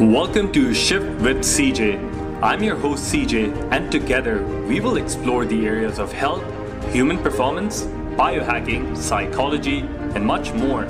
Welcome 0.00 0.52
to 0.52 0.72
Shift 0.72 1.06
with 1.22 1.38
CJ. 1.38 2.40
I'm 2.40 2.62
your 2.62 2.76
host 2.76 3.12
CJ, 3.12 3.72
and 3.72 3.90
together 3.90 4.44
we 4.68 4.78
will 4.78 4.96
explore 4.96 5.44
the 5.44 5.66
areas 5.66 5.98
of 5.98 6.12
health, 6.12 6.44
human 6.92 7.18
performance, 7.18 7.82
biohacking, 8.14 8.96
psychology, 8.96 9.80
and 10.14 10.24
much 10.24 10.52
more 10.52 10.84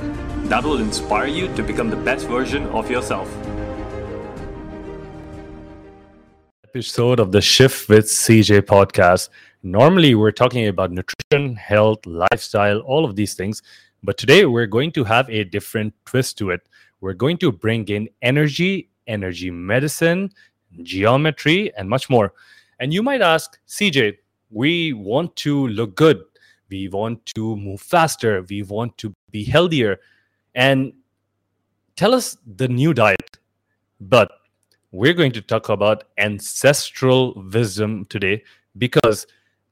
that 0.51 0.63
will 0.63 0.77
inspire 0.77 1.27
you 1.27 1.49
to 1.55 1.63
become 1.63 1.89
the 1.89 1.97
best 1.97 2.27
version 2.27 2.67
of 2.67 2.91
yourself. 2.91 3.35
Episode 6.65 7.19
of 7.19 7.33
the 7.33 7.41
Shift 7.41 7.89
with 7.89 8.05
CJ 8.05 8.61
podcast. 8.61 9.31
Normally, 9.63 10.17
we're 10.17 10.33
talking 10.33 10.69
about 10.69 10.93
nutrition, 10.93 11.57
health, 11.57 12.05
lifestyle, 12.05 12.81
all 12.81 13.07
of 13.07 13.17
these 13.17 13.33
things. 13.33 13.63
But 14.03 14.19
today, 14.19 14.45
we're 14.45 14.67
going 14.67 14.93
to 14.93 15.05
have 15.05 15.31
a 15.31 15.45
different 15.45 15.95
twist 16.05 16.37
to 16.39 16.51
it. 16.51 16.69
We're 17.01 17.15
going 17.15 17.39
to 17.39 17.51
bring 17.51 17.89
in 17.89 18.11
energy 18.21 18.91
energy 19.09 19.51
medicine, 19.51 20.31
geometry, 20.83 21.73
and 21.77 21.89
much 21.89 22.09
more. 22.09 22.33
And 22.79 22.93
you 22.93 23.03
might 23.03 23.23
ask, 23.23 23.59
CJ, 23.67 24.19
we 24.51 24.93
want 24.93 25.35
to 25.37 25.69
look 25.69 25.97
good. 25.97 26.23
We 26.71 26.89
want 26.89 27.27
to 27.35 27.57
move 27.57 27.81
faster. 27.81 28.43
We 28.49 28.63
want 28.63 28.97
to 28.99 29.15
be 29.31 29.45
healthier. 29.45 29.99
And 30.55 30.93
tell 31.97 32.15
us 32.15 32.37
the 32.47 32.69
new 32.69 32.95
diet. 32.95 33.39
But 34.01 34.31
we're 34.93 35.15
going 35.15 35.33
to 35.33 35.43
talk 35.43 35.69
about 35.69 36.05
ancestral 36.19 37.35
wisdom 37.53 38.07
today 38.07 38.45
because, 38.77 39.27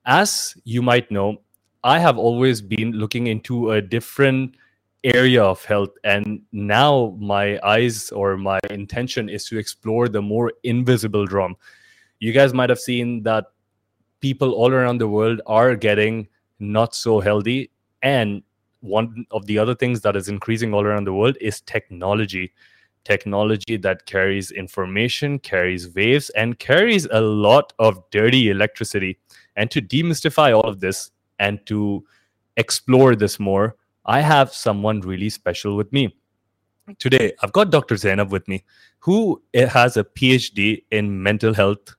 as 0.05 0.55
you 0.65 0.83
might 0.83 1.11
know, 1.11 1.43
I 1.85 2.01
have 2.01 2.19
always 2.19 2.61
been 2.61 2.93
looking 2.93 3.29
into 3.29 3.71
a 3.71 3.81
different 3.81 4.57
area 5.15 5.43
of 5.43 5.65
health 5.65 5.91
and 6.05 6.41
now 6.53 7.17
my 7.19 7.59
eyes 7.63 8.11
or 8.11 8.37
my 8.37 8.59
intention 8.71 9.29
is 9.29 9.45
to 9.45 9.59
explore 9.59 10.09
the 10.09 10.23
more 10.23 10.53
invisible 10.65 11.27
drum 11.27 11.55
you 12.19 12.33
guys 12.33 12.53
might 12.53 12.71
have 12.71 12.81
seen 12.81 13.23
that 13.23 13.47
people 14.21 14.53
all 14.53 14.73
around 14.73 14.99
the 14.99 15.09
world 15.09 15.41
are 15.47 15.77
getting 15.77 16.27
not 16.59 16.95
so 16.95 17.21
healthy 17.21 17.71
and 18.03 18.43
one 18.81 19.27
of 19.31 19.47
the 19.47 19.59
other 19.59 19.75
things 19.75 20.01
that 20.03 20.17
is 20.17 20.29
increasing 20.29 20.73
all 20.73 20.85
around 20.85 21.05
the 21.05 21.13
world 21.13 21.37
is 21.41 21.61
technology. 21.61 22.53
Technology 23.05 23.77
that 23.77 24.07
carries 24.07 24.51
information 24.51 25.39
carries 25.39 25.95
waves 25.95 26.31
and 26.31 26.59
carries 26.59 27.07
a 27.11 27.21
lot 27.21 27.73
of 27.79 28.03
dirty 28.11 28.51
electricity. 28.51 29.19
And 29.57 29.71
to 29.71 29.81
demystify 29.81 30.55
all 30.55 30.69
of 30.69 30.81
this 30.81 31.11
and 31.39 31.65
to 31.67 32.05
explore 32.57 33.15
this 33.15 33.39
more 33.39 33.77
I 34.07 34.21
have 34.21 34.55
someone 34.55 35.01
really 35.01 35.29
special 35.29 35.77
with 35.77 35.93
me. 35.93 36.17
Today, 36.99 37.33
I've 37.43 37.53
got 37.53 37.71
Dr. 37.71 37.97
Zainab 37.97 38.31
with 38.31 38.47
me, 38.47 38.65
who 39.01 39.43
has 39.53 39.97
a 39.97 40.05
PhD 40.05 40.85
in 40.93 41.23
mental 41.23 41.53
health. 41.53 41.97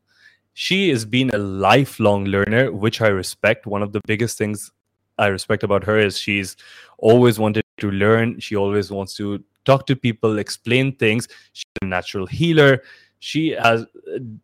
She 0.53 0.89
has 0.89 1.03
been 1.03 1.29
a 1.31 1.37
lifelong 1.37 2.25
learner, 2.25 2.71
which 2.71 3.01
I 3.01 3.07
respect. 3.07 3.65
One 3.65 3.83
of 3.83 3.91
the 3.91 3.99
biggest 4.07 4.37
things 4.37 4.71
I 5.19 5.27
respect 5.27 5.63
about 5.63 5.83
her 5.83 5.99
is 5.99 6.17
she's 6.17 6.55
always 6.97 7.37
wanted 7.37 7.65
to 7.79 7.91
learn. 7.91 8.39
She 8.39 8.55
always 8.55 8.89
wants 8.89 9.13
to 9.17 9.43
talk 9.65 9.85
to 9.87 9.95
people, 9.95 10.39
explain 10.39 10.95
things. 10.95 11.27
She's 11.51 11.65
a 11.81 11.85
natural 11.85 12.25
healer. 12.25 12.81
She 13.19 13.49
has 13.49 13.85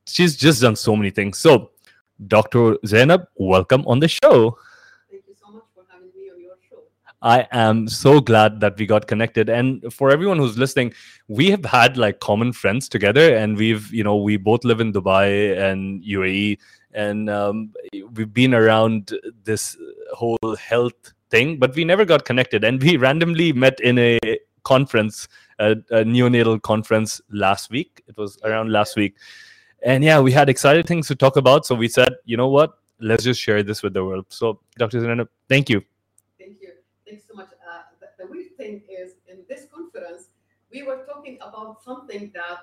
she's 0.06 0.36
just 0.36 0.62
done 0.62 0.76
so 0.76 0.96
many 0.98 1.12
things. 1.12 1.38
So, 1.38 1.72
Dr. 2.28 2.78
Zainab, 2.86 3.28
welcome 3.38 3.86
on 3.88 4.02
the 4.02 4.10
show. 4.10 4.58
I 7.24 7.48
am 7.52 7.88
so 7.88 8.20
glad 8.20 8.60
that 8.60 8.78
we 8.78 8.86
got 8.86 9.08
connected. 9.08 9.50
And 9.50 9.92
for 9.94 10.12
everyone 10.12 10.38
who's 10.38 10.58
listening, 10.58 10.94
we 11.30 11.50
have 11.52 11.64
had 11.64 11.96
like 11.96 12.20
common 12.20 12.52
friends 12.52 12.90
together, 12.90 13.34
and 13.34 13.56
we've, 13.56 13.92
you 13.94 14.04
know, 14.04 14.18
we 14.18 14.36
both 14.36 14.66
live 14.66 14.82
in 14.82 14.92
Dubai 14.92 15.58
and 15.58 16.04
UAE, 16.04 16.58
and 16.94 17.30
um, 17.30 17.72
we've 18.14 18.34
been 18.34 18.54
around 18.54 19.18
this 19.46 19.78
whole 20.14 20.38
health 20.60 21.14
thing, 21.30 21.58
but 21.58 21.74
we 21.76 21.86
never 21.86 22.04
got 22.04 22.26
connected. 22.26 22.66
And 22.66 22.84
we 22.84 22.98
randomly 22.98 23.54
met 23.54 23.80
in 23.80 23.98
a 23.98 24.20
conference, 24.64 25.30
a, 25.60 25.72
a 25.92 26.04
neonatal 26.04 26.62
conference 26.62 27.22
last 27.32 27.72
week. 27.72 28.04
It 28.06 28.18
was 28.18 28.38
around 28.44 28.70
last 28.74 28.98
week. 28.98 29.16
And 29.82 30.04
yeah, 30.04 30.20
we 30.20 30.34
had 30.34 30.50
exciting 30.50 30.84
things 30.84 31.08
to 31.08 31.16
talk 31.16 31.38
about. 31.38 31.66
So 31.66 31.74
we 31.74 31.88
said, 31.88 32.16
you 32.26 32.36
know 32.36 32.50
what? 32.50 32.74
Let's 33.00 33.24
just 33.24 33.40
share 33.40 33.64
this 33.64 33.82
with 33.82 33.94
the 33.94 34.04
world. 34.04 34.26
So, 34.30 34.60
Dr. 34.78 35.02
Zainab, 35.02 35.30
thank 35.50 35.70
you 35.70 35.84
Thanks 37.08 37.24
so 37.28 37.36
much. 37.36 37.50
Uh, 37.50 37.82
the, 38.00 38.24
the 38.24 38.32
weird 38.32 38.56
thing 38.58 38.82
is, 38.90 39.14
in 39.28 39.44
this 39.50 39.68
conference, 39.74 40.30
we 40.72 40.84
were 40.84 41.06
talking 41.06 41.38
about 41.42 41.84
something 41.84 42.32
that 42.34 42.60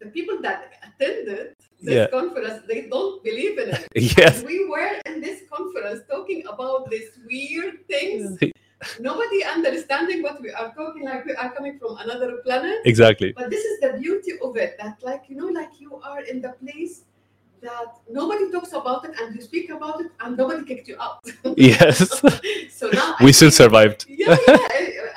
the 0.00 0.06
people 0.06 0.40
that 0.40 0.72
attended 0.82 1.54
this 1.80 1.94
yeah. 1.94 2.06
conference 2.08 2.62
they 2.66 2.88
don't 2.88 3.22
believe 3.22 3.58
in 3.58 3.68
it. 3.70 3.86
yes. 4.18 4.42
We 4.42 4.66
were 4.68 4.96
in 5.06 5.20
this 5.20 5.42
conference 5.52 6.02
talking 6.10 6.44
about 6.46 6.90
these 6.90 7.10
weird 7.28 7.86
things. 7.86 8.38
Nobody 9.00 9.44
understanding 9.44 10.22
what 10.22 10.40
we 10.40 10.50
are 10.50 10.72
talking 10.74 11.04
like 11.04 11.26
we 11.26 11.34
are 11.34 11.52
coming 11.52 11.78
from 11.78 11.98
another 11.98 12.38
planet. 12.44 12.78
Exactly. 12.86 13.32
But 13.36 13.50
this 13.50 13.62
is 13.64 13.80
the 13.80 13.98
beauty 14.00 14.32
of 14.42 14.56
it 14.56 14.78
that 14.80 15.02
like 15.02 15.24
you 15.28 15.36
know 15.36 15.48
like 15.48 15.78
you 15.78 15.96
are 15.96 16.22
in 16.22 16.40
the 16.40 16.54
place 16.64 17.04
that 17.62 17.96
nobody 18.10 18.50
talks 18.50 18.72
about 18.72 19.04
it 19.04 19.18
and 19.20 19.34
you 19.34 19.42
speak 19.42 19.70
about 19.70 20.00
it 20.00 20.10
and 20.20 20.36
nobody 20.36 20.64
kicked 20.64 20.88
you 20.88 20.96
out. 21.00 21.20
yes. 21.56 22.20
so 22.70 22.88
now 22.90 23.16
we 23.20 23.28
I 23.28 23.30
still 23.30 23.50
think, 23.50 23.54
survived. 23.54 24.06
yeah, 24.08 24.36
yeah. 24.46 24.56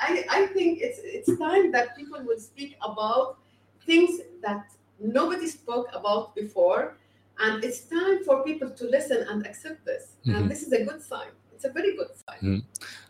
I, 0.00 0.24
I 0.30 0.46
think 0.52 0.80
it's 0.80 1.00
it's 1.02 1.38
time 1.38 1.72
that 1.72 1.96
people 1.96 2.22
will 2.22 2.38
speak 2.38 2.76
about 2.82 3.38
things 3.86 4.20
that 4.42 4.66
nobody 5.00 5.46
spoke 5.46 5.88
about 5.92 6.34
before. 6.34 6.96
And 7.40 7.64
it's 7.64 7.80
time 7.80 8.22
for 8.24 8.44
people 8.44 8.70
to 8.70 8.84
listen 8.84 9.26
and 9.28 9.44
accept 9.44 9.84
this. 9.84 10.12
Mm-hmm. 10.26 10.36
And 10.36 10.50
this 10.50 10.62
is 10.62 10.72
a 10.72 10.84
good 10.84 11.02
sign. 11.02 11.28
It's 11.52 11.64
a 11.64 11.70
very 11.70 11.96
good 11.96 12.08
sign. 12.14 12.38
Mm-hmm. 12.38 12.58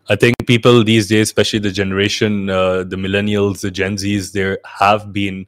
I 0.09 0.17
think 0.17 0.35
people 0.47 0.83
these 0.83 1.09
days, 1.09 1.29
especially 1.29 1.59
the 1.59 1.71
generation, 1.71 2.49
uh, 2.49 2.85
the 2.85 2.97
millennials, 2.97 3.61
the 3.61 3.71
Gen 3.71 3.97
Zs, 3.97 4.33
they 4.33 4.57
have 4.65 5.13
been 5.13 5.47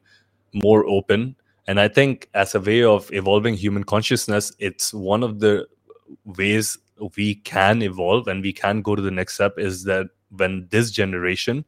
more 0.53 0.85
open 0.85 1.35
and 1.67 1.79
I 1.79 1.87
think 1.87 2.29
as 2.33 2.55
a 2.55 2.59
way 2.59 2.83
of 2.83 3.11
evolving 3.11 3.55
human 3.55 3.83
consciousness, 3.83 4.53
it's 4.59 4.93
one 4.93 5.23
of 5.23 5.39
the 5.39 5.67
ways 6.25 6.77
we 7.17 7.35
can 7.35 7.81
evolve 7.81 8.27
and 8.27 8.41
we 8.41 8.53
can 8.53 8.81
go 8.81 8.95
to 8.95 9.01
the 9.01 9.11
next 9.11 9.35
step 9.35 9.59
is 9.59 9.83
that 9.83 10.07
when 10.29 10.67
this 10.71 10.91
generation 10.91 11.65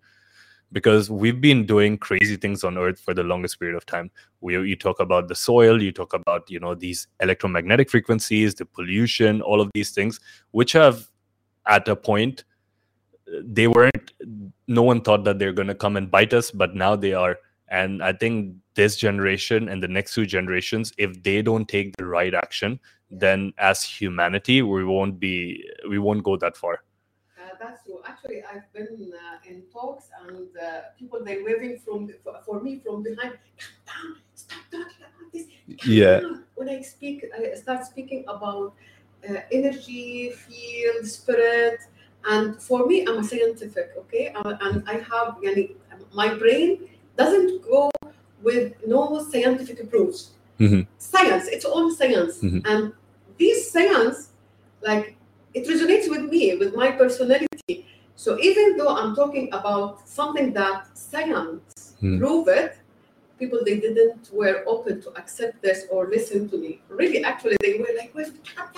because 0.71 1.09
we've 1.09 1.41
been 1.41 1.65
doing 1.65 1.97
crazy 1.97 2.35
things 2.35 2.63
on 2.63 2.77
earth 2.77 2.99
for 2.99 3.13
the 3.13 3.23
longest 3.23 3.59
period 3.59 3.75
of 3.75 3.85
time. 3.85 4.11
We, 4.41 4.53
you 4.53 4.75
talk 4.75 4.99
about 4.99 5.27
the 5.27 5.35
soil 5.35 5.81
you 5.81 5.91
talk 5.91 6.13
about 6.13 6.49
you 6.49 6.59
know 6.59 6.75
these 6.75 7.07
electromagnetic 7.19 7.89
frequencies 7.89 8.55
the 8.55 8.65
pollution 8.65 9.41
all 9.41 9.61
of 9.61 9.69
these 9.73 9.91
things 9.91 10.19
which 10.51 10.71
have 10.73 11.07
at 11.67 11.87
a 11.87 11.95
point 11.95 12.45
they 13.43 13.67
weren't 13.67 14.13
no 14.67 14.81
one 14.81 15.01
thought 15.01 15.23
that 15.25 15.39
they're 15.39 15.53
going 15.53 15.67
to 15.67 15.75
come 15.75 15.97
and 15.97 16.09
bite 16.09 16.33
us 16.33 16.51
but 16.51 16.73
now 16.75 16.95
they 16.95 17.13
are 17.13 17.37
and 17.69 18.03
i 18.03 18.11
think 18.11 18.55
this 18.75 18.95
generation 18.95 19.69
and 19.69 19.81
the 19.81 19.87
next 19.87 20.13
two 20.13 20.25
generations 20.25 20.93
if 20.97 21.21
they 21.23 21.41
don't 21.41 21.67
take 21.67 21.95
the 21.97 22.05
right 22.05 22.33
action 22.33 22.79
then 23.11 23.53
as 23.57 23.83
humanity 23.83 24.61
we 24.61 24.83
won't 24.83 25.19
be 25.19 25.63
we 25.89 25.97
won't 25.97 26.23
go 26.23 26.37
that 26.37 26.55
far. 26.55 26.83
Uh, 27.37 27.49
that's 27.59 27.83
true. 27.83 27.99
Actually 28.05 28.43
i've 28.43 28.71
been 28.73 29.11
uh, 29.13 29.49
in 29.49 29.63
talks 29.73 30.09
and 30.27 30.47
uh, 30.57 30.81
people 30.97 31.23
they're 31.23 31.43
waving 31.43 31.79
from 31.79 32.09
for, 32.45 32.61
me 32.61 32.79
from 32.79 33.03
behind. 33.03 33.37
Down, 33.87 34.17
stop 34.35 34.59
talking 34.71 34.85
about 34.99 35.33
this. 35.33 35.45
Yeah. 35.85 36.21
when 36.55 36.69
i 36.69 36.81
speak 36.81 37.25
i 37.37 37.55
start 37.55 37.85
speaking 37.85 38.23
about 38.27 38.73
uh, 39.27 39.41
energy 39.51 40.31
field 40.31 41.05
spirit 41.05 41.79
and 42.25 42.61
for 42.61 42.85
me 42.85 43.05
i'm 43.07 43.19
a 43.19 43.23
scientific 43.23 43.91
okay? 43.97 44.33
Uh, 44.35 44.57
and 44.61 44.83
i 44.87 44.93
have 44.93 45.37
yani, 45.43 45.75
my 46.13 46.33
brain 46.33 46.89
doesn't 47.19 47.61
go 47.63 47.91
with 48.41 48.73
no 48.87 49.01
scientific 49.31 49.89
proofs. 49.89 50.31
Mm-hmm. 50.59 50.81
Science, 50.97 51.45
it's 51.47 51.65
all 51.65 51.91
science. 51.91 52.39
Mm-hmm. 52.39 52.65
And 52.65 52.93
this 53.37 53.71
science, 53.71 54.29
like, 54.81 55.17
it 55.53 55.67
resonates 55.67 56.09
with 56.09 56.23
me, 56.33 56.55
with 56.55 56.75
my 56.75 56.91
personality. 56.91 57.75
So 58.15 58.39
even 58.39 58.77
though 58.77 58.95
I'm 58.95 59.15
talking 59.15 59.49
about 59.51 60.07
something 60.07 60.53
that 60.53 60.97
science 60.97 61.95
mm. 62.01 62.19
prove 62.19 62.47
it, 62.47 62.77
people 63.39 63.59
they 63.63 63.79
didn't 63.79 64.29
were 64.33 64.63
open 64.67 65.01
to 65.01 65.09
accept 65.17 65.61
this 65.61 65.85
or 65.89 66.07
listen 66.07 66.49
to 66.49 66.57
me. 66.57 66.81
Really, 66.89 67.23
actually, 67.23 67.55
they 67.61 67.79
were 67.79 67.93
like, 67.97 68.11
"Wait, 68.13 68.27
stop, 68.27 68.75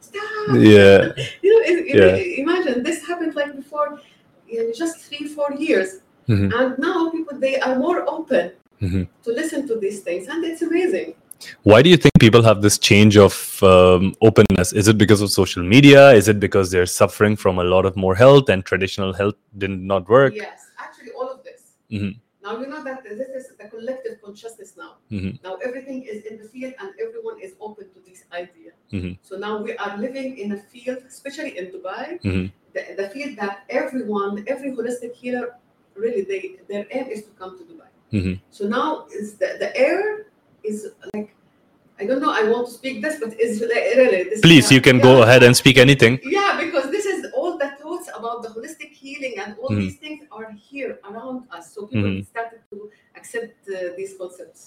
stop!" 0.00 0.22
Yeah. 0.54 1.14
you 1.42 1.50
know, 1.54 1.62
yeah. 1.86 2.16
imagine 2.42 2.82
this 2.82 3.06
happened 3.06 3.36
like 3.36 3.54
before, 3.54 4.00
you 4.48 4.58
know, 4.58 4.72
just 4.72 4.98
three, 5.06 5.28
four 5.28 5.52
years, 5.54 6.00
mm-hmm. 6.30 6.52
and 6.58 6.78
now 6.78 7.10
people 7.10 7.38
they 7.38 7.58
are 7.60 7.76
more 7.76 7.98
open 8.16 8.52
mm-hmm. 8.80 9.02
to 9.24 9.30
listen 9.40 9.66
to 9.68 9.78
these 9.84 10.00
things, 10.00 10.28
and 10.28 10.44
it's 10.44 10.62
amazing. 10.62 11.14
Why 11.62 11.80
do 11.82 11.88
you 11.88 11.96
think 11.96 12.12
people 12.20 12.42
have 12.42 12.60
this 12.60 12.78
change 12.78 13.16
of 13.16 13.62
um, 13.62 14.14
openness? 14.20 14.72
Is 14.74 14.88
it 14.88 14.98
because 14.98 15.22
of 15.22 15.30
social 15.30 15.62
media? 15.62 16.10
Is 16.12 16.28
it 16.28 16.38
because 16.38 16.70
they're 16.70 16.84
suffering 16.86 17.34
from 17.34 17.58
a 17.58 17.64
lot 17.64 17.86
of 17.86 17.96
more 17.96 18.14
health 18.14 18.50
and 18.50 18.64
traditional 18.64 19.14
health 19.14 19.36
did 19.56 19.70
not 19.70 20.08
work? 20.08 20.34
Yes, 20.36 20.66
actually, 20.78 21.12
all 21.12 21.30
of 21.30 21.42
this. 21.42 21.62
Mm-hmm. 21.90 22.18
Now 22.42 22.58
you 22.58 22.66
know 22.66 22.82
that 22.82 23.04
this 23.04 23.28
is 23.28 23.52
the 23.58 23.68
collective 23.68 24.20
consciousness 24.22 24.74
now. 24.76 24.96
Mhm. 25.12 25.42
Now 25.44 25.56
everything 25.66 26.02
is 26.02 26.24
in 26.24 26.38
the 26.38 26.48
field 26.48 26.74
and 26.80 26.90
everyone 26.98 27.38
is 27.40 27.54
open 27.60 27.86
to 27.94 28.00
this 28.08 28.24
idea. 28.32 28.72
Mhm. 28.92 29.18
So 29.22 29.36
now 29.36 29.62
we 29.62 29.76
are 29.76 29.98
living 29.98 30.38
in 30.38 30.52
a 30.52 30.60
field, 30.72 31.02
especially 31.06 31.58
in 31.58 31.66
Dubai, 31.74 32.18
Mhm. 32.22 32.50
the, 32.74 32.82
the 33.00 33.08
field 33.10 33.36
that 33.42 33.64
everyone, 33.68 34.42
every 34.46 34.72
holistic 34.72 35.12
healer, 35.12 35.46
really 36.04 36.22
they 36.30 36.40
their 36.70 36.86
aim 36.90 37.06
is 37.14 37.20
to 37.28 37.30
come 37.40 37.52
to 37.58 37.64
Dubai. 37.70 37.88
Mhm. 38.12 38.40
So 38.50 38.62
now 38.78 38.86
is 39.18 39.34
the, 39.40 39.48
the 39.62 39.70
air 39.86 40.26
is 40.64 40.78
like 41.14 41.28
I 42.00 42.06
don't 42.06 42.22
know. 42.24 42.32
I 42.32 42.44
want 42.48 42.66
to 42.68 42.72
speak 42.72 43.02
this, 43.04 43.20
but 43.20 43.38
is 43.38 43.60
like, 43.60 43.86
really 44.02 44.24
this 44.30 44.40
Please, 44.40 44.72
you 44.72 44.80
can 44.80 44.98
go 45.00 45.20
ahead 45.22 45.42
and 45.42 45.54
speak 45.54 45.76
anything. 45.76 46.18
Yeah, 46.24 46.58
because 46.64 46.90
this 46.90 47.04
is 47.04 47.26
all 47.36 47.58
the 47.58 47.70
thoughts 47.80 48.08
about 48.18 48.42
the 48.42 48.48
holistic 48.48 48.90
healing 49.02 49.34
and 49.42 49.54
all 49.60 49.68
Mhm. 49.68 49.80
these 49.80 49.98
things 50.04 50.20
are 50.32 50.48
here 50.68 50.98
around 51.08 51.44
us. 51.56 51.64
So 51.74 51.86
people 51.92 52.08
Mhm. 52.08 52.26
started 52.26 52.60
to 52.70 52.88
accept 53.18 53.68
uh, 53.68 53.92
these 53.98 54.12
concepts. 54.16 54.60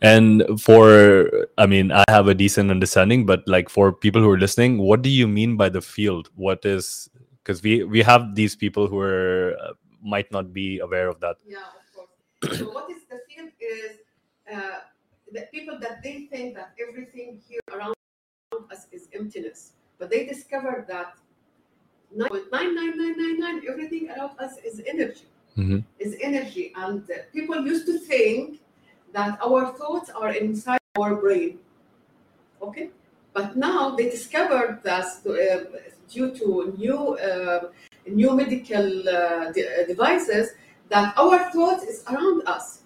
And 0.00 0.44
for, 0.66 1.48
I 1.58 1.66
mean, 1.66 1.90
I 1.90 2.04
have 2.08 2.28
a 2.28 2.34
decent 2.44 2.70
understanding, 2.70 3.26
but 3.26 3.42
like 3.48 3.68
for 3.68 3.92
people 3.92 4.22
who 4.22 4.30
are 4.30 4.38
listening, 4.46 4.78
what 4.78 5.02
do 5.02 5.10
you 5.10 5.26
mean 5.26 5.56
by 5.56 5.68
the 5.68 5.82
field? 5.82 6.30
What 6.36 6.64
is 6.64 7.10
because 7.42 7.60
we 7.66 7.82
we 7.82 8.02
have 8.02 8.22
these 8.40 8.54
people 8.54 8.86
who 8.86 9.00
are 9.00 9.56
uh, 9.64 9.72
might 10.02 10.30
not 10.32 10.52
be 10.52 10.78
aware 10.78 11.08
of 11.08 11.20
that. 11.20 11.36
Yeah, 11.46 11.58
of 11.58 11.86
course. 11.94 12.58
so 12.58 12.70
what 12.70 12.90
is 12.90 13.02
the 13.10 13.20
field 13.28 13.50
is 13.60 13.98
uh, 14.52 14.80
the 15.32 15.42
people 15.52 15.78
that 15.80 16.02
they 16.02 16.28
think 16.30 16.54
that 16.54 16.72
everything 16.80 17.40
here 17.46 17.60
around 17.72 17.94
us 18.70 18.86
is 18.92 19.08
emptiness, 19.12 19.72
but 19.98 20.10
they 20.10 20.24
discovered 20.26 20.86
that 20.88 21.14
9.99999 22.16 23.68
everything 23.68 24.10
around 24.10 24.38
us 24.38 24.56
is 24.64 24.82
energy. 24.86 25.26
Mhm. 25.56 25.82
Is 25.98 26.16
energy, 26.22 26.72
and 26.76 27.02
uh, 27.10 27.14
people 27.32 27.66
used 27.66 27.84
to 27.86 27.98
think 27.98 28.60
that 29.12 29.38
our 29.42 29.72
thoughts 29.74 30.08
are 30.10 30.30
inside 30.30 30.78
our 30.96 31.16
brain. 31.16 31.58
Okay, 32.62 32.90
but 33.32 33.56
now 33.56 33.96
they 33.96 34.08
discovered 34.08 34.80
that 34.84 35.06
uh, 35.26 35.78
due 36.08 36.30
to 36.38 36.74
new 36.78 37.18
uh, 37.18 37.70
new 38.10 38.34
medical 38.34 38.86
uh, 39.08 39.52
de- 39.52 39.86
devices 39.86 40.52
that 40.88 41.12
our 41.16 41.50
thought 41.52 41.82
is 41.82 42.02
around 42.10 42.42
us. 42.46 42.82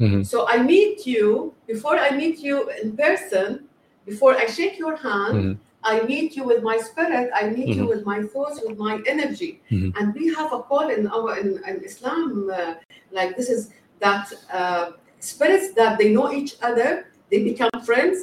Mhm. 0.00 0.24
So 0.26 0.46
I 0.48 0.62
meet 0.62 1.06
you 1.06 1.54
before 1.66 1.96
I 1.98 2.10
meet 2.10 2.38
you 2.38 2.68
in 2.82 2.96
person, 2.96 3.68
before 4.04 4.34
I 4.36 4.46
shake 4.46 4.78
your 4.78 4.96
hand, 4.96 5.34
Mhm. 5.34 5.58
I 5.82 5.94
meet 6.02 6.36
you 6.36 6.44
with 6.44 6.62
my 6.62 6.76
spirit, 6.78 7.30
I 7.40 7.48
meet 7.56 7.68
you 7.78 7.84
Mhm. 7.84 7.92
with 7.92 8.04
my 8.04 8.18
thoughts, 8.32 8.60
with 8.66 8.76
my 8.86 8.94
energy. 9.06 9.52
Mhm. 9.70 9.90
And 9.96 10.14
we 10.18 10.24
have 10.34 10.50
a 10.52 10.60
call 10.70 10.86
in 10.90 11.06
our 11.16 11.30
in, 11.42 11.48
in 11.70 11.76
Islam, 11.90 12.50
uh, 12.52 12.74
like 13.18 13.36
this 13.38 13.48
is 13.48 13.70
that 14.04 14.26
uh, 14.52 14.84
spirits 15.20 15.72
that 15.78 15.92
they 15.98 16.08
know 16.16 16.28
each 16.32 16.52
other, 16.68 16.90
they 17.30 17.40
become 17.50 17.70
friends. 17.88 18.16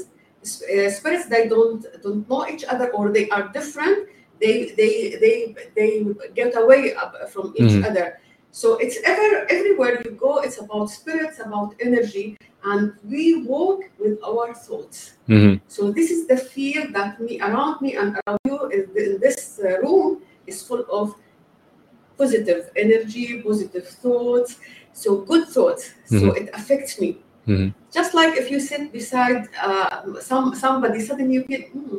Uh, 0.43 0.89
spirits 0.99 1.25
that 1.31 1.49
don't 1.49 1.81
don't 2.03 2.23
know 2.29 2.43
each 2.53 2.65
other 2.73 2.87
or 2.97 3.05
they 3.17 3.25
are 3.35 3.45
different, 3.57 3.97
they 4.43 4.57
they 4.79 4.93
they 5.23 5.35
they 5.77 5.89
get 6.39 6.51
away 6.63 6.81
from 7.33 7.45
each 7.59 7.75
Mhm. 7.77 7.85
other. 7.89 8.07
So 8.61 8.67
it's 8.83 8.97
ever 9.11 9.29
everywhere 9.57 9.93
you 10.05 10.11
go, 10.25 10.31
it's 10.45 10.59
about 10.65 10.87
spirits, 10.99 11.37
about 11.47 11.69
energy, 11.87 12.27
and 12.71 12.81
we 13.13 13.23
walk 13.53 13.79
with 14.01 14.15
our 14.29 14.47
thoughts. 14.65 14.97
Mhm. 15.27 15.53
So 15.75 15.81
this 15.97 16.07
is 16.15 16.21
the 16.31 16.37
field 16.53 16.87
that 16.97 17.11
me 17.25 17.33
around 17.47 17.75
me 17.85 17.91
and 18.01 18.09
around 18.19 18.39
you 18.49 18.57
in, 18.75 18.81
in 19.03 19.09
this 19.25 19.37
uh, 19.59 19.79
room 19.83 20.09
is 20.49 20.57
full 20.67 20.83
of 20.99 21.05
positive 22.17 22.69
energy, 22.75 23.41
positive 23.41 23.87
thoughts. 23.87 24.51
So 24.93 25.09
good 25.31 25.45
thoughts. 25.55 25.83
So 26.05 26.15
Mhm. 26.19 26.37
it 26.39 26.47
affects 26.53 26.93
me. 27.01 27.09
Mhm. 27.47 27.73
Just 27.97 28.11
like 28.13 28.33
if 28.41 28.47
you 28.51 28.59
sit 28.59 28.91
beside 28.91 29.41
uh, 29.67 30.19
some 30.29 30.45
somebody, 30.63 30.99
suddenly 31.09 31.33
you 31.37 31.43
feel, 31.49 31.61
hmm, 31.73 31.97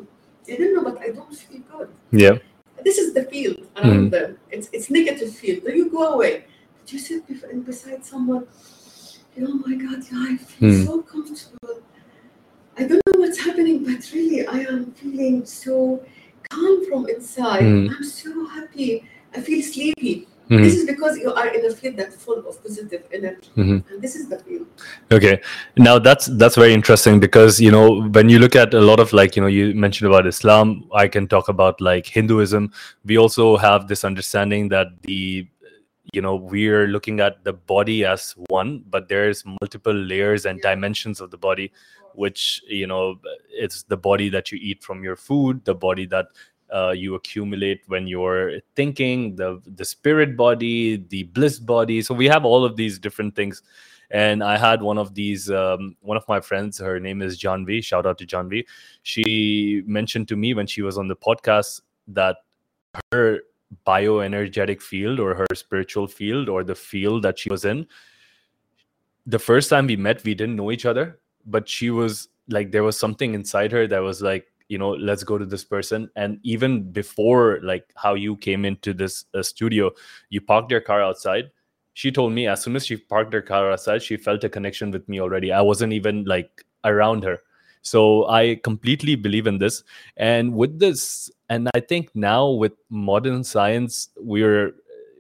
I 0.50 0.56
don't 0.56 0.74
know, 0.74 0.84
but 0.84 1.00
I 1.00 1.08
don't 1.08 1.34
feel 1.34 1.60
good. 1.72 1.88
Yeah. 2.12 2.38
This 2.84 2.98
is 2.98 3.14
the 3.14 3.24
field 3.24 3.66
around 3.76 4.10
them. 4.10 4.38
It's 4.50 4.68
it's 4.72 4.90
negative 4.90 5.34
field. 5.34 5.62
Then 5.64 5.76
you 5.76 5.90
go 5.90 6.14
away. 6.14 6.44
But 6.78 6.92
you 6.92 6.98
sit 6.98 7.24
beside 7.64 8.04
someone. 8.04 8.46
Oh 9.40 9.54
my 9.66 9.74
God, 9.74 9.98
yeah, 10.10 10.26
I 10.30 10.36
feel 10.36 10.70
Hmm. 10.70 10.84
so 10.86 11.02
comfortable. 11.02 11.82
I 12.76 12.82
don't 12.88 13.02
know 13.06 13.18
what's 13.20 13.38
happening, 13.38 13.82
but 13.84 14.00
really, 14.12 14.46
I 14.46 14.60
am 14.60 14.92
feeling 14.92 15.44
so 15.46 16.04
calm 16.50 16.84
from 16.88 17.08
inside. 17.08 17.62
Hmm. 17.62 17.88
I'm 17.90 18.04
so 18.04 18.46
happy. 18.46 19.04
I 19.34 19.40
feel 19.40 19.62
sleepy. 19.62 20.28
Mhm. 20.50 20.62
This 20.62 20.74
is 20.76 20.86
because 20.86 21.16
you 21.18 21.32
are 21.32 21.48
in 21.48 21.64
a 21.64 21.70
field 21.74 21.96
that's 21.96 22.16
full 22.16 22.38
of 22.46 22.62
positive 22.62 23.04
energy, 23.12 23.48
Mhm. 23.56 23.82
and 23.90 24.02
this 24.02 24.14
is 24.14 24.28
the 24.28 24.38
field. 24.38 24.66
Okay. 25.10 25.40
Now 25.76 25.98
that's 25.98 26.26
that's 26.26 26.56
very 26.56 26.74
interesting 26.74 27.18
because 27.18 27.60
you 27.60 27.70
know 27.70 28.02
when 28.18 28.28
you 28.28 28.38
look 28.38 28.54
at 28.54 28.74
a 28.74 28.80
lot 28.80 29.00
of 29.00 29.12
like 29.14 29.36
you 29.36 29.42
know 29.42 29.48
you 29.48 29.74
mentioned 29.74 30.10
about 30.12 30.26
Islam, 30.26 30.84
I 30.92 31.08
can 31.08 31.28
talk 31.28 31.48
about 31.48 31.80
like 31.80 32.06
Hinduism. 32.06 32.70
We 33.06 33.16
also 33.16 33.56
have 33.56 33.88
this 33.88 34.04
understanding 34.04 34.68
that 34.68 34.88
the 35.02 35.46
you 36.12 36.20
know 36.20 36.36
we're 36.36 36.86
looking 36.88 37.20
at 37.20 37.42
the 37.44 37.54
body 37.54 38.04
as 38.04 38.34
one, 38.48 38.84
but 38.90 39.08
there's 39.08 39.44
multiple 39.46 39.94
layers 39.94 40.44
and 40.44 40.58
Yeah. 40.62 40.70
dimensions 40.74 41.20
of 41.20 41.30
the 41.30 41.38
body, 41.38 41.72
which 42.14 42.60
you 42.68 42.86
know 42.86 43.18
it's 43.48 43.84
the 43.84 43.96
body 43.96 44.28
that 44.28 44.52
you 44.52 44.58
eat 44.60 44.84
from 44.84 45.02
your 45.02 45.16
food, 45.16 45.64
the 45.64 45.74
body 45.74 46.06
that 46.06 46.26
uh, 46.72 46.90
you 46.90 47.14
accumulate 47.14 47.82
when 47.86 48.06
you're 48.06 48.60
thinking, 48.76 49.36
the 49.36 49.60
the 49.66 49.84
spirit 49.84 50.36
body, 50.36 50.96
the 51.08 51.24
bliss 51.24 51.58
body. 51.58 52.02
So 52.02 52.14
we 52.14 52.26
have 52.26 52.44
all 52.44 52.64
of 52.64 52.76
these 52.76 52.98
different 52.98 53.34
things 53.34 53.62
and 54.10 54.44
I 54.44 54.56
had 54.56 54.82
one 54.82 54.98
of 54.98 55.14
these. 55.14 55.50
Um, 55.50 55.96
one 56.00 56.16
of 56.16 56.26
my 56.28 56.40
friends, 56.40 56.78
her 56.78 57.00
name 57.00 57.22
is 57.22 57.38
Janvi. 57.38 57.82
Shout 57.82 58.06
out 58.06 58.18
to 58.18 58.26
Janvi. 58.26 58.64
She 59.02 59.82
mentioned 59.86 60.28
to 60.28 60.36
me 60.36 60.54
when 60.54 60.66
she 60.66 60.82
was 60.82 60.98
on 60.98 61.08
the 61.08 61.16
podcast 61.16 61.80
that 62.08 62.36
her 63.12 63.40
bioenergetic 63.86 64.80
field 64.80 65.18
or 65.18 65.34
her 65.34 65.46
spiritual 65.54 66.06
field 66.06 66.48
or 66.48 66.62
the 66.62 66.74
field 66.74 67.22
that 67.22 67.38
she 67.38 67.50
was 67.50 67.64
in. 67.64 67.86
The 69.26 69.38
first 69.38 69.70
time 69.70 69.86
we 69.86 69.96
met, 69.96 70.22
we 70.22 70.34
didn't 70.34 70.56
know 70.56 70.70
each 70.70 70.86
other, 70.86 71.18
but 71.46 71.68
she 71.68 71.90
was 71.90 72.28
like 72.48 72.70
there 72.70 72.84
was 72.84 72.98
something 72.98 73.34
inside 73.34 73.72
her 73.72 73.86
that 73.88 73.98
was 73.98 74.20
like 74.20 74.52
you 74.68 74.78
know 74.78 74.90
let's 74.90 75.24
go 75.24 75.36
to 75.36 75.44
this 75.44 75.64
person 75.64 76.08
and 76.16 76.38
even 76.42 76.90
before 76.90 77.60
like 77.62 77.92
how 77.96 78.14
you 78.14 78.36
came 78.36 78.64
into 78.64 78.94
this 78.94 79.26
uh, 79.34 79.42
studio 79.42 79.90
you 80.30 80.40
parked 80.40 80.70
your 80.70 80.80
car 80.80 81.02
outside 81.02 81.50
she 81.94 82.10
told 82.10 82.32
me 82.32 82.46
as 82.48 82.62
soon 82.62 82.76
as 82.76 82.84
she 82.84 82.96
parked 82.96 83.32
her 83.32 83.40
car 83.40 83.72
outside, 83.72 84.02
she 84.02 84.16
felt 84.16 84.44
a 84.44 84.48
connection 84.48 84.90
with 84.90 85.08
me 85.08 85.20
already. 85.20 85.52
I 85.52 85.62
wasn't 85.62 85.92
even 85.92 86.24
like 86.24 86.64
around 86.84 87.22
her. 87.22 87.38
So 87.82 88.28
I 88.28 88.60
completely 88.64 89.14
believe 89.14 89.46
in 89.46 89.58
this. 89.58 89.84
And 90.16 90.54
with 90.54 90.78
this, 90.78 91.30
and 91.48 91.70
I 91.74 91.80
think 91.80 92.10
now 92.14 92.50
with 92.50 92.72
modern 92.90 93.44
science, 93.44 94.08
we're 94.16 94.72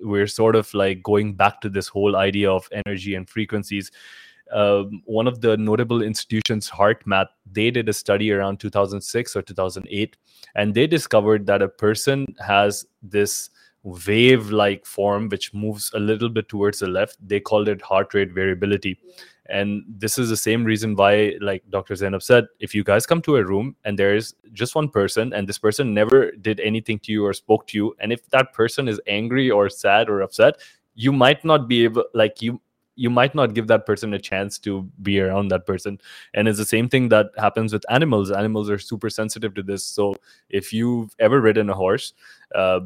we're 0.02 0.26
sort 0.26 0.56
of 0.56 0.72
like 0.74 1.02
going 1.02 1.34
back 1.34 1.60
to 1.60 1.68
this 1.68 1.88
whole 1.88 2.16
idea 2.16 2.50
of 2.50 2.68
energy 2.86 3.14
and 3.14 3.28
frequencies. 3.28 3.90
Um, 4.52 5.02
one 5.06 5.26
of 5.26 5.40
the 5.40 5.56
notable 5.56 6.02
institutions, 6.02 6.70
HeartMath, 6.70 7.28
they 7.50 7.70
did 7.70 7.88
a 7.88 7.92
study 7.92 8.30
around 8.30 8.60
2006 8.60 9.36
or 9.36 9.42
2008, 9.42 10.16
and 10.54 10.74
they 10.74 10.86
discovered 10.86 11.46
that 11.46 11.62
a 11.62 11.68
person 11.68 12.26
has 12.40 12.86
this 13.02 13.50
wave 13.84 14.50
like 14.50 14.86
form 14.86 15.28
which 15.28 15.52
moves 15.52 15.90
a 15.94 15.98
little 15.98 16.28
bit 16.28 16.48
towards 16.48 16.78
the 16.78 16.86
left. 16.86 17.16
They 17.26 17.38
called 17.38 17.68
it 17.68 17.82
heart 17.82 18.14
rate 18.14 18.32
variability. 18.32 18.98
And 19.50 19.84
this 19.86 20.16
is 20.16 20.30
the 20.30 20.38
same 20.38 20.64
reason 20.64 20.96
why 20.96 21.34
like 21.42 21.62
dr 21.68 21.94
zainab 21.94 22.22
said 22.22 22.46
if 22.60 22.74
you 22.74 22.82
guys 22.82 23.04
come 23.04 23.20
to 23.20 23.36
a 23.36 23.44
room 23.44 23.76
and 23.84 23.98
there's 23.98 24.34
just 24.54 24.74
one 24.74 24.88
person 24.88 25.34
and 25.34 25.46
this 25.46 25.58
person 25.58 25.92
never 25.92 26.30
did 26.30 26.60
anything 26.60 26.98
to 27.00 27.12
you 27.12 27.26
or 27.26 27.34
spoke 27.34 27.66
to 27.66 27.76
you 27.76 27.94
and 28.00 28.10
if 28.10 28.26
that 28.30 28.54
person 28.54 28.88
is 28.88 28.98
angry 29.06 29.50
or 29.50 29.68
sad 29.68 30.08
or 30.08 30.22
upset 30.22 30.56
you 30.94 31.12
might 31.12 31.44
not 31.44 31.68
be 31.68 31.84
able 31.84 32.04
like 32.14 32.40
you 32.40 32.58
you 32.96 33.10
might 33.10 33.34
not 33.34 33.54
give 33.54 33.66
that 33.66 33.86
person 33.86 34.14
a 34.14 34.18
chance 34.18 34.58
to 34.60 34.82
be 35.02 35.20
around 35.20 35.48
that 35.48 35.66
person. 35.66 35.98
And 36.32 36.46
it's 36.46 36.58
the 36.58 36.64
same 36.64 36.88
thing 36.88 37.08
that 37.08 37.26
happens 37.36 37.72
with 37.72 37.84
animals. 37.90 38.30
Animals 38.30 38.70
are 38.70 38.78
super 38.78 39.10
sensitive 39.10 39.54
to 39.54 39.62
this. 39.62 39.84
So 39.84 40.14
if 40.48 40.72
you've 40.72 41.14
ever 41.18 41.40
ridden 41.40 41.70
a 41.70 41.74
horse 41.74 42.12
uh, 42.54 42.80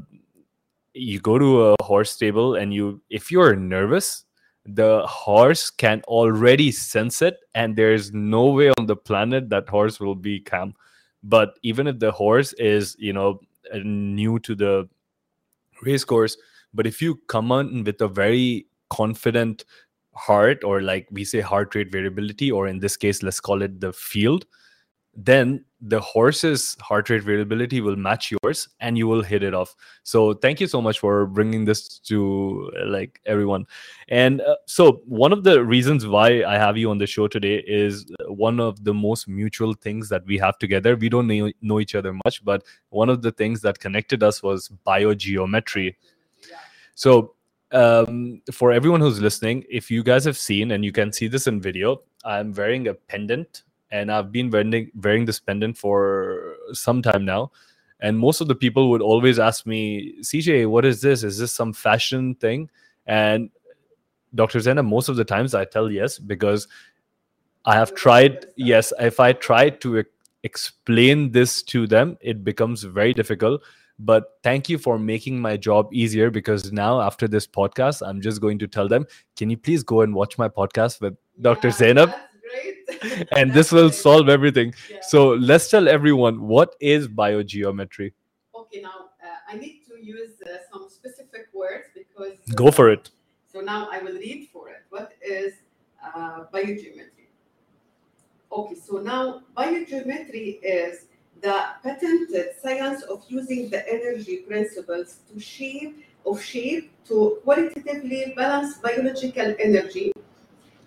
you 0.95 1.21
go 1.21 1.39
to 1.39 1.69
a 1.69 1.83
horse 1.83 2.11
stable 2.11 2.57
and 2.57 2.73
you 2.75 3.01
if 3.11 3.31
you're 3.31 3.55
nervous 3.55 4.25
the 4.67 5.07
horse 5.07 5.71
can 5.71 6.03
already 6.09 6.71
sense 6.71 7.23
it 7.23 7.39
and 7.55 7.75
there's 7.77 8.13
no 8.13 8.47
way 8.47 8.71
on 8.79 8.87
the 8.87 8.97
planet 8.97 9.49
that 9.49 9.69
horse 9.69 9.99
will 9.99 10.15
be 10.15 10.41
calm. 10.41 10.75
But 11.23 11.59
even 11.63 11.87
if 11.87 11.99
the 11.99 12.13
horse 12.13 12.53
is 12.55 12.97
you 12.99 13.13
know 13.13 13.41
new 13.75 14.39
to 14.41 14.55
the 14.55 14.89
race 15.83 16.05
course 16.05 16.37
but 16.75 16.87
if 16.87 17.01
you 17.01 17.17
come 17.29 17.53
on 17.53 17.85
with 17.85 18.01
a 18.01 18.09
very 18.09 18.67
confident 18.91 19.65
heart 20.19 20.65
or 20.65 20.83
like 20.83 21.07
we 21.11 21.25
say 21.25 21.41
heart 21.41 21.75
rate 21.75 21.93
variability 21.93 22.51
or 22.51 22.67
in 22.67 22.79
this 22.79 22.97
case 22.97 23.23
let's 23.23 23.41
call 23.41 23.63
it 23.63 23.81
the 23.81 23.93
field 23.93 24.45
then 25.21 25.65
the 25.81 26.01
horse's 26.01 26.77
heart 26.81 27.11
rate 27.11 27.23
variability 27.23 27.81
will 27.81 27.97
match 27.97 28.33
yours 28.33 28.69
and 28.81 28.97
you 28.97 29.07
will 29.07 29.23
hit 29.23 29.43
it 29.43 29.55
off. 29.55 29.75
So 30.03 30.35
thank 30.35 30.61
you 30.61 30.67
so 30.67 30.81
much 30.81 30.99
for 30.99 31.27
bringing 31.27 31.65
this 31.65 31.99
to 32.01 32.71
like 32.87 33.21
everyone. 33.27 33.67
And 34.09 34.41
uh, 34.41 34.57
so 34.67 35.03
one 35.07 35.33
of 35.33 35.45
the 35.45 35.65
reasons 35.65 36.07
why 36.07 36.45
i 36.45 36.57
have 36.57 36.77
you 36.77 36.91
on 36.91 36.99
the 36.99 37.07
show 37.07 37.27
today 37.27 37.65
is 37.67 38.07
uh, 38.21 38.33
one 38.33 38.61
of 38.61 38.85
the 38.85 38.95
most 38.95 39.29
mutual 39.29 39.73
things 39.75 40.09
that 40.09 40.25
we 40.27 40.39
have 40.39 40.59
together. 40.59 40.97
We 40.97 41.09
don't 41.09 41.27
know, 41.27 41.51
know 41.63 41.81
each 41.81 41.95
other 41.95 42.13
much 42.25 42.45
but 42.45 42.65
one 42.91 43.09
of 43.09 43.23
the 43.23 43.33
things 43.33 43.61
that 43.63 43.79
connected 43.79 44.23
us 44.23 44.43
was 44.43 44.69
biogeometry. 44.87 45.95
So 46.95 47.35
um, 47.73 48.41
for 48.53 48.73
everyone 48.73 49.01
who's 49.01 49.21
listening 49.21 49.65
if 49.69 49.91
you 49.91 50.03
guys 50.03 50.25
have 50.25 50.39
seen 50.39 50.71
and 50.73 50.85
you 50.85 50.93
can 50.93 51.13
see 51.13 51.29
this 51.29 51.47
in 51.47 51.61
video 51.61 52.01
i'm 52.25 52.53
wearing 52.55 52.89
a 52.89 52.95
pendant 52.95 53.63
and 53.91 54.13
I've 54.13 54.33
been 54.33 54.51
wearing 54.51 54.91
wearing 55.03 55.25
this 55.25 55.41
pendant 55.41 55.77
for 55.77 56.57
some 56.73 57.03
time 57.03 57.25
now. 57.25 57.53
And 58.01 58.19
most 58.19 58.41
of 58.41 58.49
the 58.49 58.55
people 58.55 58.91
would 58.91 59.03
always 59.03 59.39
ask 59.39 59.67
me, 59.67 60.21
CJ, 60.21 60.69
what 60.69 60.85
is 60.85 61.01
this? 61.01 61.25
Is 61.25 61.39
this 61.39 61.53
some 61.53 61.73
fashion 61.73 62.37
thing? 62.37 62.71
And 63.07 63.51
Dr. 64.35 64.61
Zena, 64.61 64.83
most 64.83 65.09
of 65.09 65.17
the 65.17 65.25
times 65.25 65.55
I 65.55 65.65
tell 65.65 65.91
yes 65.91 66.19
because 66.19 66.69
I 67.65 67.75
have 67.75 67.95
tried. 67.95 68.47
Yes, 68.57 68.93
if 69.01 69.19
I 69.19 69.33
try 69.33 69.71
to 69.71 70.05
explain 70.45 71.33
this 71.33 71.63
to 71.65 71.87
them, 71.87 72.19
it 72.21 72.45
becomes 72.45 72.85
very 72.85 73.15
difficult. 73.15 73.63
But 73.99 74.39
thank 74.43 74.69
you 74.69 74.79
for 74.79 74.99
making 74.99 75.41
my 75.41 75.57
job 75.57 75.89
easier 75.93 76.31
because 76.31 76.73
now 76.73 77.01
after 77.01 77.27
this 77.27 77.47
podcast, 77.47 78.07
I'm 78.07 78.21
just 78.21 78.41
going 78.41 78.59
to 78.61 78.69
tell 78.69 78.87
them, 78.89 79.07
can 79.37 79.51
you 79.51 79.57
please 79.57 79.83
go 79.83 80.03
and 80.03 80.15
watch 80.15 80.39
my 80.39 80.49
podcast 80.49 81.01
with 81.01 81.17
Dr. 81.41 81.69
Yeah, 81.69 81.75
Zainab? 81.75 82.11
and 83.37 83.53
this 83.53 83.73
will 83.73 83.91
solve 83.91 84.29
everything. 84.29 84.75
So 85.03 85.31
let's 85.31 85.69
tell 85.71 85.89
everyone 85.89 86.41
what 86.47 86.75
is 86.81 87.09
biogeometry. 87.09 88.13
Okay, 88.55 88.81
now 88.81 89.11
uh, 89.23 89.27
I 89.53 89.57
need 89.57 89.83
to 89.89 90.05
use 90.05 90.41
uh, 90.43 90.59
some 90.73 90.89
specific 90.89 91.49
words 91.55 91.87
because. 91.95 92.39
Go 92.55 92.71
for 92.71 92.91
it. 92.91 93.11
So 93.53 93.61
now 93.61 93.89
I 93.93 93.99
will 94.01 94.15
read 94.15 94.49
for 94.53 94.69
it. 94.71 94.85
What 94.91 95.13
is 95.23 95.55
uh, 96.03 96.45
biogeometry? 96.53 97.27
Okay, 98.51 98.75
so 98.75 98.99
now 98.99 99.43
biogeometry 99.57 100.59
is 100.63 101.07
the 101.41 101.67
patented 101.83 102.55
science 102.61 103.03
of 103.03 103.25
using 103.29 103.71
the 103.71 103.87
energy 103.89 104.39
principles 104.39 105.19
to 105.33 105.41
shape 105.41 106.05
of 106.27 106.43
shape 106.43 106.91
to 107.07 107.39
qualitatively 107.45 108.35
balance 108.37 108.79
biological 108.79 109.55
energy 109.59 110.13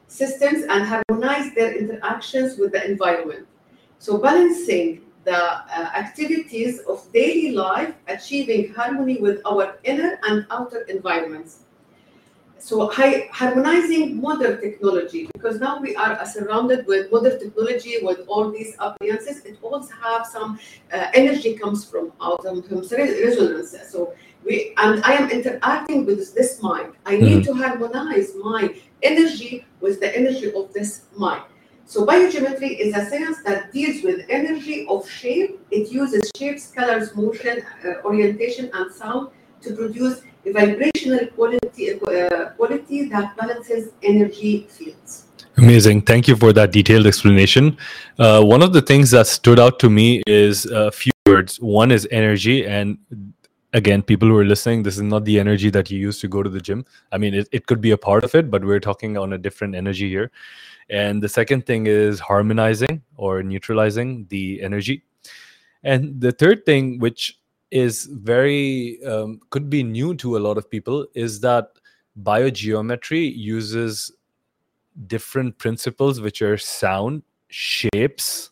systems 0.07 0.63
and 0.69 0.83
harmonize 0.83 1.53
their 1.55 1.73
interactions 1.75 2.57
with 2.57 2.73
the 2.73 2.85
environment. 2.85 3.47
So 3.99 4.17
balancing 4.17 5.01
the 5.23 5.37
uh, 5.37 5.89
activities 5.95 6.79
of 6.79 7.07
daily 7.13 7.51
life, 7.51 7.93
achieving 8.07 8.73
harmony 8.73 9.19
with 9.21 9.41
our 9.45 9.77
inner 9.83 10.19
and 10.23 10.45
outer 10.51 10.81
environments. 10.81 11.59
So 12.61 12.91
hi, 12.91 13.27
harmonizing 13.31 14.21
modern 14.21 14.61
technology, 14.61 15.27
because 15.33 15.59
now 15.59 15.79
we 15.79 15.95
are 15.95 16.13
uh, 16.13 16.23
surrounded 16.23 16.85
with 16.85 17.11
modern 17.11 17.39
technology 17.39 17.95
with 18.03 18.19
all 18.27 18.51
these 18.51 18.75
appliances. 18.77 19.43
It 19.45 19.57
also 19.63 19.91
have 19.95 20.27
some 20.27 20.59
uh, 20.93 21.07
energy 21.15 21.57
comes 21.57 21.83
from 21.83 22.13
out 22.21 22.45
um, 22.45 22.61
from 22.61 22.81
re- 22.81 23.23
resonance. 23.25 23.75
So 23.89 24.13
we 24.45 24.75
and 24.77 25.03
I 25.03 25.13
am 25.13 25.31
interacting 25.31 26.05
with 26.05 26.35
this 26.35 26.61
mind. 26.61 26.93
I 27.07 27.17
need 27.17 27.43
to 27.45 27.53
harmonize 27.55 28.35
my 28.35 28.75
energy 29.01 29.65
with 29.79 29.99
the 29.99 30.15
energy 30.15 30.53
of 30.53 30.71
this 30.71 31.05
mind. 31.17 31.41
So 31.85 32.05
biogeometry 32.05 32.77
is 32.77 32.95
a 32.95 33.09
science 33.09 33.41
that 33.43 33.71
deals 33.73 34.03
with 34.03 34.23
energy 34.29 34.85
of 34.87 35.09
shape. 35.09 35.59
It 35.71 35.91
uses 35.91 36.29
shapes, 36.37 36.67
colors, 36.67 37.15
motion, 37.15 37.63
uh, 37.83 38.05
orientation, 38.05 38.69
and 38.71 38.93
sound 38.93 39.31
to 39.63 39.75
produce 39.75 40.21
a 40.45 40.51
vibrational 40.51 41.27
quality, 41.27 41.93
uh, 41.93 42.49
quality 42.57 43.05
that 43.09 43.35
balances 43.37 43.91
energy 44.03 44.67
fields. 44.69 45.25
Amazing. 45.57 46.03
Thank 46.03 46.27
you 46.27 46.35
for 46.35 46.53
that 46.53 46.71
detailed 46.71 47.05
explanation. 47.05 47.77
Uh, 48.17 48.41
one 48.41 48.63
of 48.63 48.73
the 48.73 48.81
things 48.81 49.11
that 49.11 49.27
stood 49.27 49.59
out 49.59 49.79
to 49.79 49.89
me 49.89 50.23
is 50.25 50.65
a 50.65 50.91
few 50.91 51.11
words. 51.25 51.59
One 51.59 51.91
is 51.91 52.07
energy. 52.09 52.65
And 52.65 52.97
again, 53.73 54.01
people 54.01 54.27
who 54.27 54.37
are 54.37 54.45
listening, 54.45 54.83
this 54.83 54.95
is 54.95 55.03
not 55.03 55.25
the 55.25 55.39
energy 55.39 55.69
that 55.69 55.91
you 55.91 55.99
use 55.99 56.19
to 56.21 56.27
go 56.27 56.41
to 56.41 56.49
the 56.49 56.61
gym. 56.61 56.85
I 57.11 57.17
mean, 57.17 57.33
it, 57.33 57.47
it 57.51 57.67
could 57.67 57.81
be 57.81 57.91
a 57.91 57.97
part 57.97 58.23
of 58.23 58.33
it, 58.33 58.49
but 58.49 58.63
we're 58.63 58.79
talking 58.79 59.17
on 59.17 59.33
a 59.33 59.37
different 59.37 59.75
energy 59.75 60.09
here. 60.09 60.31
And 60.89 61.21
the 61.21 61.29
second 61.29 61.65
thing 61.65 61.85
is 61.85 62.19
harmonizing 62.19 63.01
or 63.15 63.43
neutralizing 63.43 64.25
the 64.29 64.61
energy. 64.61 65.03
And 65.83 66.19
the 66.19 66.31
third 66.31 66.65
thing, 66.65 66.99
which 66.99 67.39
is 67.71 68.05
very 68.05 69.03
um, 69.05 69.39
could 69.49 69.69
be 69.69 69.81
new 69.83 70.13
to 70.15 70.37
a 70.37 70.39
lot 70.39 70.57
of 70.57 70.69
people, 70.69 71.07
is 71.13 71.39
that 71.41 71.69
biogeometry 72.23 73.35
uses 73.35 74.11
different 75.07 75.57
principles, 75.57 76.19
which 76.21 76.41
are 76.41 76.57
sound, 76.57 77.23
shapes, 77.49 78.51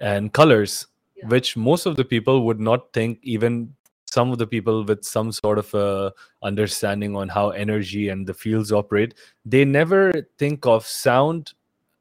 and 0.00 0.32
colors, 0.32 0.86
Yeah. 1.16 1.28
which 1.28 1.56
most 1.56 1.86
of 1.86 1.96
the 1.96 2.04
people 2.04 2.44
would 2.44 2.60
not 2.60 2.92
think 2.92 3.20
even 3.22 3.74
some 4.06 4.30
of 4.32 4.38
the 4.38 4.46
people 4.46 4.84
with 4.84 5.04
some 5.04 5.32
sort 5.32 5.58
of 5.58 5.72
a 5.74 6.12
understanding 6.42 7.16
on 7.16 7.28
how 7.28 7.50
energy 7.50 8.08
and 8.08 8.26
the 8.26 8.34
fields 8.34 8.70
operate 8.70 9.14
they 9.44 9.64
never 9.64 10.12
think 10.38 10.64
of 10.66 10.86
sound 10.86 11.54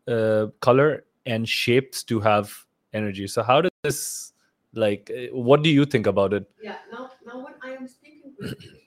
uh, 0.08 0.48
color 0.60 1.03
and 1.25 1.48
shapes 1.50 2.03
to 2.03 2.20
have 2.20 2.53
energy 2.94 3.25
so 3.27 3.41
how 3.41 3.60
does 3.62 3.72
this 3.84 4.34
like 4.75 5.12
uh, 5.15 5.36
what 5.36 5.63
do 5.63 5.70
you 5.70 5.86
think 5.86 6.08
about 6.08 6.34
it 6.34 6.50
Yeah. 6.62 6.77
Now, 6.91 7.12
now 7.25 7.38
when 7.44 7.53
I 7.63 7.72
am 7.72 7.88
speaking 7.88 8.34
with 8.39 8.51
you, 8.62 8.77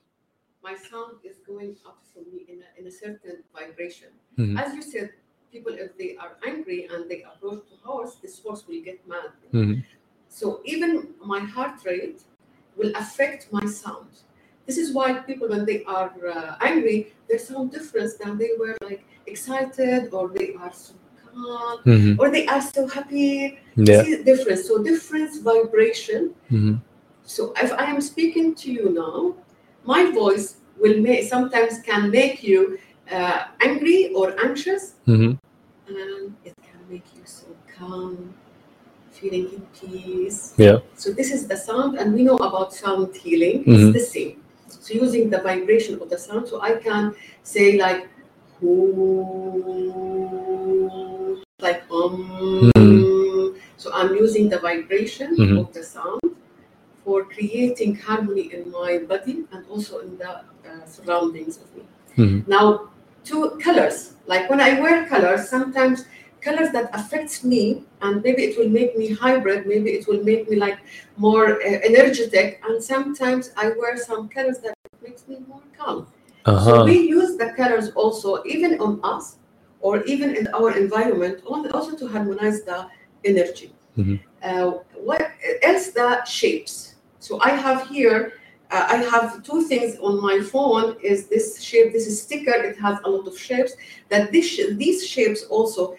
my 0.62 0.74
sound 0.76 1.18
is 1.24 1.36
going 1.46 1.76
up 1.86 1.98
from 2.12 2.24
me 2.32 2.44
in 2.48 2.58
a, 2.66 2.80
in 2.80 2.86
a 2.86 2.90
certain 2.90 3.42
vibration. 3.54 4.08
Mhm. 4.38 4.58
As 4.62 4.74
you 4.74 4.82
said, 4.82 5.12
people 5.52 5.74
if 5.86 5.96
they 5.98 6.16
are 6.16 6.32
angry 6.46 6.80
and 6.92 7.08
they 7.10 7.22
approach 7.22 7.62
the 7.70 7.78
horse, 7.88 8.16
this 8.22 8.40
horse 8.42 8.66
will 8.68 8.82
get 8.90 9.06
mad. 9.14 9.30
Mhm. 9.52 9.84
So 10.28 10.60
even 10.64 11.14
my 11.34 11.40
heart 11.40 11.84
rate 11.84 12.22
will 12.76 12.92
affect 13.04 13.52
my 13.52 13.64
sound. 13.66 14.10
This 14.66 14.76
is 14.78 14.92
why 14.92 15.08
people, 15.28 15.48
when 15.48 15.64
they 15.64 15.82
are 15.84 16.12
uh, 16.28 16.56
angry, 16.60 16.98
their 17.28 17.38
sound 17.38 17.72
different 17.72 18.12
than 18.20 18.36
they 18.38 18.50
were 18.58 18.76
like 18.82 19.04
excited 19.26 20.12
or 20.12 20.28
they 20.28 20.54
are 20.54 20.72
Mhm. 21.86 22.18
or 22.18 22.30
they 22.30 22.46
are 22.46 22.60
so 22.62 22.86
happy. 22.86 23.58
yeah 23.76 24.02
This 24.02 24.08
is 24.08 24.24
different. 24.30 24.58
So 24.68 24.82
difference 24.82 25.38
vibration. 25.50 26.22
Mhm. 26.50 26.80
So 27.24 27.52
if 27.64 27.70
I 27.72 27.84
am 27.92 28.00
speaking 28.00 28.54
to 28.62 28.68
you 28.76 28.86
now, 29.04 29.34
my 29.84 30.02
voice 30.20 30.46
will 30.80 30.98
make 31.08 31.22
sometimes 31.34 31.72
can 31.88 32.10
make 32.10 32.42
you 32.42 32.78
uh, 33.16 33.40
angry 33.68 34.00
or 34.18 34.26
anxious, 34.46 34.82
Mhm. 35.06 35.30
and 35.88 36.24
it 36.48 36.54
can 36.68 36.80
make 36.92 37.06
you 37.16 37.24
so 37.24 37.46
calm, 37.76 38.14
feeling 39.18 39.46
in 39.56 39.62
peace. 39.78 40.40
yeah 40.64 40.78
So 41.02 41.06
this 41.18 41.30
is 41.36 41.42
the 41.50 41.56
sound, 41.56 41.92
and 41.98 42.06
we 42.16 42.22
know 42.28 42.36
about 42.48 42.68
sound 42.82 43.08
healing. 43.24 43.56
It's 43.66 43.88
the 43.98 44.04
same. 44.14 44.34
So 44.84 44.90
using 45.04 45.24
the 45.34 45.40
vibration 45.50 45.94
of 46.02 46.06
the 46.12 46.18
sound, 46.26 46.42
so 46.50 46.56
I 46.60 46.72
can 46.86 47.04
say 47.42 47.66
like, 47.84 48.02
"Ooh," 48.62 49.88
like 51.60 51.82
um. 51.90 52.72
So 53.76 53.92
I'm 53.92 54.14
using 54.14 54.48
the 54.48 54.58
vibration 54.58 55.36
Mhm. 55.36 55.58
of 55.60 55.72
the 55.72 55.82
sound 55.82 56.20
for 57.04 57.24
creating 57.24 57.94
harmony 57.96 58.44
in 58.56 58.70
my 58.70 58.98
body 58.98 59.36
and 59.52 59.64
also 59.70 60.00
in 60.00 60.18
the 60.18 60.30
uh, 60.30 60.84
surroundings 60.86 61.58
of 61.62 61.68
me. 61.76 61.84
Mhm. 62.16 62.46
Now, 62.46 62.90
two 63.24 63.42
colors. 63.64 64.14
Like 64.26 64.50
when 64.50 64.60
I 64.60 64.80
wear 64.80 65.06
colors, 65.06 65.48
sometimes 65.48 66.04
colors 66.40 66.70
that 66.76 66.90
affects 66.94 67.42
me, 67.44 67.62
and 68.02 68.22
maybe 68.22 68.42
it 68.48 68.58
will 68.58 68.68
make 68.80 68.96
me 68.96 69.06
hybrid. 69.14 69.66
Maybe 69.66 69.90
it 69.98 70.06
will 70.08 70.22
make 70.24 70.48
me 70.50 70.56
like 70.56 70.78
more 71.16 71.46
uh, 71.68 71.78
energetic, 71.90 72.60
and 72.66 72.82
sometimes 72.82 73.50
I 73.56 73.70
wear 73.78 73.96
some 73.96 74.28
colors 74.28 74.58
that 74.64 74.74
makes 75.02 75.26
me 75.28 75.36
more 75.48 75.62
calm. 75.78 76.06
So 76.46 76.52
uh-huh 76.54 76.84
we 76.84 76.96
use 77.18 77.36
the 77.42 77.48
colors 77.60 77.90
also, 78.02 78.42
even 78.54 78.78
on 78.80 79.00
us, 79.02 79.36
or 79.80 80.02
even 80.04 80.34
in 80.36 80.46
our 80.48 80.76
environment, 80.76 81.42
also 81.46 81.96
to 81.96 82.06
harmonize 82.08 82.62
the 82.62 82.86
energy. 83.24 83.72
Mhm. 83.96 84.20
Uh, 84.42 84.70
what 85.08 85.22
else? 85.62 85.88
The 85.98 86.24
shapes. 86.24 86.94
So 87.18 87.38
I 87.40 87.50
have 87.50 87.88
here. 87.88 88.32
Uh, 88.70 88.86
I 88.96 88.96
have 89.12 89.42
two 89.48 89.62
things 89.62 89.96
on 90.06 90.20
my 90.28 90.40
phone. 90.40 90.96
Is 91.02 91.26
this 91.32 91.60
shape? 91.62 91.92
This 91.92 92.06
is 92.06 92.20
sticker. 92.22 92.54
It 92.70 92.76
has 92.78 92.96
a 93.04 93.08
lot 93.10 93.26
of 93.26 93.38
shapes. 93.38 93.72
That 94.10 94.30
this 94.32 94.48
these 94.82 95.00
shapes 95.06 95.42
also, 95.56 95.96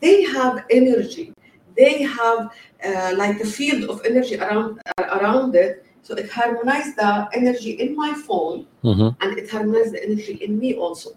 they 0.00 0.22
have 0.36 0.54
energy. 0.70 1.32
They 1.76 2.02
have 2.02 2.40
uh, 2.88 3.12
like 3.22 3.40
a 3.40 3.48
field 3.58 3.90
of 3.92 3.96
energy 4.10 4.36
around 4.38 4.80
around 5.18 5.54
it. 5.56 5.84
So 6.06 6.14
it 6.22 6.28
harmonizes 6.30 6.94
the 7.02 7.12
energy 7.40 7.72
in 7.84 7.96
my 7.96 8.12
phone 8.26 8.58
Mhm. 8.84 9.16
and 9.22 9.30
it 9.40 9.46
harmonizes 9.50 9.92
the 9.96 10.02
energy 10.08 10.34
in 10.46 10.58
me 10.62 10.74
also. 10.84 11.10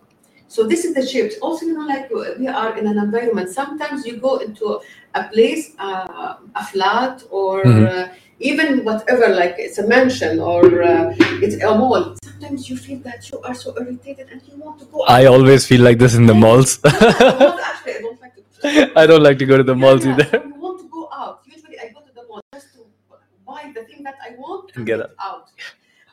So 0.47 0.65
this 0.65 0.85
is 0.85 0.93
the 0.95 1.05
shapes. 1.05 1.35
Also, 1.41 1.65
you 1.65 1.73
know, 1.77 1.85
like 1.85 2.09
we 2.39 2.47
are 2.47 2.77
in 2.77 2.87
an 2.87 2.97
environment. 2.97 3.49
Sometimes 3.49 4.05
you 4.05 4.17
go 4.17 4.37
into 4.37 4.79
a 5.15 5.23
place, 5.33 5.73
uh, 5.79 6.35
a 6.55 6.63
flat, 6.71 7.23
or 7.29 7.63
Mhm. 7.65 7.87
uh, 7.87 8.07
even 8.39 8.83
whatever, 8.85 9.27
like 9.41 9.55
it's 9.57 9.77
a 9.83 9.87
mansion 9.87 10.39
or 10.39 10.61
uh, 10.83 11.13
it's 11.43 11.57
a 11.63 11.71
mall. 11.81 12.15
Sometimes 12.23 12.69
you 12.69 12.77
feel 12.77 12.99
that 12.99 13.29
you 13.31 13.39
are 13.41 13.55
so 13.63 13.73
irritated 13.81 14.27
and 14.31 14.41
you 14.47 14.55
want 14.63 14.79
to 14.79 14.85
go. 14.85 15.01
I 15.19 15.25
always 15.25 15.65
feel 15.65 15.81
like 15.81 15.97
this 15.99 16.13
in 16.15 16.25
the 16.27 16.35
malls. 16.43 16.79
Actually, 16.85 17.95
I 17.97 18.01
don't 18.05 18.21
like 18.21 18.35
to. 18.35 18.91
I 19.01 19.07
don't 19.07 19.23
like 19.23 19.37
to 19.39 19.45
go 19.45 19.57
to 19.57 19.63
the 19.63 19.75
malls 19.75 20.05
Yeah, 20.05 20.13
either. 20.13 20.29
You 20.45 20.53
want 20.67 20.79
to 20.83 20.87
go 20.97 21.09
out. 21.21 21.41
Usually, 21.55 21.77
I 21.79 21.87
go 21.95 21.99
to 22.07 22.13
the 22.19 22.23
mall 22.29 22.41
just 22.53 22.73
to 22.75 22.79
buy 23.45 23.71
the 23.75 23.83
thing 23.89 24.03
that 24.03 24.15
I 24.27 24.35
want 24.37 24.71
And 24.75 24.85
get 24.85 24.99
it 24.99 25.11
out. 25.19 25.49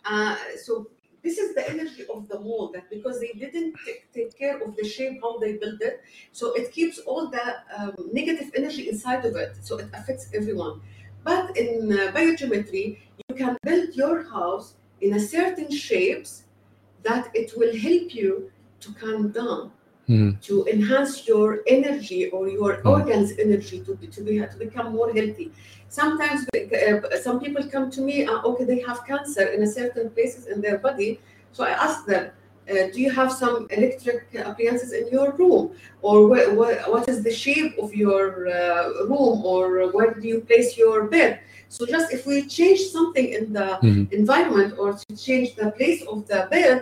Uh, 0.05 0.37
so 0.65 0.89
this 1.25 1.39
is 1.39 1.55
the 1.55 1.69
energy 1.69 2.05
of 2.15 2.29
the 2.29 2.39
mall 2.39 2.71
that 2.75 2.89
because 2.91 3.19
they 3.19 3.33
didn't 3.33 3.75
take, 3.85 4.13
take 4.13 4.39
care 4.39 4.63
of 4.63 4.77
the 4.77 4.85
shape 4.85 5.21
how 5.23 5.39
they 5.39 5.55
build 5.55 5.81
it, 5.81 6.03
so 6.33 6.53
it 6.53 6.71
keeps 6.71 6.99
all 7.01 7.31
the 7.31 7.47
um, 7.77 7.95
negative 8.13 8.51
energy 8.55 8.89
inside 8.89 9.25
of 9.25 9.35
it. 9.35 9.57
So 9.63 9.79
it 9.79 9.89
affects 9.95 10.29
everyone. 10.35 10.81
But 11.25 11.57
in 11.57 11.91
uh, 11.93 12.13
biogeometry, 12.13 12.99
you 13.29 13.35
can 13.35 13.57
build 13.63 13.95
your 13.95 14.23
house 14.31 14.75
in 15.01 15.15
a 15.15 15.21
certain 15.21 15.71
shapes 15.71 16.45
that 17.03 17.31
it 17.35 17.53
will 17.57 17.75
help 17.77 18.15
you 18.15 18.53
to 18.81 18.93
calm 18.93 19.31
down 19.31 19.73
Mhm. 20.09 20.41
to 20.49 20.55
enhance 20.67 21.27
your 21.27 21.61
energy 21.67 22.23
or 22.31 22.49
your 22.49 22.73
Mm. 22.79 22.91
organs 22.95 23.33
energy 23.39 23.81
to, 23.87 23.95
be, 23.95 24.07
to, 24.09 24.21
be, 24.23 24.39
to 24.39 24.57
become 24.59 24.93
more 24.93 25.11
healthy 25.19 25.51
sometimes 25.89 26.41
uh, 26.55 27.17
some 27.27 27.39
people 27.41 27.63
come 27.75 27.91
to 27.97 28.01
me 28.09 28.17
uh, 28.27 28.43
okay 28.49 28.65
they 28.65 28.81
have 28.89 28.99
cancer 29.07 29.47
in 29.55 29.63
a 29.63 29.67
certain 29.81 30.11
places 30.11 30.47
in 30.53 30.61
their 30.61 30.79
body 30.79 31.11
so 31.53 31.65
i 31.65 31.71
ask 31.87 32.05
them 32.07 32.25
uh, 32.71 32.75
do 32.93 32.99
you 33.05 33.11
have 33.11 33.31
some 33.33 33.67
electric 33.71 34.21
appliances 34.51 34.91
in 34.93 35.05
your 35.17 35.29
room 35.41 35.71
or 36.03 36.17
wh- 36.31 36.51
wh- 36.59 36.89
what 36.93 37.05
is 37.13 37.19
the 37.23 37.35
shape 37.45 37.73
of 37.85 37.95
your 37.95 38.49
uh, 38.49 39.05
room 39.13 39.37
or 39.53 39.63
where 39.95 40.13
do 40.15 40.27
you 40.33 40.41
place 40.41 40.77
your 40.77 41.05
bed 41.15 41.41
so 41.69 41.81
just 41.87 42.13
if 42.17 42.27
we 42.27 42.37
change 42.59 42.81
something 42.97 43.27
in 43.39 43.45
the 43.59 43.69
Mhm. 43.83 44.05
environment 44.21 44.71
or 44.83 44.91
to 45.03 45.11
change 45.29 45.49
the 45.61 45.69
place 45.79 46.01
of 46.13 46.19
the 46.31 46.41
bed 46.55 46.79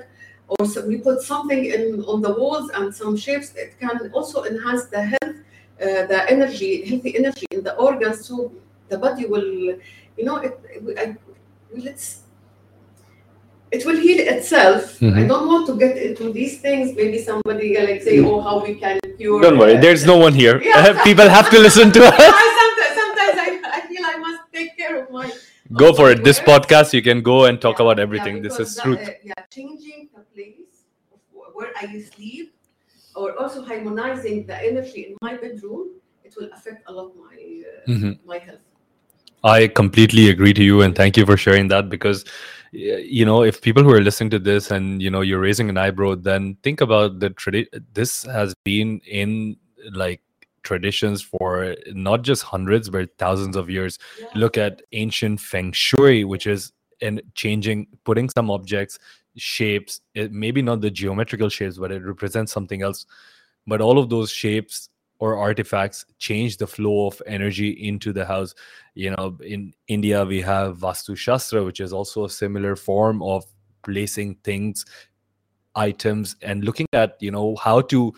or 0.58 0.66
so 0.66 0.86
we 0.86 0.96
put 0.98 1.20
something 1.22 1.64
in 1.64 2.02
on 2.12 2.20
the 2.22 2.32
walls 2.32 2.70
and 2.76 2.94
some 2.94 3.16
shapes 3.16 3.54
it 3.54 3.78
can 3.80 4.10
also 4.12 4.44
enhance 4.44 4.84
the 4.86 5.02
health 5.12 5.36
uh, 5.84 6.06
the 6.12 6.18
energy 6.34 6.70
healthy 6.88 7.16
energy 7.16 7.46
in 7.50 7.62
the 7.62 7.74
organs 7.76 8.26
so 8.26 8.52
the 8.88 8.98
body 8.98 9.26
will 9.26 9.48
you 10.18 10.24
know 10.28 10.36
it, 10.38 10.58
it 10.74 10.98
I, 10.98 11.16
will 11.72 11.86
it's 11.86 12.08
it 13.70 13.84
will 13.86 13.98
heal 14.06 14.20
itself 14.34 14.82
i 15.02 15.06
Mhm. 15.06 15.28
don't 15.30 15.46
want 15.52 15.64
to 15.70 15.74
get 15.82 15.94
into 16.06 16.24
these 16.38 16.54
things 16.64 16.86
maybe 17.00 17.18
somebody 17.28 17.68
uh, 17.78 17.84
like 17.88 18.02
say 18.08 18.16
oh 18.30 18.40
how 18.46 18.54
we 18.66 18.74
can 18.82 18.98
cure 19.18 19.40
Don't 19.44 19.58
worry, 19.62 19.76
uh, 19.76 19.80
there's 19.84 20.04
no 20.12 20.16
one 20.26 20.34
here. 20.42 20.56
Yeah. 20.62 21.02
People 21.08 21.28
have 21.38 21.48
to 21.54 21.58
listen 21.66 21.90
to 21.96 22.00
us. 22.10 22.14
I 22.18 22.46
sometimes, 22.60 22.94
sometimes 23.02 23.36
I, 23.46 23.48
I 23.78 23.80
feel 23.88 24.04
I 24.12 24.16
must 24.26 24.42
take 24.56 24.70
care 24.80 24.94
of 25.02 25.10
my 25.16 25.26
Go 25.82 25.88
for 25.98 26.06
it. 26.14 26.22
This 26.28 26.38
podcast, 26.50 26.92
you 26.96 27.02
can 27.08 27.22
go 27.22 27.36
and 27.48 27.60
talk 27.66 27.78
Yeah, 27.78 27.84
about 27.84 27.96
yeah, 27.98 28.06
everything. 28.06 28.42
this 28.46 28.58
is 28.64 28.74
truth. 28.82 29.00
uh, 29.08 29.12
yeah, 29.30 29.40
changing 29.56 30.08
the 30.14 30.22
place 30.34 30.74
of 31.14 31.20
wh- 31.36 31.51
where 31.62 31.72
I 31.80 32.00
sleep, 32.00 32.54
or 33.14 33.38
also 33.38 33.62
harmonizing 33.62 34.46
the 34.46 34.56
energy 34.70 35.00
in 35.08 35.16
my 35.22 35.36
bedroom, 35.36 35.90
it 36.24 36.34
will 36.36 36.50
affect 36.52 36.88
a 36.88 36.92
lot 36.92 37.14
my 37.16 37.36
uh, 37.72 37.90
Mhm. 37.90 38.18
my 38.32 38.38
health. 38.38 38.64
I 39.44 39.68
completely 39.82 40.24
agree 40.30 40.54
to 40.54 40.64
you, 40.70 40.82
and 40.82 40.94
thank 40.94 41.16
you 41.16 41.26
for 41.30 41.36
sharing 41.36 41.68
that. 41.68 41.88
Because, 41.94 42.24
you 42.72 43.24
know, 43.30 43.42
if 43.42 43.60
people 43.60 43.82
who 43.82 43.92
are 43.92 44.00
listening 44.08 44.30
to 44.34 44.38
this 44.50 44.70
and 44.70 45.02
you 45.02 45.10
know 45.14 45.20
you're 45.20 45.40
raising 45.40 45.68
an 45.68 45.78
eyebrow, 45.84 46.14
then 46.28 46.56
think 46.62 46.80
about 46.80 47.18
the 47.24 47.30
tradition. 47.30 47.86
This 47.94 48.22
has 48.24 48.54
been 48.64 49.00
in 49.22 49.56
like 50.02 50.22
traditions 50.62 51.22
for 51.22 51.74
not 52.08 52.22
just 52.22 52.44
hundreds 52.44 52.88
but 52.88 53.10
thousands 53.18 53.56
of 53.56 53.68
years. 53.68 53.98
Yeah. 54.20 54.26
Look 54.44 54.56
at 54.66 54.82
ancient 54.92 55.40
feng 55.40 55.72
shui, 55.72 56.22
which 56.34 56.46
is 56.46 56.72
in 57.00 57.20
changing, 57.34 57.88
putting 58.04 58.30
some 58.38 58.48
objects, 58.48 58.98
shapes. 59.36 60.00
It, 60.14 60.32
maybe 60.32 60.62
not 60.62 60.80
the 60.80 60.90
geometrical 60.90 61.48
shapes, 61.48 61.78
but 61.78 61.92
it 61.92 62.02
represents 62.02 62.52
something 62.52 62.82
else. 62.82 63.06
But 63.66 63.80
all 63.80 63.98
of 63.98 64.08
those 64.08 64.30
shapes 64.30 64.88
or 65.22 65.36
artifacts 65.36 66.04
change 66.18 66.56
the 66.56 66.66
flow 66.66 67.06
of 67.06 67.22
energy 67.26 67.70
into 67.86 68.12
the 68.12 68.24
house 68.26 68.56
you 68.96 69.08
know 69.08 69.38
in 69.40 69.72
india 69.86 70.24
we 70.24 70.40
have 70.40 70.78
vastu 70.78 71.16
shastra 71.16 71.62
which 71.62 71.78
is 71.78 71.92
also 71.92 72.24
a 72.24 72.30
similar 72.30 72.74
form 72.74 73.22
of 73.22 73.44
placing 73.84 74.34
things 74.42 74.84
items 75.76 76.34
and 76.42 76.64
looking 76.64 76.86
at 76.92 77.16
you 77.20 77.30
know 77.30 77.54
how 77.54 77.80
to 77.80 78.12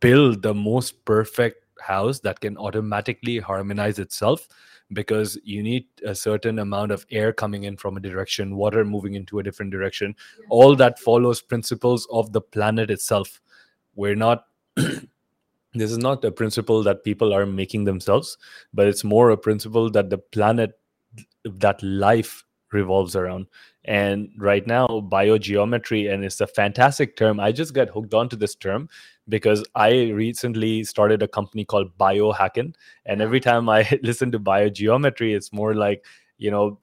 build 0.00 0.42
the 0.42 0.52
most 0.52 1.02
perfect 1.06 1.64
house 1.80 2.20
that 2.20 2.40
can 2.40 2.58
automatically 2.58 3.38
harmonize 3.38 3.98
itself 3.98 4.46
because 4.92 5.38
you 5.44 5.62
need 5.62 5.86
a 6.04 6.14
certain 6.14 6.58
amount 6.58 6.92
of 6.92 7.06
air 7.10 7.32
coming 7.32 7.64
in 7.64 7.76
from 7.76 7.96
a 7.96 8.00
direction 8.00 8.56
water 8.56 8.84
moving 8.84 9.14
into 9.14 9.38
a 9.38 9.42
different 9.42 9.70
direction. 9.70 10.14
All 10.48 10.74
that 10.76 10.98
follows 10.98 11.40
principles 11.40 12.06
of 12.10 12.32
the 12.32 12.40
planet 12.40 12.90
itself. 12.90 13.40
We're 13.94 14.16
not 14.16 14.44
this 15.74 15.90
is 15.92 15.98
not 15.98 16.24
a 16.24 16.32
principle 16.32 16.82
that 16.82 17.04
people 17.04 17.32
are 17.32 17.46
making 17.46 17.84
themselves 17.84 18.38
but 18.72 18.86
it's 18.86 19.04
more 19.04 19.30
a 19.30 19.36
principle 19.36 19.90
that 19.90 20.10
the 20.10 20.18
planet 20.18 20.78
that 21.44 21.82
life 21.82 22.44
revolves 22.72 23.16
around 23.16 23.46
and 23.84 24.28
right 24.36 24.66
now 24.66 24.86
biogeometry 24.86 26.12
and 26.12 26.24
it's 26.24 26.40
a 26.40 26.46
fantastic 26.46 27.16
term. 27.16 27.40
I 27.40 27.52
just 27.52 27.72
got 27.72 27.88
hooked 27.88 28.14
onto 28.14 28.36
this 28.36 28.54
term 28.54 28.88
because 29.30 29.64
i 29.74 30.10
recently 30.10 30.84
started 30.84 31.22
a 31.22 31.28
company 31.28 31.64
called 31.64 31.96
biohacking 31.96 32.74
and 33.06 33.22
every 33.22 33.40
time 33.40 33.68
i 33.68 33.88
listen 34.02 34.30
to 34.30 34.38
biogeometry 34.38 35.34
it's 35.34 35.52
more 35.52 35.74
like 35.74 36.04
you 36.36 36.50
know 36.50 36.78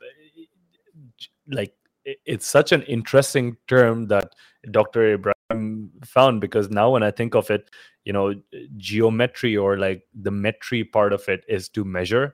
like 1.48 1.74
it's 2.06 2.48
such 2.48 2.72
an 2.72 2.82
interesting 2.84 3.56
term 3.68 4.08
that 4.08 4.34
dr 4.72 5.14
ibrahim 5.14 5.92
found 6.04 6.42
because 6.42 6.70
now 6.70 6.90
when 6.90 7.04
i 7.04 7.12
think 7.12 7.36
of 7.36 7.52
it 7.52 7.70
you 8.06 8.14
know 8.14 8.34
geometry 8.78 9.56
or 9.56 9.78
like 9.78 10.04
the 10.14 10.32
metry 10.32 10.90
part 10.90 11.14
of 11.14 11.28
it 11.28 11.44
is 11.48 11.70
to 11.70 11.84
measure 11.84 12.34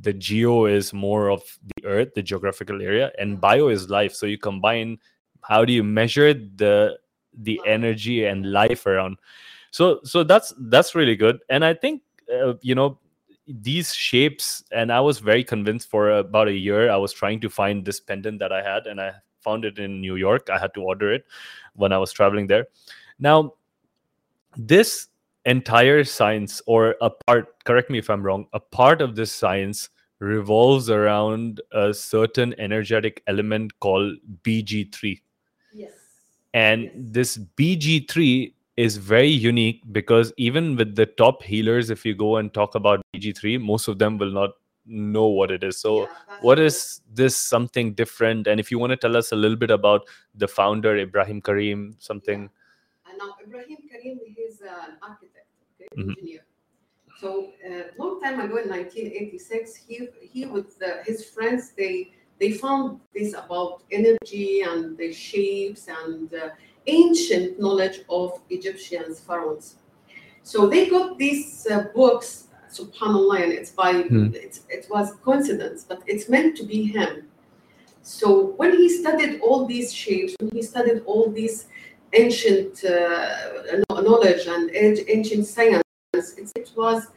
the 0.00 0.12
geo 0.12 0.66
is 0.66 0.92
more 0.92 1.30
of 1.30 1.42
the 1.76 1.86
earth 1.86 2.14
the 2.14 2.22
geographical 2.22 2.82
area 2.82 3.12
and 3.18 3.40
bio 3.40 3.68
is 3.68 3.88
life. 3.88 4.14
So 4.14 4.26
you 4.26 4.38
combine 4.38 4.98
how 5.42 5.64
do 5.64 5.72
you 5.72 5.84
measure 5.84 6.34
the 6.34 6.98
the 7.36 7.60
energy 7.66 8.24
and 8.24 8.52
life 8.52 8.86
around. 8.86 9.18
So 9.70 10.00
so 10.04 10.24
that's 10.24 10.52
that's 10.58 10.94
really 10.94 11.16
good. 11.16 11.38
And 11.48 11.64
i 11.64 11.74
think 11.74 12.02
uh, 12.32 12.54
you 12.62 12.74
know 12.74 12.98
these 13.46 13.92
shapes 13.94 14.64
and 14.72 14.90
i 14.90 14.98
was 14.98 15.18
very 15.18 15.44
convinced 15.44 15.90
for 15.90 16.10
about 16.12 16.48
a 16.48 16.52
year 16.52 16.90
i 16.90 16.96
was 16.96 17.12
trying 17.12 17.38
to 17.38 17.50
find 17.50 17.84
this 17.84 18.00
pendant 18.00 18.38
that 18.38 18.52
i 18.52 18.62
had 18.62 18.86
and 18.86 18.98
i 18.98 19.12
found 19.40 19.66
it 19.66 19.78
in 19.78 20.00
new 20.00 20.16
york. 20.16 20.48
I 20.48 20.58
had 20.58 20.72
to 20.74 20.80
order 20.80 21.12
it 21.12 21.26
when 21.74 21.92
i 21.92 21.98
was 21.98 22.12
traveling 22.12 22.46
there. 22.46 22.66
Now 23.18 23.54
this 24.56 25.08
entire 25.46 26.04
science 26.04 26.62
or 26.66 26.96
a 27.00 27.10
part 27.10 27.48
correct 27.64 27.90
me 27.90 27.98
if 27.98 28.08
i'm 28.10 28.22
wrong 28.22 28.46
a 28.52 28.60
part 28.60 29.00
of 29.02 29.14
this 29.16 29.32
science 29.32 29.90
revolves 30.20 30.88
around 30.90 31.60
a 31.72 31.92
certain 31.92 32.54
energetic 32.58 33.22
element 33.26 33.78
called 33.80 34.14
bg3 34.42 35.20
Yes. 35.72 35.92
and 36.54 36.82
Yes. 36.84 36.92
this 36.96 37.38
bg3 37.58 38.54
is 38.76 38.96
very 38.96 39.28
unique 39.28 39.82
because 39.92 40.32
even 40.36 40.76
with 40.76 40.96
the 40.96 41.06
top 41.06 41.42
healers 41.42 41.90
if 41.90 42.04
you 42.04 42.14
go 42.14 42.36
and 42.36 42.52
talk 42.54 42.74
about 42.74 43.02
bg3 43.14 43.60
most 43.60 43.88
of 43.88 43.98
them 43.98 44.18
will 44.18 44.30
not 44.32 44.50
know 44.86 45.26
what 45.26 45.50
it 45.50 45.62
is 45.64 45.78
so 45.78 46.00
Yeah, 46.00 46.06
what 46.40 46.56
true. 46.56 46.66
is 46.66 47.00
this 47.12 47.36
something 47.36 47.94
different 47.94 48.46
and 48.46 48.60
if 48.60 48.70
you 48.70 48.78
want 48.78 48.90
to 48.90 48.96
tell 48.96 49.16
us 49.16 49.32
a 49.32 49.36
little 49.36 49.56
bit 49.56 49.70
about 49.70 50.02
the 50.34 50.48
founder 50.48 50.96
ibrahim 50.96 51.40
karim 51.40 51.96
something 51.98 52.42
And 52.42 52.50
now 53.18 53.36
Ibrahim 53.44 53.78
Karim, 53.90 54.18
he's 54.36 54.60
an 54.60 54.98
architect, 55.02 55.48
okay, 55.74 55.88
Mhm. 55.96 56.10
engineer. 56.10 56.44
So 57.20 57.52
uh, 57.68 57.84
long 57.98 58.20
time 58.22 58.40
ago 58.40 58.56
in 58.58 58.68
1986, 58.68 59.76
he 59.76 60.08
he 60.20 60.46
with 60.46 60.78
the, 60.78 61.02
his 61.04 61.24
friends 61.30 61.70
they 61.72 62.12
they 62.40 62.50
found 62.52 63.00
this 63.14 63.34
about 63.34 63.82
energy 63.92 64.62
and 64.62 64.96
the 64.98 65.12
shapes 65.12 65.88
and 65.88 66.32
uh, 66.34 66.50
ancient 66.86 67.60
knowledge 67.60 68.00
of 68.10 68.40
Egyptians 68.50 69.20
pharaohs. 69.20 69.76
So 70.42 70.66
they 70.66 70.88
got 70.88 71.18
these 71.18 71.66
uh, 71.70 71.84
books, 71.94 72.48
Subhanallah, 72.70 73.42
and 73.44 73.52
it's 73.52 73.70
by 73.70 73.92
Hmm. 74.02 74.30
it's, 74.34 74.62
it 74.68 74.86
was 74.90 75.14
coincidence, 75.24 75.84
but 75.88 76.02
it's 76.06 76.28
meant 76.28 76.56
to 76.58 76.64
be 76.64 76.84
him. 76.84 77.28
So 78.02 78.48
when 78.56 78.72
he 78.76 78.88
studied 78.88 79.40
all 79.40 79.66
these 79.66 79.92
shapes, 79.92 80.34
when 80.40 80.50
he 80.50 80.62
studied 80.62 81.02
all 81.06 81.30
these 81.30 81.66
ancient 82.14 82.84
uh, 82.84 83.80
knowledge 83.88 84.46
and 84.46 84.70
ancient 84.74 85.46
science, 85.46 85.82
it, 86.14 86.50
it 86.56 86.70
was 86.76 87.08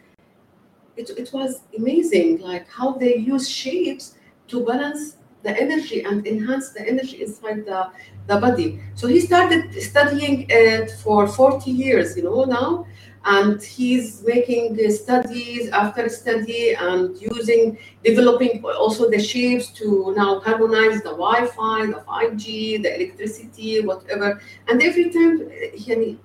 it, 0.97 1.09
it 1.11 1.31
was 1.31 1.61
amazing, 1.77 2.39
like 2.39 2.67
how 2.67 2.91
they 2.93 3.17
use 3.17 3.47
shapes 3.47 4.15
to 4.47 4.65
balance 4.65 5.17
the 5.43 5.55
energy 5.61 6.03
and 6.03 6.25
enhance 6.25 6.71
the 6.71 6.81
energy 6.87 7.21
inside 7.23 7.65
the, 7.65 7.89
the 8.25 8.37
body. 8.39 8.79
So 8.95 9.07
he 9.07 9.19
started 9.21 9.73
studying 9.81 10.47
it 10.49 10.91
for 10.91 11.27
40 11.27 11.69
years, 11.71 12.17
you 12.17 12.23
know, 12.23 12.43
now. 12.43 12.87
And 13.25 13.61
he's 13.61 14.23
making 14.23 14.77
studies 14.91 15.69
after 15.69 16.07
study 16.09 16.73
and 16.75 17.19
using, 17.21 17.77
developing 18.03 18.63
also 18.63 19.09
the 19.09 19.19
shapes 19.19 19.67
to 19.79 20.13
now 20.15 20.39
harmonize 20.39 21.01
the 21.01 21.11
Wi-Fi, 21.11 21.87
the 21.87 22.03
5G, 22.07 22.83
the 22.83 22.95
electricity, 22.95 23.81
whatever. 23.81 24.41
And 24.67 24.81
every 24.81 25.09
time, 25.09 25.49
he, 25.73 26.17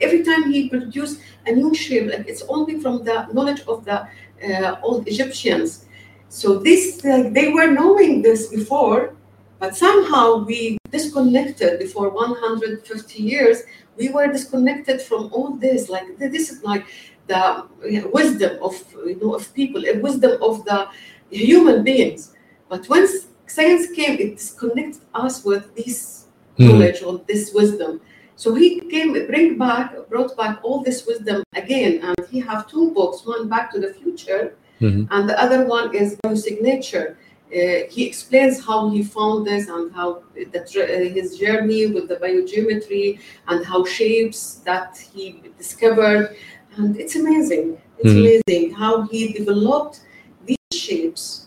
every 0.00 0.22
time 0.22 0.52
he 0.52 0.68
produced 0.68 1.20
a 1.46 1.52
new 1.52 1.74
shape, 1.74 2.10
like 2.10 2.28
it's 2.28 2.42
only 2.48 2.80
from 2.80 3.04
the 3.04 3.26
knowledge 3.32 3.62
of 3.66 3.84
the 3.84 4.06
uh, 4.46 4.76
old 4.82 5.08
Egyptians 5.08 5.86
so 6.28 6.58
this, 6.58 7.00
they 7.02 7.48
were 7.52 7.70
knowing 7.70 8.22
this 8.22 8.48
before, 8.48 9.14
but 9.58 9.76
somehow 9.76 10.44
we 10.44 10.78
disconnected 10.90 11.78
before 11.78 12.10
150 12.10 13.22
years. 13.22 13.62
We 13.96 14.10
were 14.10 14.28
disconnected 14.28 15.02
from 15.02 15.30
all 15.32 15.56
this. 15.56 15.88
Like 15.88 16.18
this 16.18 16.50
is 16.50 16.62
like 16.62 16.86
the 17.26 17.66
wisdom 18.12 18.62
of 18.62 18.74
you 19.04 19.18
know 19.20 19.34
of 19.34 19.52
people, 19.54 19.84
a 19.84 19.98
wisdom 19.98 20.40
of 20.42 20.64
the 20.64 20.88
human 21.30 21.82
beings. 21.82 22.34
But 22.68 22.88
once 22.88 23.26
science 23.46 23.90
came, 23.92 24.18
it 24.18 24.36
disconnected 24.36 25.02
us 25.14 25.44
with 25.44 25.74
this 25.74 26.26
mm. 26.58 26.68
knowledge 26.68 27.02
or 27.02 27.20
this 27.26 27.52
wisdom. 27.52 28.00
So 28.36 28.54
he 28.54 28.80
came, 28.82 29.12
bring 29.26 29.58
back, 29.58 29.96
brought 30.08 30.36
back 30.36 30.60
all 30.62 30.84
this 30.84 31.04
wisdom 31.04 31.42
again, 31.54 32.00
and 32.04 32.28
he 32.30 32.38
have 32.38 32.68
two 32.68 32.92
books, 32.92 33.26
one 33.26 33.48
Back 33.48 33.72
to 33.72 33.80
the 33.80 33.92
Future, 33.94 34.54
Mm-hmm. 34.80 35.12
And 35.12 35.28
the 35.28 35.40
other 35.40 35.64
one 35.64 35.94
is 35.94 36.16
biosignature. 36.24 37.16
Uh, 37.50 37.88
he 37.88 38.06
explains 38.06 38.64
how 38.64 38.90
he 38.90 39.02
found 39.02 39.46
this 39.46 39.68
and 39.68 39.90
how 39.94 40.16
uh, 40.16 40.78
his 41.16 41.38
journey 41.38 41.86
with 41.86 42.06
the 42.08 42.16
biogeometry 42.16 43.18
and 43.48 43.64
how 43.64 43.84
shapes 43.84 44.56
that 44.66 44.98
he 45.14 45.42
discovered. 45.56 46.36
And 46.76 46.98
it's 47.00 47.16
amazing. 47.16 47.80
It's 47.98 48.10
mm-hmm. 48.10 48.50
amazing 48.50 48.74
how 48.74 49.02
he 49.02 49.32
developed 49.32 50.00
these 50.44 50.58
shapes 50.72 51.46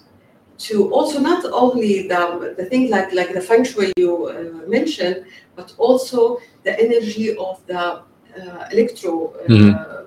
to 0.58 0.92
also 0.92 1.20
not 1.20 1.46
only 1.46 2.08
the, 2.08 2.56
the 2.58 2.66
thing 2.66 2.90
like, 2.90 3.14
like 3.14 3.34
the 3.34 3.42
feng 3.42 3.64
shui 3.64 3.94
you 3.96 4.26
uh, 4.28 4.68
mentioned, 4.68 5.26
but 5.56 5.74
also 5.78 6.40
the 6.64 6.80
energy 6.80 7.38
of 7.38 7.66
the 7.68 7.80
uh, 7.80 8.68
electro 8.72 9.34
uh, 9.34 9.48
mm-hmm 9.48 10.02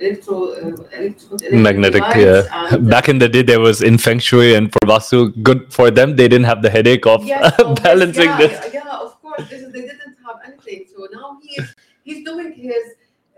electro, 0.00 0.52
uh, 0.52 1.52
magnetic. 1.52 2.02
Yeah. 2.16 2.76
Back 2.78 3.08
in 3.08 3.18
the 3.18 3.28
day, 3.28 3.42
there 3.42 3.60
was 3.60 3.82
in 3.82 3.98
feng 3.98 4.18
shui 4.18 4.54
and 4.54 4.72
for 4.72 4.80
Vastu, 4.80 5.42
good 5.42 5.72
for 5.72 5.90
them. 5.90 6.16
They 6.16 6.28
didn't 6.28 6.46
have 6.46 6.62
the 6.62 6.70
headache 6.70 7.06
of 7.06 7.24
yes, 7.32 7.54
balancing 7.82 8.24
yeah, 8.24 8.38
this. 8.38 8.74
Yeah, 8.74 8.88
of 8.88 9.20
course. 9.20 9.48
This 9.48 9.62
is, 9.62 9.72
they 9.72 9.82
didn't 9.82 10.16
have 10.26 10.36
anything. 10.46 10.86
So 10.94 11.06
now 11.12 11.38
he 11.42 11.60
is 11.60 11.74
he's 12.04 12.24
doing 12.24 12.52
his 12.52 12.94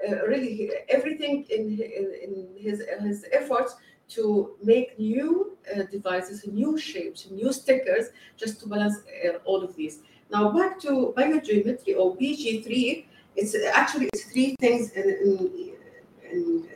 uh, 0.09 0.27
really 0.27 0.70
everything 0.88 1.46
in, 1.51 1.81
in, 1.81 2.07
in 2.25 2.48
his 2.57 2.83
his 3.01 3.25
efforts 3.33 3.77
to 4.09 4.57
make 4.62 4.98
new 4.98 5.57
uh, 5.75 5.83
devices, 5.90 6.46
new 6.46 6.77
shapes, 6.79 7.29
new 7.31 7.53
stickers, 7.53 8.09
just 8.37 8.61
to 8.61 8.68
balance 8.68 8.98
uh, 9.27 9.38
all 9.44 9.62
of 9.62 9.75
these. 9.75 10.01
Now 10.31 10.51
back 10.51 10.81
to 10.81 11.14
biogeometry 11.16 11.96
or 11.96 12.16
BG3. 12.16 13.07
It's 13.35 13.57
actually 13.72 14.11
it's 14.12 14.25
three 14.25 14.55
things 14.61 14.90
in, 14.92 15.05
in 15.05 15.72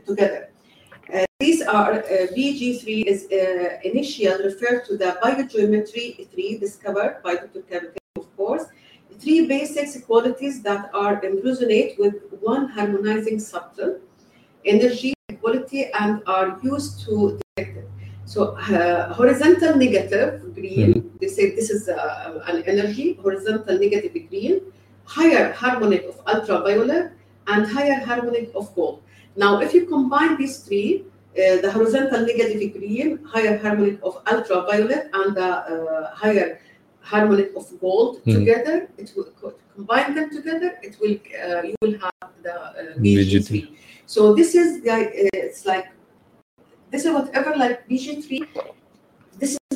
together. 0.07 0.51
Uh, 1.12 1.25
these 1.40 1.62
are 1.62 1.95
uh, 1.95 2.27
BG3 2.37 3.07
is 3.07 3.27
uh, 3.33 3.79
initial 3.85 4.38
referred 4.38 4.85
to 4.87 4.97
the 4.97 5.16
biogeometry 5.23 6.29
3 6.31 6.59
discovered 6.59 7.21
by 7.23 7.35
Dr. 7.35 7.62
Karim, 7.62 7.92
of 8.16 8.37
course. 8.37 8.64
Three 9.19 9.47
basic 9.47 10.05
qualities 10.07 10.62
that 10.62 10.90
are 10.92 11.21
resonate 11.21 11.99
with 11.99 12.16
one 12.40 12.69
harmonizing 12.69 13.40
subtle 13.40 14.01
energy 14.64 15.14
equality 15.29 15.90
and 15.99 16.23
are 16.27 16.59
used 16.62 17.05
to 17.07 17.38
detect 17.57 17.79
it. 17.79 17.88
So 18.25 18.57
uh, 18.57 19.14
horizontal 19.14 19.77
negative 19.77 20.55
green, 20.55 20.95
mm-hmm. 20.95 21.16
they 21.21 21.29
say 21.29 21.55
this 21.55 21.71
is 21.71 21.88
uh, 21.88 22.42
an 22.49 22.64
energy, 22.66 23.14
horizontal 23.23 23.79
negative 23.79 24.12
green, 24.29 24.61
higher 25.05 25.53
harmonic 25.53 26.05
of 26.05 26.21
ultraviolet, 26.27 27.12
and 27.47 27.66
higher 27.66 28.05
harmonic 28.05 28.51
of 28.55 28.75
gold. 28.75 29.03
Now, 29.37 29.61
if 29.61 29.75
you 29.75 29.87
combine 29.87 30.37
these 30.38 30.59
three, 30.59 31.05
uh, 31.37 31.61
the 31.61 31.70
horizontal 31.70 32.25
negative 32.25 32.72
green, 32.72 33.22
higher 33.25 33.59
harmonic 33.59 34.01
of 34.03 34.22
ultraviolet, 34.27 35.11
and 35.12 35.37
the 35.37 35.44
uh, 35.44 36.14
higher 36.14 36.61
harmonic 37.01 37.53
of 37.55 37.68
gold 37.81 38.22
mm. 38.25 38.33
together, 38.33 38.88
it 38.96 39.12
will 39.14 39.29
combine 39.75 40.14
them 40.14 40.31
together. 40.31 40.79
It 40.83 40.96
will 41.01 41.18
uh, 41.44 41.62
you 41.62 41.75
will 41.83 41.99
have 41.99 42.31
the 42.42 42.55
uh, 42.55 42.99
BG3. 42.99 43.77
So 44.07 44.35
this 44.35 44.55
is 44.55 44.83
the 44.83 44.92
uh, 44.92 45.29
it's 45.35 45.66
like 45.66 45.87
this 46.90 47.05
is 47.05 47.12
whatever 47.12 47.55
like 47.57 47.87
BG3 47.88 48.29
this 48.29 48.57
is 48.57 48.76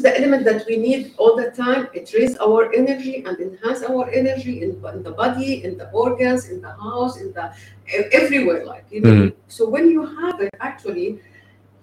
the 0.02 0.16
element 0.16 0.44
that 0.44 0.66
we 0.66 0.76
need 0.76 1.14
all 1.18 1.36
the 1.36 1.50
time. 1.50 1.88
It 1.92 2.12
raises 2.14 2.36
our 2.38 2.72
energy 2.72 3.24
and 3.24 3.38
enhance 3.38 3.82
our 3.82 4.10
energy 4.10 4.62
in, 4.62 4.70
in, 4.92 5.02
the 5.02 5.12
body, 5.12 5.64
in 5.64 5.78
the 5.78 5.90
organs, 5.90 6.48
in 6.48 6.60
the 6.60 6.72
house, 6.72 7.20
in 7.20 7.32
the 7.32 7.52
everywhere. 8.12 8.64
Like 8.64 8.86
you 8.90 9.00
know. 9.00 9.10
Mm-hmm. 9.10 9.38
So 9.48 9.68
when 9.68 9.90
you 9.90 10.04
have 10.06 10.40
it, 10.40 10.50
actually, 10.60 11.20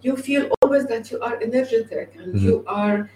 you 0.02 0.16
feel 0.16 0.50
always 0.62 0.86
that 0.88 1.12
you 1.12 1.20
are 1.22 1.42
energetic 1.42 2.16
and 2.16 2.36
mm-hmm. 2.36 2.46
you 2.46 2.64
are 2.68 3.10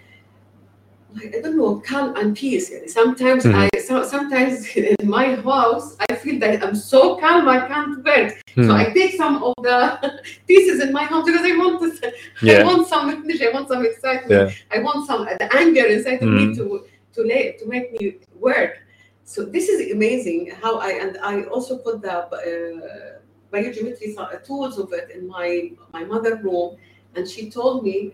I 1.20 1.40
don't 1.40 1.56
know, 1.56 1.80
calm 1.80 2.16
and 2.16 2.36
peace. 2.36 2.70
Sometimes 2.92 3.44
mm-hmm. 3.44 3.68
I 3.74 3.80
so, 3.80 4.04
sometimes 4.04 4.66
in 4.76 4.96
my 5.08 5.34
house 5.36 5.96
I 6.08 6.14
feel 6.14 6.38
that 6.40 6.64
I'm 6.64 6.74
so 6.74 7.16
calm 7.16 7.48
I 7.48 7.66
can't 7.66 7.96
work. 8.04 8.32
Mm-hmm. 8.48 8.66
So 8.66 8.74
I 8.74 8.84
take 8.92 9.14
some 9.14 9.42
of 9.42 9.54
the 9.62 10.22
pieces 10.46 10.80
in 10.80 10.92
my 10.92 11.04
house 11.04 11.24
because 11.26 11.44
I 11.44 11.56
want 11.56 11.80
to 11.80 12.12
yeah. 12.42 12.60
I 12.60 12.64
want 12.64 12.88
some 12.88 13.10
energy, 13.10 13.46
I 13.46 13.50
want 13.52 13.68
some 13.68 13.84
excitement, 13.84 14.50
yeah. 14.50 14.78
I 14.78 14.82
want 14.82 15.06
some 15.06 15.24
the 15.24 15.56
anger 15.56 15.86
inside 15.86 16.20
mm-hmm. 16.20 16.50
me 16.50 16.56
to 16.56 16.86
to 17.14 17.22
lay, 17.22 17.52
to 17.58 17.66
make 17.66 17.92
me 17.92 18.16
work. 18.38 18.78
So 19.24 19.44
this 19.44 19.68
is 19.68 19.92
amazing 19.92 20.52
how 20.62 20.78
I 20.78 20.90
and 20.92 21.18
I 21.22 21.42
also 21.44 21.78
put 21.78 22.02
the 22.02 22.12
uh, 22.12 23.18
biogeometry 23.52 24.44
tools 24.44 24.78
of 24.78 24.92
it 24.92 25.10
in 25.10 25.28
my 25.28 25.72
my 25.92 26.04
mother 26.04 26.36
room, 26.36 26.76
and 27.14 27.28
she 27.28 27.50
told 27.50 27.84
me 27.84 28.12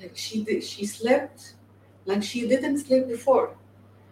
like 0.00 0.16
she 0.16 0.44
did 0.44 0.64
she 0.64 0.84
slept 0.84 1.54
like 2.04 2.22
she 2.22 2.46
didn't 2.48 2.78
sleep 2.78 3.08
before. 3.08 3.56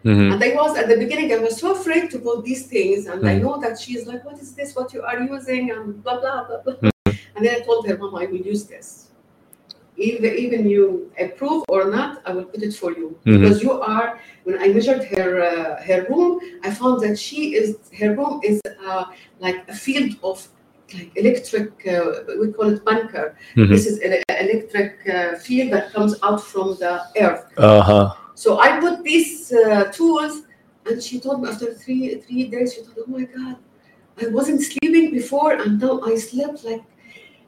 Mm-hmm. 0.03 0.33
And 0.33 0.43
I 0.43 0.55
was 0.55 0.77
at 0.77 0.87
the 0.87 0.97
beginning, 0.97 1.31
I 1.31 1.37
was 1.37 1.59
so 1.59 1.73
afraid 1.73 2.09
to 2.11 2.19
put 2.19 2.43
these 2.43 2.65
things. 2.65 3.05
And 3.05 3.21
mm-hmm. 3.21 3.27
I 3.27 3.35
know 3.37 3.59
that 3.61 3.79
she's 3.79 4.07
like, 4.07 4.25
What 4.25 4.39
is 4.39 4.53
this? 4.53 4.75
What 4.75 4.93
you 4.93 5.03
are 5.03 5.19
using? 5.19 5.71
And 5.71 6.03
blah, 6.03 6.19
blah, 6.19 6.45
blah, 6.45 6.61
blah. 6.61 6.73
Mm-hmm. 6.73 7.11
And 7.35 7.45
then 7.45 7.61
I 7.61 7.63
told 7.63 7.87
her, 7.87 7.97
Mom, 7.97 8.15
I 8.15 8.25
will 8.25 8.37
use 8.53 8.65
this. 8.65 9.07
Even, 9.97 10.33
even 10.33 10.67
you 10.67 11.11
approve 11.19 11.65
or 11.67 11.91
not, 11.91 12.21
I 12.25 12.33
will 12.33 12.45
put 12.45 12.63
it 12.63 12.73
for 12.73 12.91
you. 12.91 13.19
Mm-hmm. 13.25 13.41
Because 13.41 13.61
you 13.61 13.79
are, 13.79 14.19
when 14.45 14.57
I 14.57 14.69
measured 14.69 15.03
her 15.03 15.43
uh, 15.43 15.83
her 15.83 16.07
room, 16.09 16.39
I 16.63 16.71
found 16.71 17.01
that 17.01 17.19
she 17.19 17.53
is, 17.53 17.77
her 17.99 18.15
room 18.15 18.41
is 18.43 18.59
uh, 18.83 19.05
like 19.39 19.67
a 19.67 19.75
field 19.75 20.15
of 20.23 20.47
like 20.93 21.11
electric, 21.15 21.87
uh, 21.87 22.35
we 22.39 22.51
call 22.51 22.73
it 22.73 22.83
bunker. 22.85 23.37
Mm-hmm. 23.55 23.71
This 23.71 23.85
is 23.85 23.99
an 23.99 24.21
electric 24.29 25.07
uh, 25.07 25.35
field 25.37 25.73
that 25.73 25.91
comes 25.93 26.15
out 26.23 26.43
from 26.43 26.75
the 26.79 27.01
earth. 27.19 27.45
Uh-huh. 27.57 28.13
So 28.35 28.59
I 28.59 28.79
put 28.79 29.03
these 29.03 29.51
uh, 29.51 29.85
tools, 29.91 30.43
and 30.85 31.01
she 31.01 31.19
told 31.19 31.41
me 31.41 31.49
after 31.49 31.73
three 31.73 32.15
three 32.15 32.47
days, 32.47 32.73
she 32.73 32.81
told, 32.81 32.97
"Oh 33.07 33.11
my 33.11 33.25
God, 33.25 33.57
I 34.21 34.27
wasn't 34.27 34.61
sleeping 34.61 35.11
before, 35.11 35.53
and 35.53 35.79
now 35.79 36.01
I 36.01 36.15
slept 36.15 36.63
like 36.63 36.83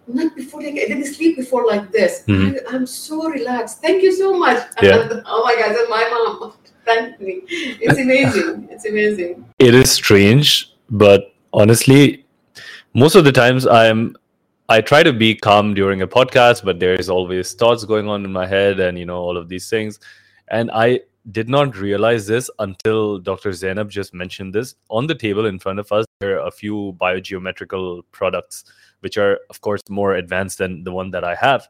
not 0.07 0.35
before 0.35 0.61
like 0.61 0.73
I 0.73 0.85
didn't 0.87 1.05
sleep 1.05 1.37
before 1.37 1.65
like 1.65 1.91
this. 1.91 2.23
Mm-hmm. 2.27 2.73
I, 2.73 2.75
am 2.75 2.85
so 2.85 3.29
relaxed. 3.29 3.81
Thank 3.81 4.03
you 4.03 4.11
so 4.11 4.37
much. 4.37 4.61
Yeah. 4.81 5.21
oh 5.25 5.43
my 5.43 5.55
God, 5.55 5.89
my 5.89 6.03
mom 6.09 6.53
thank 6.85 7.19
me. 7.19 7.41
It's 7.47 7.99
amazing. 7.99 8.67
it's 8.69 8.85
amazing. 8.85 9.45
It 9.59 9.73
is 9.73 9.91
strange, 9.91 10.73
but 10.89 11.33
honestly, 11.53 12.22
most 12.95 13.15
of 13.15 13.23
the 13.23 13.31
times 13.31 13.65
i'm 13.65 14.15
i 14.69 14.79
try 14.79 15.01
to 15.01 15.11
be 15.11 15.33
calm 15.33 15.73
during 15.73 16.03
a 16.03 16.07
podcast 16.07 16.63
but 16.63 16.79
there 16.79 16.93
is 16.93 17.09
always 17.09 17.53
thoughts 17.53 17.85
going 17.85 18.07
on 18.07 18.23
in 18.23 18.31
my 18.31 18.45
head 18.45 18.79
and 18.79 18.99
you 18.99 19.05
know 19.05 19.17
all 19.17 19.35
of 19.35 19.49
these 19.49 19.69
things. 19.69 19.99
And 20.49 20.69
i 20.71 20.99
did 21.31 21.49
not 21.49 21.75
realize 21.77 22.27
this 22.27 22.51
until 22.59 23.17
dr 23.17 23.51
zainab 23.53 23.89
just 23.89 24.13
mentioned 24.13 24.53
this 24.53 24.75
on 24.89 25.07
the 25.07 25.15
table 25.15 25.45
in 25.45 25.57
front 25.57 25.79
of 25.79 25.91
us. 25.91 26.05
There 26.19 26.39
are 26.39 26.47
a 26.47 26.51
few 26.51 26.95
biogeometrical 26.99 28.03
products 28.11 28.65
which 28.99 29.17
are 29.17 29.39
of 29.49 29.61
course 29.61 29.81
more 29.89 30.15
advanced 30.15 30.59
than 30.59 30.83
the 30.83 30.91
one 30.91 31.09
that 31.11 31.23
i 31.23 31.33
have. 31.33 31.67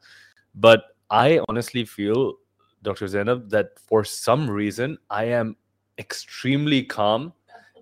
But 0.55 0.95
i 1.09 1.39
honestly 1.47 1.85
feel 1.85 2.33
dr 2.81 3.07
zainab 3.07 3.49
that 3.49 3.79
for 3.87 4.03
some 4.03 4.49
reason 4.49 4.97
i 5.09 5.23
am 5.23 5.55
extremely 5.99 6.83
calm 6.83 7.31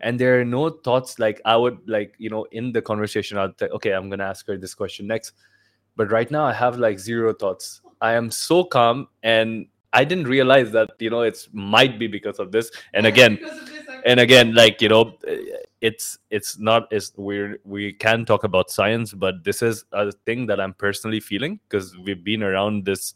and 0.02 0.20
there 0.20 0.40
are 0.40 0.46
no 0.46 0.70
thoughts 0.70 1.20
like 1.20 1.42
i 1.46 1.56
would 1.56 1.78
like 1.88 2.14
you 2.18 2.30
know 2.30 2.46
in 2.52 2.72
the 2.72 2.82
conversation 2.82 3.38
i'll 3.38 3.54
think 3.54 3.72
okay 3.72 3.92
i'm 3.92 4.10
gonna 4.10 4.24
ask 4.24 4.46
her 4.48 4.58
this 4.58 4.74
question 4.74 5.08
next. 5.08 5.34
But 5.96 6.12
right 6.12 6.30
now 6.32 6.46
i 6.46 6.54
have 6.54 6.78
like 6.78 7.00
zero 7.00 7.34
thoughts. 7.34 7.82
I 8.02 8.14
am 8.14 8.32
so 8.32 8.64
calm 8.64 9.08
and 9.24 9.68
I 9.94 10.06
didn't 10.06 10.28
realize 10.28 10.72
that 10.72 10.92
you 11.00 11.10
know 11.10 11.22
it's 11.22 11.50
might 11.52 12.00
be 12.00 12.08
because 12.08 12.40
of 12.40 12.52
this. 12.52 12.72
And 12.94 13.06
again, 13.06 13.38
this, 13.42 13.72
and 14.06 14.20
again 14.20 14.54
like 14.54 14.82
you 14.82 14.90
know 14.90 15.18
it's 15.82 16.18
it's 16.30 16.58
not 16.58 16.92
as 16.94 17.12
we're 17.18 17.60
we 17.66 17.94
can 17.94 18.26
talk 18.26 18.44
about 18.44 18.72
science 18.72 19.14
but 19.14 19.44
this 19.44 19.62
is 19.62 19.86
a 19.92 20.12
thing 20.12 20.46
that 20.46 20.60
i'm 20.60 20.74
personally 20.74 21.20
feeling 21.20 21.60
because 21.68 21.98
we've 21.98 22.24
been 22.24 22.44
around 22.44 22.86
this 22.86 23.14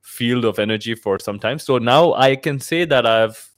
field 0.00 0.44
of 0.44 0.58
energy 0.58 0.94
for 0.94 1.18
some 1.18 1.38
time. 1.38 1.58
So 1.58 1.78
now 1.78 2.12
i 2.14 2.36
can 2.36 2.60
say 2.60 2.84
that 2.84 3.06
i've 3.06 3.51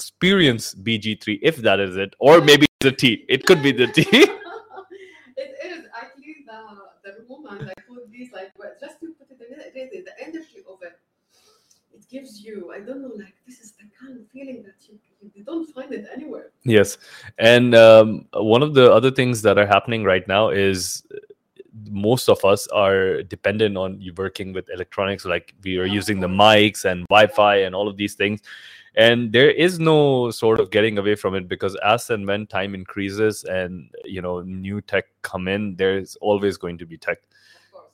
experienced 0.00 0.82
bg3 0.84 1.38
if 1.42 1.56
that 1.68 1.78
is 1.80 1.96
it 1.96 2.14
or 2.18 2.40
maybe 2.40 2.66
the 2.80 2.92
t 2.92 3.24
it 3.28 3.44
could 3.46 3.62
be 3.62 3.72
the 3.72 3.88
t 3.88 4.06
it 5.40 5.56
is. 5.64 5.84
I 5.94 6.06
cleaned 6.14 6.48
the, 6.48 7.10
the 7.10 7.16
room 7.28 7.46
and 7.50 7.70
I 7.70 7.74
put 7.88 8.10
these 8.10 8.32
like 8.32 8.52
well, 8.58 8.72
just 8.80 9.00
to 9.00 9.06
put 9.18 9.40
it 9.40 9.52
in 9.52 9.60
it, 9.60 9.72
really, 9.74 10.04
the 10.04 10.14
energy 10.22 10.60
of 10.68 10.82
it. 10.82 10.98
It 11.94 12.08
gives 12.08 12.40
you, 12.40 12.72
I 12.74 12.80
don't 12.80 13.02
know, 13.02 13.12
like 13.16 13.34
this 13.46 13.60
is 13.60 13.72
the 13.72 13.84
kind 13.98 14.18
of 14.18 14.28
feeling 14.30 14.62
that 14.62 14.76
you, 14.88 14.98
you 15.34 15.44
don't 15.44 15.66
find 15.72 15.92
it 15.92 16.06
anywhere. 16.14 16.50
Yes, 16.64 16.98
and 17.38 17.74
um, 17.74 18.26
one 18.32 18.62
of 18.62 18.74
the 18.74 18.92
other 18.92 19.10
things 19.10 19.42
that 19.42 19.58
are 19.58 19.66
happening 19.66 20.04
right 20.04 20.26
now 20.28 20.50
is 20.50 21.02
uh, 21.14 21.18
most 21.90 22.28
of 22.28 22.44
us 22.44 22.66
are 22.68 23.22
dependent 23.22 23.76
on 23.76 24.00
you 24.00 24.12
working 24.16 24.52
with 24.52 24.68
electronics. 24.70 25.24
Like 25.24 25.54
we 25.64 25.78
are 25.78 25.86
using 25.86 26.20
the 26.20 26.28
mics 26.28 26.84
and 26.84 27.06
Wi-Fi 27.08 27.56
and 27.58 27.74
all 27.74 27.88
of 27.88 27.96
these 27.96 28.14
things, 28.14 28.40
and 28.96 29.32
there 29.32 29.50
is 29.50 29.78
no 29.78 30.30
sort 30.30 30.58
of 30.60 30.70
getting 30.70 30.98
away 30.98 31.14
from 31.14 31.34
it 31.34 31.48
because 31.48 31.76
as 31.84 32.10
and 32.10 32.26
when 32.26 32.46
time 32.46 32.74
increases 32.74 33.44
and 33.44 33.90
you 34.04 34.20
know 34.20 34.40
new 34.42 34.80
tech 34.80 35.06
come 35.22 35.48
in, 35.48 35.76
there's 35.76 36.16
always 36.16 36.56
going 36.56 36.78
to 36.78 36.86
be 36.86 36.98
tech. 36.98 37.18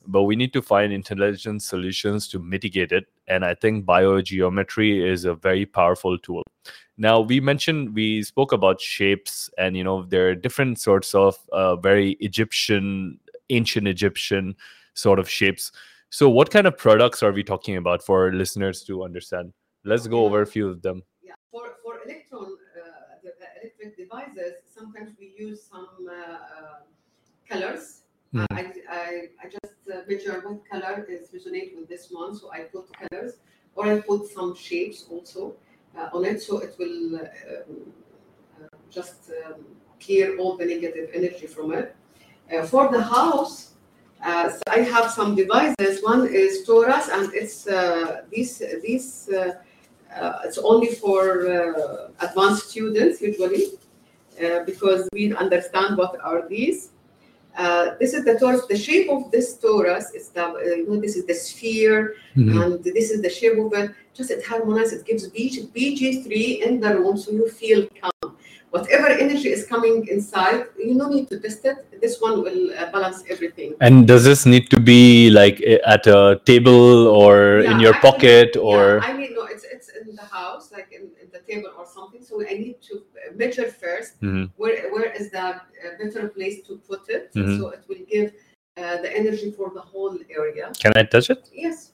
But 0.07 0.23
we 0.23 0.35
need 0.35 0.53
to 0.53 0.61
find 0.61 0.93
intelligent 0.93 1.61
solutions 1.63 2.29
to 2.29 2.39
mitigate 2.39 2.91
it. 2.91 3.05
And 3.27 3.43
i 3.43 3.53
think 3.53 3.85
biogeometry 3.85 5.05
is 5.05 5.25
a 5.25 5.35
very 5.35 5.65
powerful 5.65 6.17
tool. 6.17 6.43
Now 6.97 7.19
we 7.19 7.39
mentioned 7.39 7.93
we 7.93 8.23
spoke 8.23 8.51
about 8.53 8.81
shapes 8.81 9.49
and 9.57 9.77
you 9.77 9.83
know 9.83 10.03
there 10.03 10.29
are 10.29 10.35
different 10.35 10.79
sorts 10.79 11.13
of 11.13 11.37
uh, 11.51 11.75
very 11.75 12.17
egyptian 12.19 13.19
ancient 13.49 13.87
egyptian 13.87 14.55
sort 14.93 15.19
of 15.19 15.29
shapes. 15.29 15.71
So 16.09 16.29
what 16.29 16.49
kind 16.49 16.65
of 16.65 16.77
products 16.77 17.21
are 17.21 17.33
we 17.33 17.43
talking 17.43 17.75
about 17.75 18.01
for 18.01 18.33
listeners 18.33 18.81
to 18.83 19.03
understand 19.03 19.53
let's 19.87 20.05
go 20.07 20.25
over 20.25 20.41
a 20.41 20.45
few 20.55 20.67
of 20.73 20.81
them 20.81 20.97
Yeah. 21.29 21.33
For 21.51 21.63
for 21.83 21.93
electron, 22.05 22.47
uh, 22.81 23.23
the, 23.23 23.31
electric 23.59 23.91
devices, 23.97 24.53
sometimes 24.77 25.09
we 25.19 25.27
use 25.47 25.59
some 25.71 25.89
uh, 26.07 26.15
uh, 26.57 26.79
colors. 27.49 27.85
Mhm. 28.33 28.45
I, 28.59 28.63
I, 29.01 29.03
I 29.43 29.45
just 29.57 29.75
uh, 29.93 30.01
measure 30.09 30.35
what 30.45 30.57
color 30.71 30.95
is 31.15 31.21
resonate 31.35 31.71
with 31.77 31.87
this 31.93 32.03
one, 32.21 32.31
so 32.39 32.45
I 32.57 32.59
put 32.73 32.85
colors, 33.01 33.33
or 33.75 33.83
I 33.93 33.95
put 34.01 34.21
some 34.37 34.51
shapes 34.55 34.99
also 35.09 35.41
uh, 35.97 36.15
on 36.15 36.25
it, 36.31 36.37
so 36.47 36.59
it 36.65 36.75
will 36.79 37.15
uh, 37.15 37.23
uh, 37.23 38.67
just 38.97 39.31
um, 39.45 39.65
clear 40.03 40.37
all 40.37 40.57
the 40.57 40.65
negative 40.65 41.09
energy 41.13 41.47
from 41.47 41.73
it. 41.73 41.95
Uh, 42.51 42.65
for 42.65 42.83
the 42.91 43.01
house, 43.01 43.55
uh, 44.23 44.49
so 44.49 44.61
I 44.69 44.79
have 44.93 45.11
some 45.11 45.35
devices. 45.35 46.03
One 46.03 46.27
is 46.43 46.67
torus, 46.67 47.07
and 47.15 47.33
it's 47.33 47.67
uh, 47.67 48.23
these 48.31 48.61
these. 48.83 49.29
Uh, 50.15 50.39
it's 50.45 50.57
only 50.57 50.87
for 50.87 51.47
uh, 51.47 52.09
advanced 52.19 52.69
students 52.69 53.21
usually 53.21 53.65
uh, 54.43 54.63
because 54.65 55.07
we 55.13 55.33
understand 55.35 55.97
what 55.97 56.17
are 56.23 56.47
these. 56.47 56.91
Uh, 57.57 57.95
this 57.99 58.13
is 58.13 58.23
the 58.23 58.33
torus. 58.33 58.67
The 58.67 58.77
shape 58.77 59.09
of 59.09 59.31
this 59.31 59.57
torus 59.57 60.13
is 60.13 60.29
the 60.29 60.45
uh, 60.45 60.59
you 60.59 60.85
know 60.87 61.01
this 61.01 61.15
is 61.15 61.25
the 61.25 61.33
sphere, 61.33 62.13
and 62.35 62.83
this 62.83 63.09
is 63.09 63.21
the 63.23 63.29
shape 63.29 63.57
of 63.57 63.73
it. 63.73 63.91
Just 64.13 64.29
it 64.29 64.45
harmonizes. 64.45 65.01
It 65.01 65.05
gives 65.07 65.27
BG, 65.29 65.73
BG3 65.73 66.61
in 66.61 66.79
the 66.79 66.95
room, 66.99 67.17
so 67.17 67.31
you 67.31 67.49
feel 67.49 67.87
calm. 67.99 68.37
Whatever 68.69 69.07
energy 69.07 69.49
is 69.49 69.65
coming 69.65 70.05
inside, 70.07 70.65
you 70.77 70.93
no 70.93 71.07
need 71.09 71.29
to 71.29 71.39
test 71.39 71.65
it. 71.65 71.99
This 71.99 72.21
one 72.21 72.43
will 72.43 72.77
uh, 72.77 72.91
balance 72.91 73.23
everything. 73.27 73.73
and 73.81 74.05
does 74.07 74.23
this 74.23 74.45
need 74.45 74.69
to 74.69 74.79
be 74.79 75.31
like 75.31 75.57
at 75.85 76.05
a 76.05 76.39
table 76.45 77.07
or 77.07 77.59
in 77.59 77.79
your 77.79 77.95
actually, 77.95 78.11
pocket 78.11 78.57
or 78.57 78.99
yeah, 79.01 79.09
I 79.09 79.13
mean, 79.13 79.33
no, 79.33 79.47
in 80.07 80.15
the 80.15 80.25
house, 80.25 80.71
like 80.71 80.91
in, 80.91 81.03
in 81.21 81.29
the 81.31 81.39
table 81.39 81.71
or 81.77 81.85
something. 81.85 82.23
So 82.23 82.41
I 82.41 82.53
need 82.53 82.81
to 82.89 83.03
measure 83.35 83.69
first 83.71 84.21
Mhm. 84.21 84.51
where 84.57 84.91
where 84.93 85.11
is 85.19 85.31
the 85.31 85.39
uh, 85.39 85.59
better 85.99 86.27
place 86.29 86.61
to 86.67 86.77
put 86.89 87.09
it, 87.09 87.31
Mhm. 87.35 87.57
so 87.57 87.69
it 87.69 87.83
will 87.87 88.05
give 88.09 88.33
uh, 88.77 89.01
the 89.01 89.11
energy 89.15 89.51
for 89.51 89.71
the 89.73 89.81
whole 89.81 90.15
area. 90.29 90.71
can 90.79 90.93
i 90.95 91.03
touch 91.03 91.29
it 91.29 91.49
Yes, 91.53 91.93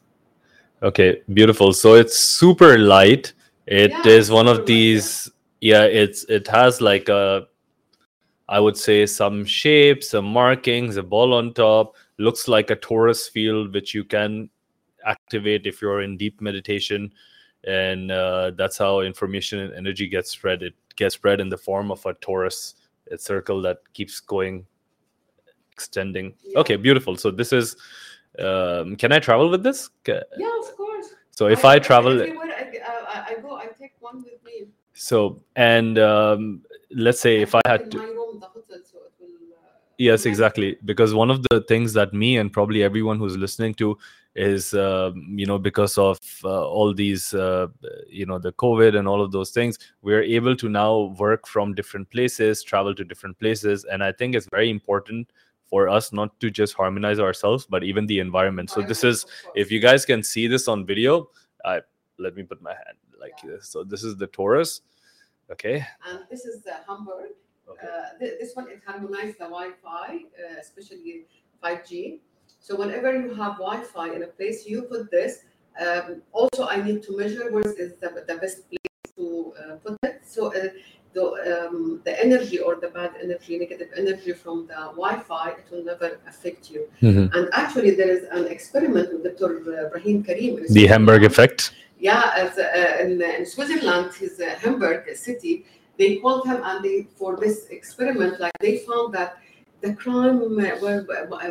Okay, 0.81 1.21
beautiful. 1.33 1.71
So 1.71 1.95
it's 1.95 2.19
super 2.19 2.77
light. 2.77 3.31
It 3.67 3.91
Yeah, 3.91 4.07
is 4.17 4.29
one 4.29 4.47
of 4.49 4.57
super 4.57 4.67
light, 4.67 4.69
yeah. 4.69 4.75
these. 4.75 5.31
Yeah, 5.61 5.83
it's 6.01 6.25
it 6.25 6.45
has 6.47 6.81
like 6.81 7.07
a, 7.07 7.47
I 8.49 8.59
would 8.59 8.75
say 8.75 9.05
some 9.05 9.45
shapes, 9.45 10.09
some 10.09 10.25
markings, 10.25 10.97
a 10.97 11.03
ball 11.03 11.33
on 11.33 11.53
top. 11.53 11.95
Looks 12.17 12.49
like 12.49 12.69
a 12.69 12.75
torus 12.75 13.29
field, 13.31 13.73
which 13.73 13.93
you 13.95 14.03
can 14.03 14.49
activate 15.05 15.65
if 15.65 15.81
you're 15.81 16.01
in 16.01 16.17
deep 16.17 16.41
meditation, 16.41 17.13
and 17.65 18.11
uh, 18.11 18.51
that's 18.51 18.77
how 18.77 19.01
information 19.01 19.59
and 19.59 19.73
energy 19.73 20.07
gets 20.07 20.31
spread. 20.31 20.63
It 20.63 20.73
gets 20.95 21.15
spread 21.15 21.39
in 21.39 21.49
the 21.49 21.57
form 21.57 21.91
of 21.91 22.05
a 22.05 22.13
torus, 22.15 22.75
a 23.11 23.17
circle 23.17 23.61
that 23.63 23.77
keeps 23.93 24.19
going, 24.19 24.65
extending. 25.71 26.33
Yeah. 26.43 26.59
Okay, 26.59 26.75
beautiful. 26.75 27.15
So 27.15 27.31
this 27.31 27.53
is. 27.53 27.75
Um, 28.39 28.95
can 28.95 29.11
I 29.11 29.19
travel 29.19 29.49
with 29.49 29.61
this? 29.61 29.91
Yeah, 30.07 30.21
of 30.59 30.75
course. 30.75 31.13
So 31.29 31.47
if 31.47 31.65
I 31.65 31.77
travel, 31.79 32.19
everywhere 32.19 32.47
I, 32.47 32.77
uh, 32.77 33.05
I, 33.07 33.33
I 33.33 33.41
go, 33.41 33.55
I 33.55 33.67
take 33.79 33.93
one 33.99 34.23
with 34.23 34.43
me. 34.43 34.67
so 34.93 35.41
and 35.55 35.99
um, 35.99 36.61
let's 36.91 37.19
say 37.19 37.41
if 37.41 37.53
I 37.53 37.61
had 37.65 37.91
to, 37.91 37.97
my 37.97 38.05
room, 38.05 38.39
the 38.39 38.47
hotel, 38.47 38.79
so 38.83 38.99
will. 39.19 39.27
Uh, 39.27 39.69
yes, 39.97 40.25
exactly, 40.25 40.77
because 40.85 41.13
one 41.13 41.29
of 41.29 41.43
the 41.49 41.61
things 41.67 41.93
that 41.93 42.13
me 42.13 42.37
and 42.37 42.51
probably 42.51 42.83
everyone 42.83 43.19
who's 43.19 43.37
listening 43.37 43.75
to 43.75 43.97
is, 44.35 44.73
um, 44.73 45.25
you 45.37 45.45
know, 45.45 45.59
because 45.59 45.97
of 45.97 46.17
uh, 46.43 46.67
all 46.67 46.93
these, 46.93 47.33
uh, 47.33 47.67
you 48.09 48.25
know, 48.25 48.39
the 48.39 48.51
COVID 48.53 48.97
and 48.97 49.07
all 49.07 49.21
of 49.21 49.31
those 49.31 49.51
things, 49.51 49.77
we're 50.01 50.23
able 50.23 50.55
to 50.55 50.69
now 50.69 51.15
work 51.19 51.47
from 51.47 51.73
different 51.75 52.09
places, 52.09 52.63
travel 52.63 52.95
to 52.95 53.03
different 53.03 53.37
places, 53.39 53.85
and 53.85 54.03
I 54.03 54.11
think 54.11 54.35
it's 54.35 54.47
very 54.51 54.69
important 54.69 55.31
for 55.69 55.87
us 55.89 56.11
not 56.13 56.39
to 56.39 56.51
just 56.51 56.73
harmonize 56.75 57.19
ourselves, 57.19 57.65
but 57.65 57.83
even 57.83 58.05
the 58.07 58.19
environment. 58.19 58.69
So 58.69 58.81
this 58.81 59.03
is 59.03 59.25
if 59.55 59.71
you 59.71 59.79
guys 59.79 60.05
can 60.05 60.21
see 60.23 60.47
this 60.47 60.67
on 60.67 60.85
video 60.85 61.29
i 61.65 61.79
let 62.19 62.35
me 62.35 62.43
put 62.43 62.61
my 62.61 62.71
hand 62.73 62.97
like 63.19 63.31
Yeah. 63.43 63.51
this 63.51 63.69
so 63.69 63.83
this 63.83 64.03
is 64.03 64.17
the 64.17 64.27
torus 64.27 64.81
okay 65.49 65.85
And 66.05 66.19
this 66.29 66.45
is 66.45 66.61
the 66.61 66.73
Hemberg. 66.87 67.31
okay 67.69 67.87
Uh, 67.87 68.19
th- 68.19 68.37
this 68.39 68.53
one 68.55 68.67
it 68.69 68.81
harmonizes 68.85 69.35
the 69.37 69.45
Wi-Fi, 69.45 70.25
uh, 70.43 70.59
especially 70.59 71.25
5G. 71.63 72.19
So 72.63 72.77
whenever 72.77 73.11
you 73.13 73.33
have 73.33 73.57
Wi-Fi 73.57 74.13
in 74.15 74.23
a 74.23 74.27
place, 74.27 74.65
you 74.65 74.83
put 74.83 75.11
this. 75.11 75.43
Um, 75.85 76.21
also, 76.31 76.65
I 76.65 76.81
need 76.81 77.03
to 77.03 77.17
measure 77.17 77.51
where 77.51 77.69
is 77.83 77.95
the, 77.99 78.23
the 78.25 78.35
best 78.43 78.57
place 78.69 79.03
to 79.17 79.53
uh, 79.59 79.75
put 79.83 79.97
it. 80.03 80.21
So 80.25 80.55
uh, 80.55 80.69
the 81.13 81.25
um, 81.51 81.99
the 82.05 82.13
energy 82.25 82.59
or 82.59 82.75
the 82.75 82.87
bad 82.87 83.11
energy, 83.21 83.59
negative 83.59 83.89
energy 83.97 84.31
from 84.31 84.67
the 84.67 84.79
Wi-Fi, 85.01 85.49
it 85.59 85.67
will 85.71 85.83
never 85.83 86.19
affect 86.25 86.71
you. 86.71 86.89
And 87.35 87.49
actually, 87.51 87.91
there 87.99 88.09
is 88.17 88.23
an 88.31 88.47
experiment 88.47 89.11
with 89.11 89.23
Dr. 89.25 89.89
Brahim 89.91 90.23
Karim. 90.23 90.53
the 90.69 90.87
hemberg 90.87 91.23
effect 91.25 91.73
Yeah, 91.99 92.31
as, 92.43 92.57
uh, 92.57 93.03
in, 93.03 93.21
in 93.21 93.45
Switzerland, 93.45 94.13
his 94.13 94.39
uh, 94.39 94.55
Hemberg 94.63 95.15
city, 95.17 95.65
they 95.97 96.17
called 96.17 96.45
him 96.45 96.59
and 96.63 96.83
they 96.85 97.07
for 97.19 97.35
this 97.35 97.67
experiment, 97.77 98.39
like 98.39 98.57
they 98.61 98.77
found 98.79 99.13
that 99.15 99.37
the 99.83 99.93
crime 99.93 100.37
uh, 100.41 100.75
were 100.81 101.05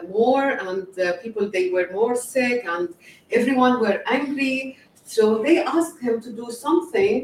more 0.08 0.48
and 0.68 0.86
uh, 0.98 1.12
people 1.22 1.44
they 1.56 1.66
were 1.70 1.88
more 1.92 2.16
sick 2.16 2.64
and 2.74 2.88
everyone 3.30 3.74
were 3.80 3.98
angry. 4.06 4.78
So 5.04 5.42
they 5.42 5.56
asked 5.62 5.98
him 6.00 6.20
to 6.22 6.30
do 6.32 6.46
something 6.50 7.14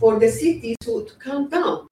for 0.00 0.18
the 0.22 0.28
city 0.28 0.76
to, 0.84 0.92
to 1.08 1.14
calm 1.24 1.48
down. 1.48 1.86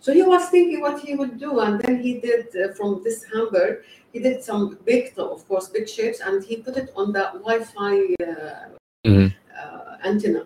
So 0.00 0.12
he 0.12 0.22
was 0.22 0.48
thinking 0.48 0.80
what 0.80 1.00
he 1.00 1.14
would 1.14 1.38
do, 1.38 1.58
and 1.60 1.80
then 1.80 2.00
he 2.00 2.12
did 2.20 2.46
uh, 2.56 2.72
from 2.74 3.02
this 3.04 3.24
Hemberg. 3.30 3.82
He 4.12 4.20
did 4.20 4.42
some 4.44 4.78
big, 4.84 5.12
of 5.18 5.46
course, 5.48 5.68
big 5.68 5.88
shapes, 5.88 6.20
and 6.20 6.42
he 6.42 6.54
put 6.56 6.76
it 6.76 6.90
on 7.00 7.12
the 7.12 7.24
Wi-Fi 7.46 7.94
uh, 8.22 8.68
Mhm. 9.06 9.34
uh, 9.60 10.08
antenna. 10.10 10.42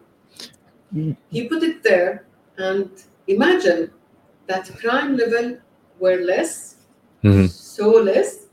Mm. 0.97 1.17
He 1.35 1.41
put 1.49 1.63
it 1.63 1.83
there, 1.83 2.13
and 2.57 2.91
imagine 3.27 3.91
that 4.47 4.65
crime 4.81 5.17
level 5.23 5.47
were 6.03 6.19
less, 6.33 6.55
Mhm. 7.23 7.47
So 7.73 7.89
less. 7.89 8.49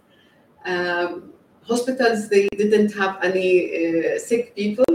Um, 0.65 1.33
hospitals 1.63 2.29
they 2.29 2.47
didn't 2.57 2.93
have 2.93 3.21
any 3.21 3.49
uh, 3.75 4.17
sick 4.17 4.55
people, 4.55 4.85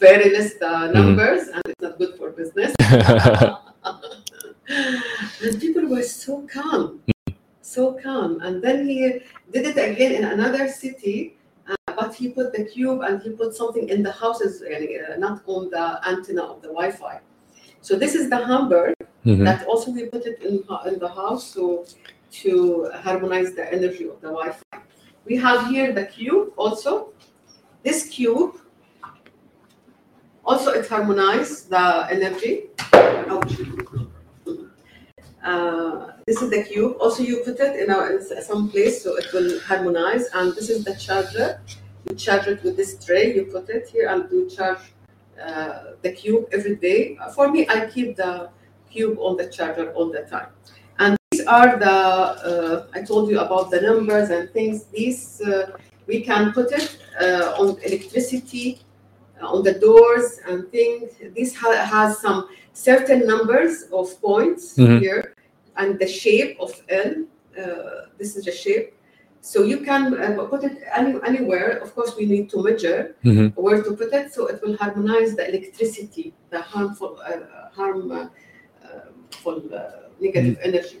very 0.00 0.30
less 0.34 0.54
the 0.54 0.90
numbers, 0.92 1.46
and 1.46 1.62
it's 1.70 1.80
not 1.80 1.96
good 1.96 2.16
for 2.18 2.30
business. 2.30 2.74
and 5.44 5.60
people 5.60 5.86
were 5.86 6.02
so 6.02 6.44
calm, 6.52 7.02
so 7.60 7.92
calm. 8.02 8.40
And 8.40 8.60
then 8.64 8.88
he 8.88 9.20
did 9.52 9.64
it 9.70 9.78
again 9.78 10.12
in 10.18 10.24
another 10.24 10.66
city, 10.66 11.36
uh, 11.68 11.76
but 11.94 12.16
he 12.16 12.30
put 12.30 12.52
the 12.52 12.64
cube 12.64 13.02
and 13.02 13.22
he 13.22 13.30
put 13.30 13.54
something 13.54 13.88
in 13.88 14.02
the 14.02 14.10
houses, 14.10 14.60
uh, 14.62 15.16
not 15.18 15.42
on 15.46 15.70
the 15.70 16.00
antenna 16.08 16.42
of 16.42 16.62
the 16.62 16.68
Wi-Fi. 16.68 17.20
So 17.80 17.96
this 17.96 18.16
is 18.16 18.28
the 18.28 18.40
Hemberg 18.44 18.94
Mhm. 19.24 19.44
that 19.44 19.66
also 19.68 19.92
we 19.92 20.06
put 20.06 20.26
it 20.26 20.42
in, 20.42 20.54
in 20.90 20.98
the 20.98 21.12
house 21.20 21.44
so 21.54 21.84
to 22.32 22.90
harmonize 22.94 23.54
the 23.54 23.72
energy 23.72 24.08
of 24.08 24.20
the 24.20 24.28
Wi-Fi. 24.28 24.80
We 25.24 25.36
have 25.36 25.68
here 25.68 25.92
the 25.92 26.06
cube 26.06 26.52
also. 26.56 27.12
This 27.82 28.08
cube 28.08 28.56
also 30.44 30.70
it 30.72 30.88
harmonizes 30.88 31.64
the 31.64 32.08
energy. 32.10 32.64
Uh, 35.44 36.12
this 36.26 36.40
is 36.40 36.50
the 36.50 36.62
cube. 36.62 36.96
Also, 37.00 37.22
you 37.22 37.38
put 37.38 37.58
it 37.58 37.80
in, 37.80 37.90
a, 37.90 38.16
in 38.16 38.42
some 38.42 38.70
place 38.70 39.02
so 39.02 39.16
it 39.16 39.26
will 39.32 39.58
harmonize. 39.60 40.28
And 40.34 40.54
this 40.54 40.70
is 40.70 40.84
the 40.84 40.94
charger. 40.94 41.60
You 42.08 42.14
charge 42.14 42.46
it 42.46 42.62
with 42.62 42.76
this 42.76 43.04
tray. 43.04 43.34
You 43.34 43.44
put 43.46 43.68
it 43.68 43.88
here 43.88 44.08
and 44.08 44.30
you 44.30 44.48
charge 44.48 44.78
uh, 45.44 45.94
the 46.02 46.12
cube 46.12 46.46
every 46.52 46.76
day. 46.76 47.18
For 47.34 47.50
me, 47.50 47.66
I 47.68 47.86
keep 47.86 48.16
the 48.16 48.50
cube 48.88 49.18
on 49.18 49.36
the 49.36 49.48
charger 49.48 49.92
all 49.92 50.12
the 50.12 50.22
time. 50.22 50.48
Are 51.52 51.76
the, 51.86 51.96
uh, 52.50 52.86
I 52.94 53.02
told 53.02 53.28
you 53.30 53.38
about 53.46 53.70
the 53.70 53.80
numbers 53.88 54.30
and 54.30 54.44
things. 54.56 54.76
These, 54.96 55.22
uh, 55.42 55.76
we 56.06 56.16
can 56.28 56.52
put 56.56 56.68
it 56.80 56.86
uh, 57.20 57.60
on 57.62 57.68
electricity, 57.88 58.66
uh, 59.40 59.52
on 59.54 59.60
the 59.68 59.74
doors 59.86 60.26
and 60.48 60.58
things. 60.76 61.10
This 61.36 61.50
ha- 61.62 61.84
has 61.94 62.10
some 62.26 62.40
certain 62.88 63.20
numbers 63.32 63.74
of 64.00 64.06
points 64.28 64.64
Mhm. 64.78 64.98
here 65.04 65.22
and 65.80 65.90
the 66.02 66.08
shape 66.22 66.52
of 66.64 66.70
L. 67.06 67.12
Uh, 67.62 67.64
this 68.18 68.30
is 68.36 68.42
the 68.48 68.54
shape. 68.64 68.88
So 69.50 69.58
you 69.72 69.78
can 69.88 70.02
uh, 70.14 70.44
put 70.52 70.60
it 70.68 70.76
any, 70.98 71.12
anywhere. 71.30 71.70
Of 71.84 71.88
course, 71.96 72.12
we 72.20 72.24
need 72.34 72.46
to 72.54 72.58
measure 72.68 73.00
Mhm. 73.30 73.46
where 73.64 73.80
to 73.86 73.90
put 74.00 74.10
it 74.20 74.26
so 74.36 74.40
it 74.52 74.58
will 74.62 74.76
harmonize 74.82 75.30
the 75.38 75.44
electricity, 75.52 76.26
the 76.54 76.60
harmful, 76.72 77.12
uh, 77.30 77.68
harm, 77.78 78.00
uh, 78.10 78.16
uh, 78.16 79.06
full, 79.42 79.60
uh, 79.80 79.80
negative 80.24 80.56
energy. 80.70 81.00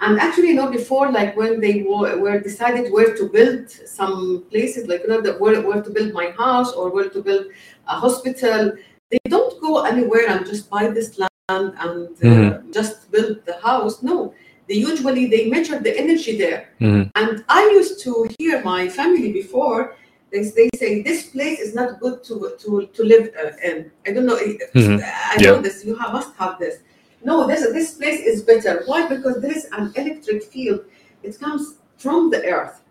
And 0.00 0.20
actually, 0.20 0.48
you 0.48 0.54
know, 0.54 0.70
before, 0.70 1.10
like 1.10 1.36
when 1.36 1.60
they 1.60 1.82
were, 1.82 2.18
were 2.18 2.38
decided 2.40 2.92
where 2.92 3.14
to 3.16 3.28
build 3.28 3.70
some 3.70 4.44
places, 4.50 4.86
like 4.88 5.02
you 5.02 5.08
know, 5.08 5.20
the, 5.20 5.34
where, 5.34 5.60
where 5.62 5.82
to 5.82 5.90
build 5.90 6.12
my 6.12 6.30
house 6.32 6.72
or 6.72 6.90
where 6.90 7.08
to 7.08 7.22
build 7.22 7.46
a 7.88 7.94
hospital, 7.94 8.72
they 9.10 9.18
don't 9.28 9.60
go 9.60 9.84
anywhere 9.84 10.28
and 10.28 10.44
just 10.46 10.68
buy 10.70 10.88
this 10.88 11.18
land 11.18 11.30
and 11.48 12.08
uh, 12.08 12.26
Mhm. 12.26 12.72
just 12.72 13.10
build 13.10 13.44
the 13.46 13.56
house. 13.62 14.02
No, 14.02 14.34
they 14.68 14.74
usually 14.74 15.26
they 15.26 15.48
measure 15.48 15.78
the 15.78 15.96
energy 16.04 16.36
there. 16.38 16.60
Mhm. 16.80 17.10
And 17.14 17.44
I 17.48 17.62
used 17.80 18.00
to 18.04 18.28
hear 18.38 18.62
my 18.62 18.88
family 18.88 19.30
before. 19.32 19.94
They, 20.32 20.42
they 20.58 20.68
say 20.76 21.02
this 21.02 21.26
place 21.30 21.60
is 21.60 21.74
not 21.74 22.00
good 22.00 22.24
to 22.24 22.34
to, 22.62 22.86
to 22.96 23.02
live 23.04 23.30
uh, 23.42 23.52
in. 23.68 23.90
I 24.06 24.10
don't 24.14 24.26
know. 24.26 24.36
I 24.36 24.58
Mhm. 24.74 24.98
I 25.32 25.36
Yeah. 25.38 25.50
know 25.52 25.60
this. 25.66 25.84
You 25.84 25.94
have, 26.00 26.12
must 26.12 26.32
have 26.42 26.58
this. 26.58 26.76
No, 27.24 27.46
this 27.46 27.62
this 27.72 27.94
place 27.94 28.20
is 28.20 28.42
better. 28.42 28.82
Why? 28.86 29.08
Because 29.08 29.40
there 29.40 29.56
is 29.60 29.66
an 29.72 29.92
electric 29.96 30.42
field. 30.44 30.80
It 31.22 31.40
comes 31.40 31.78
from 31.96 32.30
the 32.30 32.44
earth. 32.44 32.82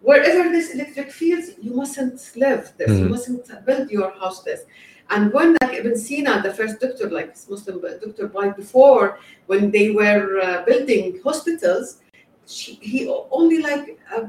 Wherever 0.00 0.48
this 0.48 0.74
electric 0.74 1.10
field, 1.10 1.44
you 1.60 1.72
mustn't 1.74 2.20
live 2.36 2.72
this. 2.78 2.90
You 2.98 3.04
Mhm. 3.06 3.10
mustn't 3.10 3.66
build 3.66 3.90
your 3.90 4.10
house 4.20 4.42
this. 4.42 4.60
And 5.10 5.32
when 5.32 5.56
like 5.60 5.74
Ibn 5.80 5.96
Sina, 5.96 6.42
the 6.42 6.52
first 6.58 6.80
doctor, 6.80 7.06
like 7.10 7.30
Muslim 7.48 7.80
doctor, 8.04 8.26
right 8.40 8.54
before 8.56 9.18
when 9.46 9.70
they 9.70 9.90
were 9.90 10.40
uh, 10.40 10.64
building 10.68 11.04
hospitals, 11.24 11.86
she, 12.46 12.70
he 12.92 12.98
only 13.30 13.58
like 13.68 13.98
uh, 14.14 14.24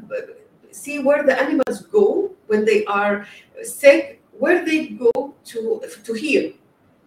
see 0.71 0.99
where 0.99 1.23
the 1.29 1.35
animals 1.45 1.77
go 1.97 2.31
when 2.47 2.65
they 2.65 2.83
are 2.85 3.27
sick, 3.63 4.21
where 4.41 4.65
they 4.65 4.79
go 5.05 5.11
to 5.51 5.81
to 6.07 6.13
heal, 6.13 6.45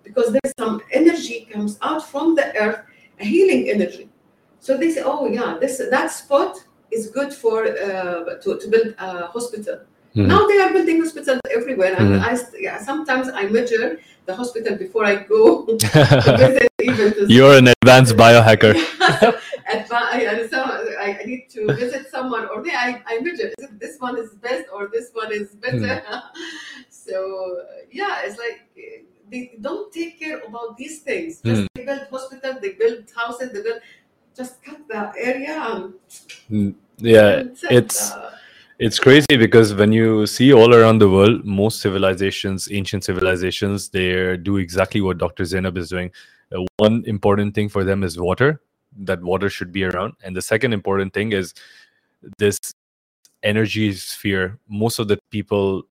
because 0.04 0.32
there's 0.32 0.54
some 0.58 0.80
energy 0.92 1.48
comes 1.52 1.78
out 1.82 2.02
from 2.12 2.34
the 2.34 2.46
earth, 2.56 2.80
a 3.20 3.24
healing 3.24 3.68
energy. 3.70 4.08
So 4.60 4.76
they 4.76 4.90
say, 4.90 5.02
oh 5.04 5.26
yeah, 5.26 5.58
this 5.60 5.78
that 5.90 6.10
spot 6.10 6.56
is 6.90 7.08
good 7.10 7.32
for 7.32 7.64
uh, 7.66 8.36
to, 8.42 8.58
to 8.60 8.66
build 8.68 8.94
a 8.98 9.26
hospital. 9.26 9.78
Mhm. 10.14 10.26
Now 10.28 10.46
they 10.46 10.58
are 10.60 10.70
building 10.76 11.00
hospitals 11.00 11.40
everywhere, 11.58 11.94
and 11.98 12.08
Mhm. 12.20 12.20
I 12.28 12.32
yeah, 12.66 12.76
sometimes 12.90 13.26
I 13.40 13.44
measure 13.58 13.98
the 14.26 14.34
hospital 14.40 14.76
before 14.76 15.04
I 15.12 15.14
go 15.34 15.42
to 15.66 16.30
visit 16.44 16.68
even 16.90 17.12
to 17.14 17.26
You're 17.36 17.56
an 17.62 17.68
advanced 17.74 18.14
biohacker. 18.16 18.74
Adva- 19.74 20.08
I, 20.16 20.18
I- 20.32 20.46
so 20.52 20.60
I 21.06 21.08
need 21.24 21.48
to 21.56 21.60
visit 21.82 22.10
someone, 22.10 22.44
or 22.50 22.62
they, 22.62 22.70
I, 22.86 23.02
I 23.06 23.20
measure 23.20 23.48
is 23.54 23.64
it 23.66 23.80
this 23.80 23.96
one 24.06 24.16
is 24.18 24.30
best 24.46 24.64
or 24.74 24.88
this 24.88 25.10
one 25.14 25.32
is 25.32 25.48
better. 25.64 25.94
so 26.90 27.16
yeah, 27.90 28.20
it's 28.24 28.38
like 28.38 28.60
they 29.32 29.42
don't 29.60 29.92
take 29.92 30.18
care 30.20 30.38
about 30.48 30.76
these 30.76 31.00
things. 31.00 31.40
Just 31.42 31.68
they 31.74 31.84
build 31.84 32.06
hospital, 32.10 32.58
they 32.60 32.72
build 32.72 33.04
houses, 33.16 33.52
they 33.52 33.62
build. 33.62 33.80
Just 34.36 34.62
cut 34.64 34.80
the 34.88 35.00
area 35.30 35.54
and, 35.70 35.94
Mm, 36.50 36.74
Yeah, 36.98 37.38
and 37.38 37.50
it's 37.50 38.10
the- 38.10 38.32
It's 38.78 38.98
crazy 38.98 39.36
because 39.38 39.74
when 39.80 39.92
you 39.92 40.26
see 40.26 40.52
all 40.52 40.74
around 40.74 40.98
the 40.98 41.08
world, 41.08 41.44
most 41.44 41.80
civilizations, 41.80 42.68
ancient 42.72 43.04
civilizations, 43.04 43.88
they 43.90 44.36
do 44.36 44.56
exactly 44.56 45.00
what 45.00 45.18
Dr. 45.18 45.44
Zainab 45.44 45.76
is 45.82 45.88
doing. 45.90 46.10
Uh, 46.54 46.64
one 46.78 47.04
important 47.06 47.54
thing 47.54 47.68
for 47.68 47.84
them 47.84 48.02
is 48.02 48.18
water, 48.18 48.60
that 49.10 49.22
water 49.22 49.48
should 49.48 49.72
be 49.72 49.84
around. 49.84 50.14
And 50.24 50.34
the 50.36 50.42
second 50.42 50.72
important 50.72 51.14
thing 51.14 51.32
is 51.32 51.54
this 52.38 52.58
energy 53.42 53.92
sphere. 53.92 54.58
Most 54.68 54.98
of 54.98 55.06
the 55.08 55.18
people, 55.30 55.84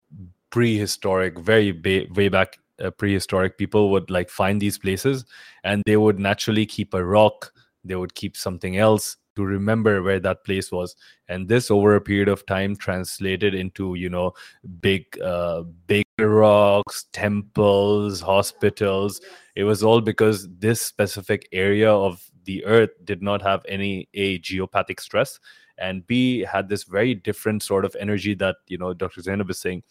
prehistoric, 0.50 1.40
very 1.40 1.72
ba- 1.72 2.08
way 2.14 2.28
back, 2.30 2.60
uh, 2.82 2.92
prehistoric 2.92 3.58
people 3.58 3.90
would 3.92 4.10
like 4.10 4.30
find 4.30 4.62
these 4.62 4.78
places 4.78 5.26
and 5.64 5.84
they 5.86 5.98
would 5.98 6.20
naturally 6.20 6.66
keep 6.66 6.94
a 6.94 7.04
rock, 7.04 7.54
they 7.84 7.96
would 7.96 8.16
keep 8.16 8.36
something 8.36 8.78
else 8.78 9.18
to 9.36 9.46
remember 9.46 10.04
where 10.04 10.20
that 10.20 10.44
place 10.44 10.72
was. 10.72 10.96
And 11.30 11.48
this 11.48 11.72
over 11.72 11.96
a 11.96 12.02
period 12.02 12.28
of 12.28 12.46
time 12.46 12.76
translated 12.76 13.54
into 13.54 13.96
you 13.96 14.10
know 14.10 14.34
big 14.82 15.06
uh 15.22 15.64
big 15.88 16.06
rocks 16.20 17.06
temples 17.14 18.22
hospitals. 18.22 19.22
It 19.56 19.64
was 19.64 19.84
all 19.84 20.02
because 20.02 20.48
this 20.60 20.82
specific 20.82 21.48
area 21.52 21.92
of 21.92 22.24
the 22.46 22.66
earth 22.66 22.92
did 23.04 23.22
not 23.22 23.42
have 23.42 23.64
any 23.68 24.10
a 24.14 24.40
geopathic 24.40 25.00
stress 25.00 25.40
and 25.78 26.06
b 26.08 26.40
had 26.40 26.68
this 26.68 26.84
very 26.84 27.14
different 27.14 27.64
sort 27.64 27.86
of 27.86 27.96
energy 28.00 28.34
that 28.36 28.58
you 28.68 28.78
know 28.78 28.94
dr 28.94 29.22
zainab 29.22 29.50
is 29.50 29.60
saying. 29.60 29.84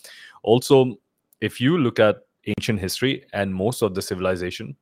Also 0.42 0.96
if 1.40 1.60
you 1.60 1.78
look 1.78 1.98
at 1.98 2.16
ancient 2.46 2.80
history 2.80 3.24
and 3.32 3.54
most 3.54 3.82
of 3.82 3.94
the 3.94 4.02
civilization 4.02 4.76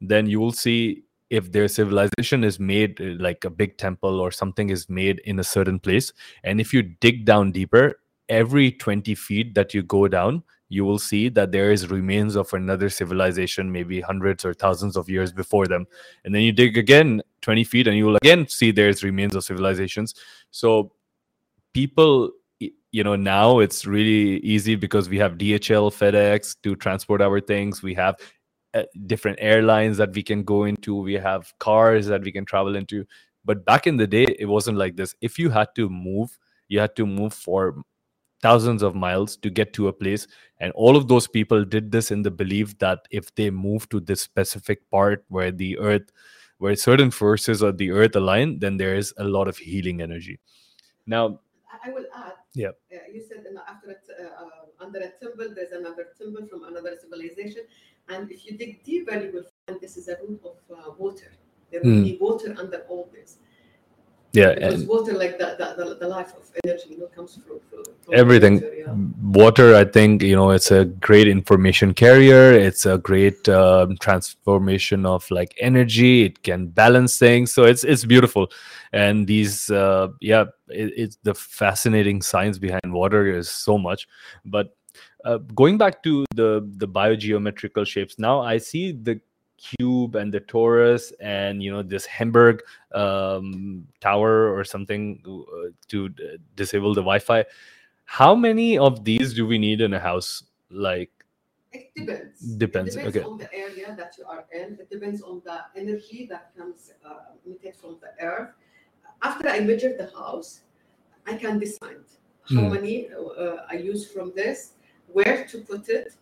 then 0.00 0.26
you 0.26 0.40
will 0.40 0.52
see 0.52 1.04
if 1.30 1.50
their 1.50 1.68
civilization 1.68 2.44
is 2.44 2.60
made 2.60 3.00
uh, 3.00 3.14
like 3.18 3.44
a 3.44 3.50
big 3.50 3.76
temple 3.78 4.20
or 4.20 4.30
something 4.30 4.70
is 4.70 4.88
made 4.88 5.20
in 5.20 5.38
a 5.38 5.44
certain 5.44 5.78
place. 5.78 6.12
And 6.44 6.60
if 6.60 6.72
you 6.72 6.82
dig 6.82 7.24
down 7.24 7.52
deeper 7.52 8.00
every 8.28 8.72
20 8.72 9.14
feet 9.14 9.54
that 9.54 9.74
you 9.74 9.82
go 9.82 10.08
down 10.08 10.42
you 10.68 10.84
will 10.84 10.98
see 10.98 11.28
that 11.28 11.52
there 11.52 11.70
is 11.70 11.90
remains 11.90 12.36
of 12.36 12.52
another 12.52 12.88
civilization 12.88 13.70
maybe 13.70 14.00
hundreds 14.00 14.44
or 14.44 14.54
thousands 14.54 14.96
of 14.96 15.08
years 15.08 15.30
before 15.30 15.66
them. 15.66 15.86
And 16.24 16.34
then 16.34 16.42
you 16.42 16.52
dig 16.52 16.78
again 16.78 17.22
20 17.42 17.64
feet 17.64 17.86
and 17.86 17.96
you 17.96 18.06
will 18.06 18.16
again 18.16 18.48
see 18.48 18.70
there's 18.70 19.04
remains 19.04 19.36
of 19.36 19.44
civilizations. 19.44 20.14
So 20.50 20.92
people 21.74 22.30
you 22.94 23.02
know 23.02 23.16
now 23.16 23.58
it's 23.58 23.86
really 23.86 24.38
easy 24.54 24.76
because 24.76 25.08
we 25.08 25.18
have 25.18 25.32
dhl 25.32 25.90
fedex 26.00 26.54
to 26.62 26.76
transport 26.76 27.20
our 27.20 27.40
things. 27.40 27.82
We 27.82 27.92
have 27.94 28.14
uh, 28.72 28.84
different 29.06 29.38
airlines 29.40 29.96
that 29.96 30.12
we 30.14 30.22
can 30.22 30.44
go 30.44 30.62
into. 30.62 30.94
We 30.94 31.14
have 31.14 31.52
cars 31.58 32.06
that 32.06 32.22
we 32.22 32.30
can 32.30 32.44
travel 32.44 32.76
into. 32.76 33.04
But 33.44 33.64
back 33.64 33.88
in 33.88 33.96
the 33.96 34.06
day 34.06 34.26
it 34.38 34.46
wasn't 34.46 34.78
like 34.78 34.94
this. 34.94 35.12
If 35.20 35.40
you 35.40 35.50
had 35.50 35.74
to 35.74 35.88
move 35.88 36.38
you 36.68 36.78
had 36.78 36.94
to 36.94 37.04
move 37.04 37.34
for 37.34 37.82
thousands 38.42 38.84
of 38.84 38.94
miles 38.94 39.36
to 39.38 39.50
get 39.50 39.72
to 39.72 39.88
a 39.88 39.92
place. 39.92 40.28
And 40.60 40.72
all 40.74 40.96
of 40.96 41.08
those 41.08 41.26
people 41.26 41.64
did 41.64 41.90
this 41.90 42.12
in 42.12 42.22
the 42.22 42.30
belief 42.30 42.78
that 42.78 43.00
if 43.10 43.34
they 43.34 43.50
move 43.50 43.88
to 43.88 43.98
this 43.98 44.20
specific 44.20 44.88
part 44.90 45.24
where 45.28 45.50
the 45.50 45.76
earth 45.78 46.12
where 46.58 46.76
certain 46.76 47.10
forces 47.10 47.60
of 47.60 47.76
the 47.76 47.90
earth 47.90 48.14
align 48.14 48.60
then 48.60 48.76
there 48.76 48.94
is 48.94 49.12
a 49.16 49.24
lot 49.24 49.48
of 49.48 49.58
healing 49.58 50.00
energy. 50.00 50.38
Now 51.06 51.40
I- 51.84 51.90
will 51.90 52.06
add. 52.14 52.43
Yeah. 52.54 52.70
Uh, 52.92 52.98
you 53.12 53.20
said 53.20 53.44
in, 53.50 53.58
after 53.58 53.90
uh, 53.90 54.44
uh, 54.44 54.84
under 54.84 55.00
a 55.00 55.10
temple, 55.22 55.52
there's 55.54 55.72
another 55.72 56.08
temple 56.18 56.46
from 56.46 56.64
another 56.64 56.96
civilization, 57.00 57.62
and 58.08 58.30
if 58.30 58.46
you 58.46 58.56
dig 58.56 58.82
deeper, 58.84 59.16
you 59.18 59.32
will 59.32 59.46
find 59.66 59.80
this 59.80 59.96
is 59.96 60.08
a 60.08 60.16
root 60.22 60.40
of 60.44 60.58
uh, 60.76 60.92
water. 60.98 61.32
There 61.70 61.80
will 61.82 61.96
Hmm. 61.96 62.04
be 62.04 62.16
water 62.20 62.54
under 62.58 62.80
all 62.88 63.10
this. 63.12 63.38
Yeah 64.34 64.54
Because 64.54 64.84
water, 64.84 65.12
like 65.14 65.38
the, 65.38 65.54
the, 65.78 65.96
the, 66.00 66.08
life 66.08 66.34
of 66.36 66.50
energy, 66.64 66.86
you 66.90 66.98
know, 66.98 67.06
comes 67.06 67.36
from, 67.36 67.60
from, 67.70 67.84
from 67.84 68.14
everything 68.14 68.54
water, 68.54 68.74
yeah. 68.76 68.94
water 69.22 69.74
i 69.76 69.84
think 69.84 70.22
you 70.22 70.34
know 70.34 70.50
it's 70.50 70.70
a 70.70 70.84
great 70.84 71.28
information 71.28 71.94
carrier. 71.94 72.52
It's 72.52 72.84
a 72.86 72.98
great 72.98 73.48
um, 73.48 73.96
transformation 73.98 75.06
of 75.06 75.30
like 75.30 75.54
energy. 75.60 76.24
It 76.24 76.42
can 76.42 76.68
balance 76.68 77.18
things. 77.18 77.52
So 77.54 77.64
it's 77.64 77.84
it's 77.84 78.04
beautiful. 78.04 78.50
And 78.92 79.26
these 79.26 79.70
uh, 79.70 80.08
yeah 80.20 80.44
it, 80.68 80.92
it's 80.96 81.16
the 81.22 81.34
fascinating 81.34 82.22
science 82.22 82.58
behind 82.58 82.92
water 82.92 83.26
is 83.26 83.48
so 83.48 83.78
much. 83.78 84.08
But 84.44 84.74
uh, 85.24 85.38
going 85.54 85.78
back 85.78 86.02
to 86.02 86.24
the 86.34 86.68
the 86.76 86.86
biogeometrical 86.86 87.86
shapes 87.86 88.18
now 88.18 88.40
i 88.40 88.58
see 88.58 88.92
the 88.92 89.20
cube 89.64 90.14
and 90.20 90.28
the 90.36 90.40
torus 90.52 91.12
and 91.20 91.62
you 91.64 91.70
know 91.72 91.82
this 91.82 92.04
Hemberg 92.06 92.60
um, 92.92 93.86
tower 94.00 94.52
or 94.54 94.62
something 94.64 95.04
uh, 95.26 95.70
to 95.88 96.08
disable 96.54 96.92
the 96.92 97.00
wi-fi 97.00 97.44
how 98.04 98.34
many 98.34 98.76
of 98.76 99.04
these 99.08 99.32
do 99.32 99.46
we 99.46 99.58
need 99.58 99.80
in 99.80 99.94
a 99.94 100.02
house 100.10 100.30
like 100.70 101.10
It 101.74 101.90
depends. 101.96 102.38
Depends, 102.64 102.94
It 102.94 102.98
depends 102.98 103.16
okay. 103.16 103.24
on 103.26 103.38
the 103.44 103.50
area 103.66 103.88
that 104.00 104.10
you 104.18 104.24
are 104.34 104.44
in. 104.60 104.68
It 104.82 104.88
depends 104.94 105.20
on 105.30 105.42
the 105.48 105.58
energy 105.74 106.20
that 106.30 106.44
comes 106.56 106.92
uh, 107.08 107.34
emitted 107.44 107.74
from 107.80 107.92
the 108.04 108.10
earth. 108.22 108.52
After 109.28 109.48
I 109.56 109.58
measure 109.70 109.92
the 110.02 110.08
house, 110.14 110.50
I 111.26 111.34
can 111.42 111.54
decide 111.58 112.04
how 112.54 112.62
Hmm. 112.68 112.74
many 112.76 112.96
uh, 113.10 113.66
I 113.74 113.76
use 113.92 114.02
from 114.14 114.28
this, 114.40 114.58
where 115.16 115.38
to 115.50 115.56
put 115.70 115.88
it, 115.98 116.14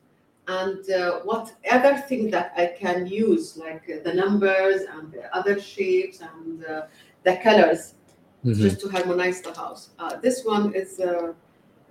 and 0.48 0.90
uh, 0.90 1.20
what 1.20 1.52
other 1.70 1.96
thing 1.98 2.30
that 2.30 2.52
I 2.56 2.66
can 2.78 3.06
use, 3.06 3.56
like 3.56 3.84
uh, 3.88 4.02
the 4.02 4.14
numbers 4.14 4.82
and 4.82 5.12
the 5.12 5.34
other 5.36 5.60
shapes 5.60 6.20
and 6.20 6.64
uh, 6.64 6.82
the 7.22 7.36
colors, 7.36 7.94
just 8.58 8.80
to 8.80 8.88
harmonize 8.88 9.40
the 9.40 9.54
house. 9.54 9.90
Uh, 9.98 10.16
this 10.16 10.44
one 10.44 10.74
is 10.74 10.98
uh, 10.98 11.32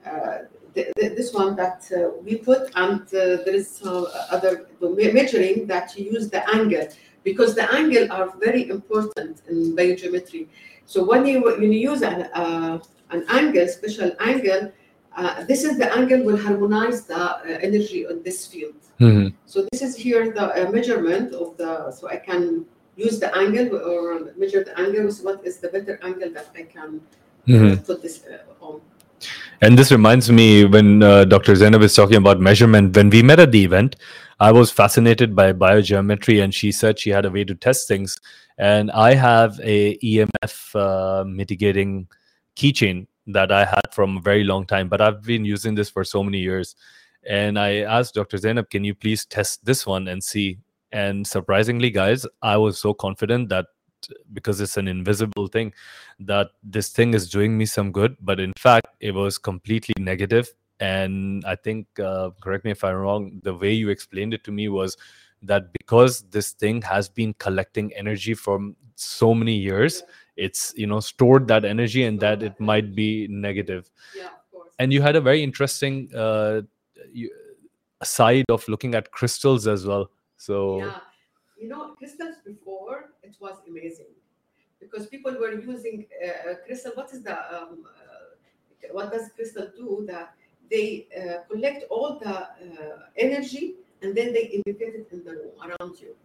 uh, 0.05 0.37
th- 0.75 0.91
th- 0.97 1.15
this 1.15 1.33
one 1.33 1.55
that 1.55 1.89
uh, 1.95 2.09
we 2.23 2.35
put, 2.35 2.71
and 2.75 3.01
uh, 3.01 3.43
there 3.45 3.55
is 3.55 3.69
some 3.69 4.07
other 4.29 4.67
measuring 4.81 5.65
that 5.67 5.97
you 5.97 6.11
use 6.11 6.29
the 6.29 6.43
angle 6.53 6.87
because 7.23 7.55
the 7.55 7.71
angle 7.73 8.11
are 8.11 8.35
very 8.37 8.69
important 8.69 9.41
in 9.47 9.75
biogeometry. 9.75 10.47
So 10.85 11.05
when 11.05 11.25
you 11.25 11.41
when 11.43 11.71
you 11.71 11.91
use 11.91 12.01
an 12.01 12.23
uh, 12.33 12.79
an 13.11 13.25
angle, 13.29 13.67
special 13.67 14.11
angle, 14.19 14.71
uh, 15.15 15.43
this 15.43 15.63
is 15.63 15.77
the 15.77 15.91
angle 15.93 16.23
will 16.23 16.37
harmonize 16.37 17.05
the 17.05 17.17
uh, 17.17 17.39
energy 17.61 18.07
on 18.07 18.23
this 18.23 18.47
field. 18.47 18.75
Mhm. 18.99 19.33
So 19.45 19.67
this 19.71 19.81
is 19.81 19.95
here 19.95 20.31
the 20.31 20.45
uh, 20.67 20.71
measurement 20.71 21.33
of 21.33 21.57
the, 21.57 21.91
so 21.91 22.07
I 22.07 22.17
can 22.17 22.65
use 22.95 23.19
the 23.19 23.35
angle 23.35 23.75
or 23.75 24.31
measure 24.37 24.63
the 24.63 24.77
angle, 24.79 25.11
so 25.11 25.23
what 25.23 25.45
is 25.45 25.57
the 25.57 25.69
better 25.69 25.99
angle 26.03 26.31
that 26.31 26.47
I 26.55 26.63
can 26.63 27.01
uh, 27.47 27.51
Mhm. 27.51 27.85
put 27.85 28.01
this 28.01 28.23
uh, 28.25 28.65
on. 28.65 28.81
And 29.61 29.77
this 29.77 29.91
reminds 29.91 30.31
me 30.31 30.65
when 30.65 31.03
uh, 31.03 31.25
Dr. 31.25 31.55
Zainab 31.55 31.83
is 31.83 31.93
talking 31.93 32.17
about 32.17 32.39
measurement. 32.39 32.95
When 32.95 33.09
we 33.09 33.21
met 33.21 33.39
at 33.39 33.51
the 33.51 33.63
event, 33.63 33.95
I 34.39 34.51
was 34.51 34.71
fascinated 34.71 35.35
by 35.35 35.53
biogeometry, 35.53 36.43
and 36.43 36.53
she 36.53 36.71
said 36.71 36.97
she 36.97 37.11
had 37.11 37.25
a 37.25 37.29
way 37.29 37.43
to 37.43 37.53
test 37.53 37.87
things. 37.87 38.19
And 38.57 38.89
I 38.91 39.13
have 39.13 39.59
a 39.63 39.97
EMF 39.97 40.75
uh, 40.75 41.23
mitigating 41.25 42.07
keychain 42.55 43.07
that 43.27 43.51
I 43.51 43.65
had 43.65 43.93
from 43.93 44.17
a 44.17 44.21
very 44.21 44.43
long 44.43 44.65
time, 44.65 44.89
but 44.89 45.01
I've 45.01 45.21
been 45.21 45.45
using 45.45 45.75
this 45.75 45.89
for 45.89 46.03
so 46.03 46.23
many 46.23 46.39
years. 46.39 46.75
And 47.27 47.59
I 47.59 47.81
asked 47.81 48.15
Dr. 48.15 48.37
Zainab, 48.37 48.69
"Can 48.69 48.83
you 48.83 48.95
please 48.95 49.25
test 49.25 49.63
this 49.63 49.85
one 49.85 50.07
and 50.07 50.23
see?" 50.23 50.59
And 50.91 51.25
surprisingly, 51.25 51.91
guys, 51.91 52.25
I 52.41 52.57
was 52.57 52.79
so 52.79 52.93
confident 52.93 53.49
that 53.49 53.67
because 54.33 54.59
it's 54.61 54.77
an 54.77 54.87
invisible 54.87 55.47
thing 55.47 55.73
that 56.19 56.49
this 56.63 56.89
thing 56.89 57.13
is 57.13 57.29
doing 57.29 57.57
me 57.57 57.65
some 57.65 57.91
good 57.91 58.15
but 58.21 58.39
in 58.39 58.53
fact 58.57 58.87
it 58.99 59.13
was 59.13 59.37
completely 59.37 59.93
negative. 59.99 60.51
and 60.79 61.45
i 61.45 61.55
think 61.55 61.99
uh, 61.99 62.31
correct 62.43 62.65
me 62.65 62.71
if 62.71 62.83
i'm 62.83 62.95
wrong 62.95 63.39
the 63.43 63.53
way 63.53 63.71
you 63.71 63.89
explained 63.89 64.33
it 64.33 64.43
to 64.43 64.51
me 64.51 64.67
was 64.67 64.97
that 65.43 65.71
because 65.73 66.23
this 66.35 66.53
thing 66.53 66.81
has 66.81 67.07
been 67.07 67.35
collecting 67.45 67.93
energy 67.93 68.33
from 68.33 68.75
so 68.95 69.29
many 69.41 69.55
years 69.55 70.01
it's 70.47 70.73
you 70.75 70.87
know 70.87 70.99
stored 70.99 71.47
that 71.47 71.65
energy 71.65 72.03
and 72.03 72.19
that 72.19 72.43
it 72.49 72.59
might 72.59 72.95
be 72.95 73.27
negative 73.29 73.89
Yeah, 74.15 74.27
of 74.27 74.51
course. 74.51 74.73
and 74.79 74.93
you 74.93 75.01
had 75.01 75.15
a 75.15 75.21
very 75.21 75.43
interesting 75.43 76.09
uh, 76.15 76.61
side 78.03 78.45
of 78.49 78.67
looking 78.67 78.95
at 78.95 79.11
crystals 79.11 79.67
as 79.67 79.85
well 79.85 80.09
so 80.37 80.77
Yeah, 80.79 80.99
you 81.61 81.67
know, 81.69 81.93
crystals 81.97 82.37
before 82.43 83.11
it 83.21 83.35
was 83.39 83.57
amazing 83.69 84.13
because 84.79 85.05
people 85.05 85.33
were 85.39 85.53
using 85.53 86.07
uh, 86.25 86.55
crystal. 86.65 86.91
What 86.95 87.13
is 87.13 87.21
the 87.21 87.37
um, 87.55 87.85
uh, 87.85 88.87
what 88.91 89.11
does 89.11 89.29
crystal 89.35 89.67
do? 89.77 90.03
That 90.07 90.33
they 90.71 91.07
uh, 91.15 91.43
collect 91.49 91.85
all 91.91 92.17
the 92.19 92.35
uh, 92.35 92.47
energy 93.15 93.75
and 94.01 94.17
then 94.17 94.33
they 94.33 94.45
indicate 94.57 94.95
it 94.95 95.07
in 95.11 95.23
the 95.23 95.31
room 95.31 95.55
around 95.67 96.01
you. 96.01 96.15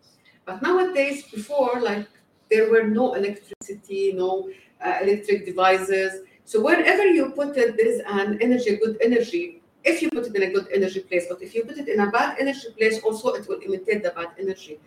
But 0.47 0.63
nowadays, 0.63 1.25
before 1.25 1.81
like 1.83 2.09
there 2.51 2.71
were 2.71 2.85
no 2.85 3.15
electricity, 3.15 4.13
no 4.13 4.49
uh, 4.85 4.99
electric 5.03 5.47
devices. 5.47 6.23
So 6.45 6.61
wherever 6.61 7.05
you 7.07 7.31
put 7.31 7.57
it, 7.57 7.77
there 7.77 7.89
is 7.89 8.01
an 8.07 8.41
energy, 8.41 8.77
good 8.77 8.99
energy. 9.03 9.63
If 9.85 10.03
you 10.03 10.11
put 10.11 10.27
it 10.27 10.35
in 10.35 10.43
a 10.43 10.53
good 10.53 10.69
energy 10.73 11.01
place, 11.01 11.27
but 11.29 11.43
if 11.43 11.55
you 11.55 11.65
put 11.65 11.79
it 11.79 11.89
in 11.89 12.01
a 12.01 12.11
bad 12.11 12.37
energy 12.39 12.69
place, 12.77 13.01
also 13.03 13.35
it 13.35 13.49
will 13.49 13.61
imitate 13.65 14.03
the 14.03 14.11
bad 14.11 14.31
energy. 14.39 14.79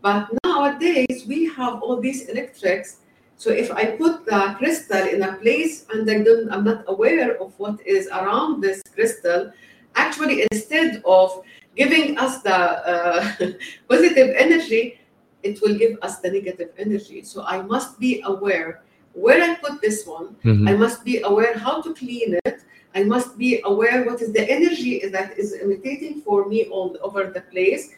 But 0.00 0.28
nowadays 0.44 1.24
we 1.26 1.46
have 1.46 1.82
all 1.82 2.00
these 2.00 2.28
electrics. 2.28 2.98
So 3.36 3.50
if 3.50 3.70
I 3.70 3.96
put 3.96 4.26
the 4.26 4.54
crystal 4.58 5.06
in 5.06 5.22
a 5.22 5.34
place 5.34 5.86
and 5.92 6.08
I 6.08 6.22
don't, 6.22 6.50
I'm 6.52 6.64
not 6.64 6.84
aware 6.86 7.40
of 7.40 7.52
what 7.58 7.80
is 7.86 8.06
around 8.08 8.60
this 8.60 8.82
crystal, 8.94 9.50
actually 9.96 10.46
instead 10.50 11.02
of 11.04 11.42
giving 11.76 12.18
us 12.18 12.42
the 12.42 12.54
uh, 12.54 13.32
positive 13.88 14.34
energy, 14.36 15.00
it 15.44 15.60
will 15.62 15.76
give 15.82 15.94
us 16.02 16.14
the 16.22 16.30
negative 16.30 16.70
energy. 16.78 17.22
So 17.22 17.44
I 17.54 17.62
must 17.62 17.98
be 18.00 18.22
aware 18.32 18.82
where 19.24 19.40
I 19.48 19.54
put 19.64 19.80
this 19.86 19.98
one. 20.06 20.28
Mhm. 20.44 20.68
I 20.70 20.74
must 20.84 21.04
be 21.04 21.14
aware 21.30 21.54
how 21.66 21.74
to 21.84 21.90
clean 21.94 22.30
it. 22.48 22.58
I 22.98 23.02
must 23.14 23.30
be 23.38 23.50
aware 23.64 23.98
what 24.06 24.18
is 24.24 24.30
the 24.32 24.44
energy 24.56 24.94
that 25.16 25.38
is 25.38 25.48
imitating 25.64 26.14
for 26.26 26.38
me 26.52 26.58
all 26.74 26.90
over 27.06 27.22
the 27.36 27.42
place. 27.52 27.90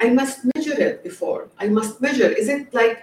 I 0.00 0.10
must 0.10 0.38
measure 0.54 0.78
it 0.88 1.02
before. 1.02 1.48
I 1.58 1.66
must 1.78 2.00
measure. 2.00 2.30
Is 2.42 2.48
it 2.48 2.72
like 2.72 2.98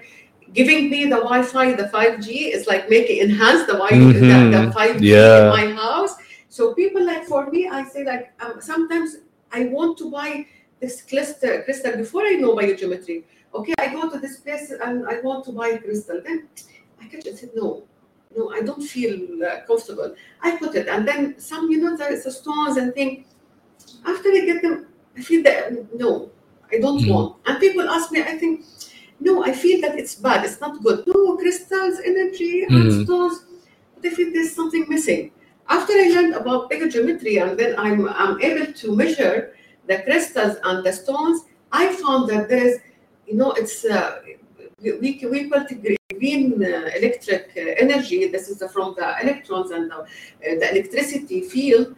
giving 0.53 0.89
me 0.89 0.99
the 1.13 1.19
Wi-Fi, 1.27 1.73
the 1.81 1.87
5G? 1.95 2.27
Is 2.55 2.67
like 2.67 2.89
making 2.89 3.17
enhance 3.27 3.61
the 3.69 3.75
Wi 3.83 3.91
Mhm. 3.91 4.13
the, 4.31 4.39
the 4.57 4.61
5G 4.77 5.05
Yeah. 5.15 5.39
in 5.41 5.47
my 5.57 5.65
house. 5.83 6.13
So 6.55 6.73
people 6.73 7.03
like 7.11 7.23
for 7.31 7.41
me, 7.53 7.61
I 7.67 7.83
say 7.93 8.03
like 8.11 8.25
um, 8.43 8.55
sometimes 8.71 9.09
I 9.51 9.59
want 9.75 9.97
to 10.01 10.05
buy 10.17 10.31
this 10.81 10.95
crystal 11.09 11.55
crystal 11.65 11.93
before 12.03 12.23
I 12.31 12.35
know 12.41 12.51
biogeometry. 12.59 13.17
Okay, 13.55 13.73
I 13.79 13.87
go 13.93 14.09
to 14.09 14.19
this 14.19 14.37
place 14.37 14.71
and 14.71 15.07
I 15.07 15.19
want 15.21 15.45
to 15.45 15.51
buy 15.51 15.77
crystal. 15.77 16.21
Then 16.23 16.47
I 17.01 17.05
catch 17.07 17.25
it 17.25 17.27
and 17.27 17.39
said 17.39 17.51
no, 17.55 17.83
no, 18.35 18.51
I 18.51 18.61
don't 18.61 18.81
feel 18.83 19.43
uh, 19.43 19.61
comfortable. 19.65 20.13
I 20.41 20.57
put 20.57 20.75
it, 20.75 20.87
and 20.87 21.07
then 21.07 21.39
some, 21.39 21.69
you 21.71 21.79
know, 21.81 21.95
there's 21.95 22.23
the 22.25 22.31
stones 22.31 22.77
and 22.77 22.93
thing. 22.93 23.25
After 24.05 24.29
I 24.29 24.41
get 24.45 24.61
them, 24.61 24.87
I 25.17 25.21
feel 25.21 25.43
that 25.43 25.95
no, 25.95 26.31
I 26.71 26.79
don't 26.79 27.01
Mhm. 27.03 27.09
want. 27.11 27.35
And 27.45 27.59
people 27.59 27.89
ask 27.89 28.11
me, 28.11 28.21
I 28.21 28.37
think, 28.37 28.65
no, 29.19 29.43
I 29.43 29.53
feel 29.53 29.79
that 29.81 29.97
it's 29.97 30.15
bad. 30.15 30.45
It's 30.45 30.59
not 30.59 30.83
good. 30.83 31.05
No, 31.07 31.37
crystals, 31.37 31.99
energy, 32.11 32.63
and 32.63 32.75
Mhm. 32.75 33.03
stones. 33.03 33.35
But 33.95 34.05
I 34.11 34.15
feel 34.15 34.31
there's 34.33 34.51
something 34.51 34.85
missing. 34.89 35.31
After 35.67 35.93
I 35.93 36.07
learned 36.15 36.35
about 36.35 36.69
geometry, 36.95 37.37
and 37.37 37.57
then 37.59 37.75
I'm 37.77 38.07
I'm 38.23 38.35
able 38.41 38.71
to 38.81 38.95
measure 38.95 39.35
the 39.87 39.97
crystals 40.07 40.57
and 40.63 40.83
the 40.85 40.93
stones, 40.93 41.37
I 41.71 41.83
found 42.03 42.29
that 42.29 42.49
there 42.49 42.65
is, 42.67 42.79
you 43.27 43.35
know, 43.35 43.51
it's 43.53 43.85
uh, 43.85 44.21
we 44.81 44.91
we 45.01 45.19
it 45.21 45.97
green 46.19 46.63
uh, 46.63 46.89
electric 46.95 47.51
uh, 47.57 47.61
energy. 47.77 48.27
This 48.27 48.49
is 48.49 48.63
from 48.71 48.95
the 48.97 49.15
electrons 49.21 49.71
and 49.71 49.91
the, 49.91 49.97
uh, 49.97 50.05
the 50.41 50.71
electricity 50.71 51.41
field, 51.41 51.95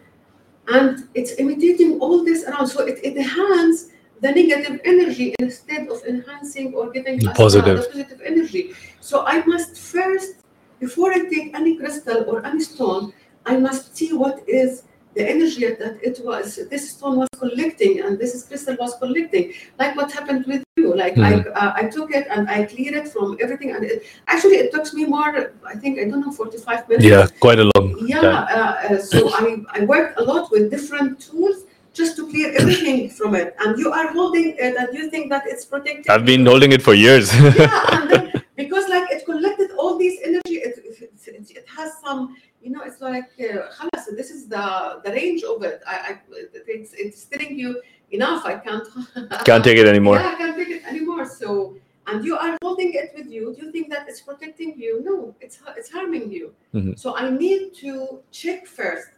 and 0.68 1.08
it's 1.14 1.32
imitating 1.38 2.00
all 2.00 2.24
this 2.24 2.44
around. 2.44 2.68
So 2.68 2.86
it, 2.86 2.98
it 3.02 3.16
enhances 3.16 3.92
the 4.20 4.32
negative 4.32 4.80
energy 4.84 5.34
instead 5.38 5.88
of 5.88 6.02
enhancing 6.04 6.74
or 6.74 6.90
giving 6.90 7.26
us 7.28 7.36
Positive. 7.36 7.76
positive 7.86 8.20
energy. 8.24 8.74
So 9.00 9.24
I 9.24 9.44
must 9.44 9.76
first, 9.76 10.36
before 10.80 11.12
I 11.12 11.20
take 11.28 11.54
any 11.54 11.76
crystal 11.76 12.24
or 12.28 12.44
any 12.44 12.60
stone, 12.60 13.12
I 13.46 13.56
must 13.56 13.96
see 13.96 14.12
what 14.12 14.42
is 14.48 14.82
the 15.14 15.28
energy 15.28 15.66
that 15.66 15.98
it 16.02 16.20
was 16.24 16.60
this 16.70 16.90
stone 16.92 17.16
was 17.16 17.28
collecting 17.38 18.00
and 18.00 18.18
this 18.18 18.44
crystal 18.44 18.76
was 18.78 18.94
collecting 18.96 19.52
like 19.78 19.96
what 19.96 20.12
happened 20.12 20.44
with 20.46 20.62
like 20.94 21.14
mm-hmm. 21.14 21.24
I, 21.24 21.32
hmm. 21.42 21.48
uh, 21.54 21.72
I 21.74 21.88
took 21.88 22.12
it 22.12 22.26
and 22.30 22.48
I 22.48 22.64
cleared 22.64 22.94
it 22.94 23.08
from 23.08 23.36
everything. 23.40 23.72
And 23.72 23.84
it, 23.84 24.04
actually, 24.26 24.56
it 24.56 24.72
took 24.72 24.92
me 24.94 25.04
more. 25.04 25.52
I 25.66 25.74
think 25.74 25.98
I 25.98 26.04
don't 26.04 26.20
know, 26.20 26.32
forty-five 26.32 26.88
minutes. 26.88 27.06
Yeah, 27.06 27.26
quite 27.40 27.58
a 27.58 27.70
long. 27.74 27.96
Yeah. 28.06 28.20
Uh, 28.20 28.94
uh, 28.94 28.98
so 28.98 29.30
I, 29.34 29.62
I 29.70 29.84
worked 29.84 30.18
a 30.18 30.24
lot 30.24 30.50
with 30.50 30.70
different 30.70 31.20
tools 31.20 31.64
just 31.92 32.16
to 32.16 32.28
clear 32.28 32.52
everything 32.58 33.10
from 33.10 33.34
it. 33.34 33.54
And 33.60 33.78
you 33.78 33.92
are 33.92 34.08
holding 34.12 34.56
it, 34.58 34.76
and 34.76 34.88
you 34.96 35.10
think 35.10 35.30
that 35.30 35.44
it's 35.46 35.64
protected. 35.64 36.08
I've 36.08 36.24
been 36.24 36.46
holding 36.46 36.72
it 36.72 36.82
for 36.82 36.94
years. 36.94 37.34
yeah, 37.34 37.84
and 37.92 38.10
then, 38.10 38.32
because 38.56 38.88
like 38.88 39.10
it 39.10 39.24
collected 39.24 39.70
all 39.72 39.96
these 39.98 40.18
energy, 40.24 40.56
it, 40.66 40.78
it, 40.78 41.50
it 41.50 41.66
has 41.68 41.92
some 42.04 42.36
you 42.62 42.70
know, 42.70 42.82
it's 42.82 43.00
like, 43.00 43.30
uh, 43.40 43.86
this 44.16 44.30
is 44.30 44.48
the, 44.48 45.00
the 45.04 45.12
range 45.12 45.42
of 45.44 45.62
it. 45.62 45.80
I, 45.86 45.94
I, 45.94 46.18
it's, 46.66 46.92
it's 46.92 47.24
telling 47.24 47.58
you 47.58 47.80
enough. 48.10 48.44
I 48.44 48.56
can't 48.56 48.86
Can't 49.44 49.64
take 49.64 49.78
it 49.78 49.86
anymore. 49.86 50.16
Yeah, 50.16 50.32
I 50.32 50.34
can't 50.36 50.56
take 50.56 50.68
it 50.68 50.84
anymore. 50.84 51.26
So 51.26 51.76
and 52.06 52.24
you 52.24 52.36
are 52.38 52.56
holding 52.62 52.92
it 52.94 53.12
with 53.16 53.26
you. 53.26 53.54
Do 53.54 53.66
you 53.66 53.72
think 53.72 53.90
that 53.90 54.08
it's 54.08 54.20
protecting 54.22 54.74
you? 54.78 55.02
No, 55.04 55.34
it's 55.40 55.58
it's 55.76 55.90
harming 55.90 56.30
you. 56.30 56.54
Mhm. 56.74 56.98
So 56.98 57.16
I 57.16 57.30
need 57.30 57.74
to 57.84 58.20
check 58.30 58.66
first 58.66 59.08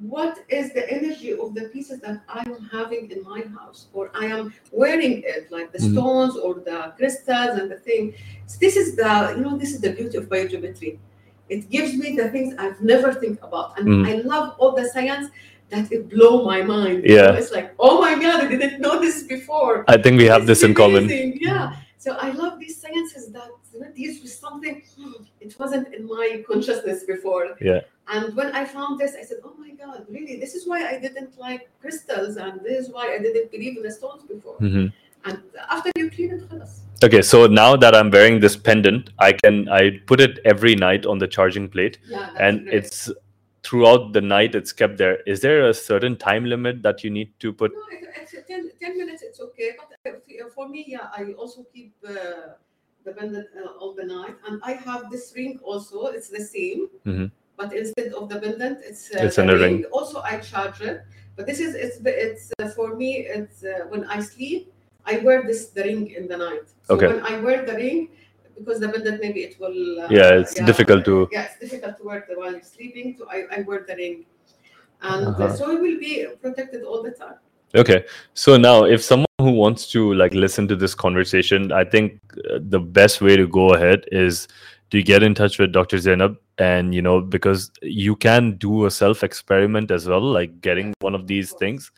what 0.00 0.38
is 0.48 0.72
the 0.72 0.88
energy 0.88 1.32
of 1.32 1.54
the 1.54 1.62
pieces 1.70 1.98
that 2.00 2.22
I 2.28 2.40
am 2.46 2.68
having 2.70 3.10
in 3.10 3.22
my 3.24 3.42
house, 3.58 3.88
or 3.92 4.12
I 4.14 4.26
am 4.26 4.54
wearing 4.70 5.22
it, 5.24 5.50
like 5.50 5.72
the 5.72 5.78
Mhm. 5.78 5.92
stones 5.92 6.36
or 6.36 6.54
the 6.54 6.92
crystals 6.96 7.58
and 7.58 7.68
the 7.70 7.78
thing. 7.78 8.14
So 8.46 8.58
this 8.60 8.76
is 8.76 8.94
the 8.94 9.34
you 9.36 9.42
know 9.44 9.56
this 9.58 9.72
is 9.74 9.80
the 9.80 9.92
beauty 9.92 10.16
of 10.18 10.28
biogeometry. 10.28 10.98
It 11.48 11.68
gives 11.70 11.94
me 11.96 12.14
the 12.14 12.28
things 12.28 12.54
I've 12.58 12.80
never 12.80 13.12
think 13.12 13.42
about, 13.42 13.76
and 13.78 13.88
Mhm. 13.88 14.06
I 14.10 14.12
love 14.32 14.54
all 14.58 14.72
the 14.80 14.86
science 14.94 15.26
that 15.69 15.91
it 15.91 16.09
blow 16.09 16.43
my 16.45 16.61
mind. 16.61 17.03
You 17.03 17.15
Yeah. 17.15 17.31
know, 17.31 17.37
it's 17.43 17.51
like 17.51 17.69
oh 17.79 17.95
my 18.01 18.13
god, 18.25 18.37
I 18.45 18.47
didn't 18.47 18.79
know 18.85 18.99
this 18.99 19.23
before. 19.23 19.85
I 19.87 19.97
think 20.01 20.17
we 20.23 20.25
have 20.33 20.43
This 20.45 20.59
this 20.59 20.63
is 20.63 20.69
in 20.69 20.73
common. 20.83 21.03
amazing, 21.05 21.39
Yeah. 21.41 21.73
So 22.05 22.11
I 22.19 22.31
love 22.31 22.53
these 22.59 22.75
sciences 22.83 23.23
that 23.35 23.49
you 23.73 23.79
know, 23.81 23.87
these 23.95 24.15
was 24.21 24.31
something 24.45 24.75
hmm, 24.95 25.13
it 25.45 25.51
wasn't 25.57 25.93
in 25.97 26.05
my 26.05 26.43
consciousness 26.49 27.05
before. 27.13 27.45
Yeah. 27.61 27.81
And 28.13 28.35
when 28.35 28.49
I 28.61 28.65
found 28.65 28.99
this, 29.01 29.11
I 29.21 29.23
said, 29.29 29.37
"Oh 29.47 29.53
my 29.65 29.71
God, 29.83 29.99
really? 30.15 30.35
This 30.43 30.53
is 30.57 30.67
why 30.71 30.79
I 30.91 30.99
didn't 31.05 31.39
like 31.45 31.61
crystals, 31.81 32.35
and 32.45 32.59
this 32.65 32.77
is 32.83 32.89
why 32.95 33.05
I 33.15 33.19
didn't 33.25 33.49
believe 33.55 33.77
in 33.79 33.83
the 33.87 33.93
stones 33.99 34.23
before." 34.33 34.57
Mhm. 34.59 34.91
And 35.25 35.37
after 35.75 35.89
you 35.99 36.09
clean 36.15 36.31
it, 36.37 36.41
خلاص. 36.49 36.73
Okay, 37.07 37.21
so 37.21 37.47
now 37.47 37.69
that 37.83 37.95
I'm 37.99 38.09
wearing 38.11 38.39
this 38.45 38.55
pendant, 38.67 39.09
I 39.19 39.31
can 39.41 39.55
I 39.69 39.81
put 40.11 40.19
it 40.25 40.39
every 40.53 40.75
night 40.75 41.05
on 41.13 41.19
the 41.23 41.29
charging 41.37 41.69
plate, 41.69 41.97
Yeah, 42.09 42.17
that's 42.19 42.41
and 42.47 42.65
great. 42.65 42.75
it's 42.81 42.99
throughout 43.68 44.12
the 44.14 44.20
night 44.20 44.54
it's 44.54 44.72
kept 44.72 44.96
there. 44.96 45.18
Is 45.26 45.40
there 45.40 45.68
a 45.68 45.74
certain 45.74 46.16
time 46.16 46.44
limit 46.46 46.82
that 46.82 47.04
you 47.04 47.10
need 47.10 47.38
to 47.40 47.52
put? 47.52 47.72
No, 47.72 47.82
it, 47.92 48.08
it's 48.16 48.32
10, 48.48 48.70
10 48.80 48.96
minutes, 48.96 49.22
it's 49.22 49.40
okay. 49.40 49.72
But 49.76 50.10
uh, 50.10 50.48
for 50.54 50.68
me, 50.68 50.84
yeah, 50.88 51.08
I 51.14 51.32
also 51.32 51.66
keep 51.74 51.92
uh, 52.06 52.56
the 53.04 53.12
pendant 53.12 53.46
uh, 53.54 53.78
all 53.78 53.94
the 53.94 54.04
night. 54.04 54.36
And 54.46 54.60
I 54.64 54.72
have 54.72 55.10
this 55.10 55.34
ring 55.36 55.60
also, 55.62 56.06
it's 56.06 56.30
the 56.30 56.40
same. 56.40 56.88
Mhm. 57.04 57.30
But 57.58 57.74
instead 57.74 58.12
of 58.12 58.28
the 58.30 58.40
pendant, 58.40 58.78
it's, 58.88 59.10
uh, 59.14 59.24
It's 59.24 59.36
a 59.38 59.44
ring. 59.44 59.84
Also, 59.92 60.20
I 60.22 60.38
charge 60.38 60.80
it. 60.80 61.02
But 61.36 61.46
this 61.46 61.60
is, 61.60 61.74
it's, 61.74 61.98
it's 62.04 62.52
uh, 62.58 62.68
for 62.68 62.96
me, 62.96 63.26
it's 63.26 63.64
uh, 63.64 63.84
when 63.90 64.04
I 64.04 64.20
sleep, 64.20 64.72
I 65.04 65.18
wear 65.18 65.42
this, 65.42 65.68
the 65.70 65.82
ring 65.82 66.10
in 66.10 66.26
the 66.28 66.36
night. 66.36 66.66
So 66.84 66.94
Okay. 66.94 67.08
when 67.08 67.20
I 67.20 67.38
wear 67.40 67.66
the 67.66 67.74
ring, 67.74 68.08
because 68.58 68.80
the 68.80 68.88
pendant 68.88 69.20
maybe 69.20 69.40
it 69.42 69.58
will. 69.60 70.00
Uh, 70.02 70.08
Yeah, 70.10 70.30
it's 70.40 70.54
difficult 70.54 71.04
to- 71.06 71.28
Yeah, 71.32 71.44
it's 71.50 71.58
difficult 71.58 71.96
to 71.98 72.04
wear 72.04 72.24
the 72.28 72.36
while 72.38 72.52
you're 72.52 72.62
sleeping. 72.62 73.14
So 73.18 73.26
I, 73.30 73.44
I 73.58 73.62
wear 73.62 73.84
the 73.86 73.96
ring. 73.96 74.24
And 75.02 75.26
uh, 75.26 75.30
Uh-huh. 75.30 75.54
so 75.54 75.70
it 75.70 75.80
will 75.80 75.98
be 75.98 76.26
protected 76.42 76.82
all 76.84 77.02
the 77.02 77.12
time. 77.12 77.36
Okay, 77.74 78.04
so 78.34 78.56
now 78.56 78.84
if 78.84 79.02
someone 79.02 79.26
who 79.38 79.50
wants 79.52 79.90
to 79.92 80.12
like 80.14 80.32
listen 80.34 80.66
to 80.68 80.74
this 80.76 80.94
conversation, 80.94 81.70
I 81.70 81.84
think 81.84 82.18
uh, 82.50 82.58
the 82.62 82.80
best 82.80 83.20
way 83.20 83.36
to 83.36 83.46
go 83.46 83.74
ahead 83.74 84.06
is 84.10 84.48
to 84.90 85.02
get 85.02 85.22
in 85.22 85.34
touch 85.34 85.58
with 85.58 85.70
Dr. 85.72 85.98
Zainab, 85.98 86.38
and 86.56 86.94
you 86.94 87.02
know 87.02 87.20
because 87.20 87.70
you 87.82 88.16
can 88.16 88.56
do 88.56 88.86
a 88.86 88.90
self 88.90 89.22
experiment 89.22 89.90
as 89.90 90.08
well, 90.08 90.22
like 90.22 90.60
getting 90.62 90.94
one 91.00 91.14
of 91.14 91.26
these 91.26 91.52
things. 91.52 91.92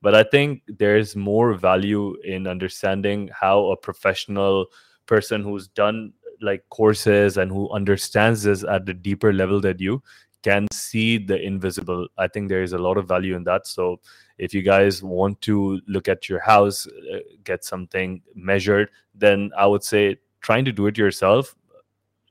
But 0.00 0.14
I 0.14 0.22
think 0.22 0.62
there's 0.68 1.16
more 1.16 1.54
value 1.54 2.14
in 2.22 2.46
understanding 2.46 3.28
how 3.32 3.66
a 3.72 3.76
professional 3.76 4.66
person 5.06 5.42
who's 5.42 5.68
done 5.68 6.12
like 6.40 6.64
courses 6.68 7.38
and 7.38 7.50
who 7.50 7.70
understands 7.70 8.42
this 8.42 8.64
at 8.64 8.84
the 8.86 8.94
deeper 8.94 9.32
level 9.32 9.60
that 9.60 9.80
you 9.80 10.02
can 10.42 10.66
see 10.72 11.18
the 11.18 11.40
invisible. 11.40 12.06
I 12.18 12.28
think 12.28 12.48
there 12.48 12.62
is 12.62 12.72
a 12.72 12.78
lot 12.78 12.98
of 12.98 13.08
value 13.08 13.34
in 13.34 13.44
that. 13.44 13.66
So 13.66 14.00
if 14.38 14.52
you 14.52 14.62
guys 14.62 15.02
want 15.02 15.40
to 15.42 15.80
look 15.86 16.08
at 16.08 16.28
your 16.28 16.40
house 16.40 16.86
uh, 16.86 17.18
get 17.44 17.64
something 17.64 18.22
measured 18.34 18.90
then 19.14 19.50
i 19.56 19.66
would 19.66 19.82
say 19.82 20.16
trying 20.40 20.64
to 20.64 20.72
do 20.72 20.86
it 20.86 20.98
yourself 20.98 21.54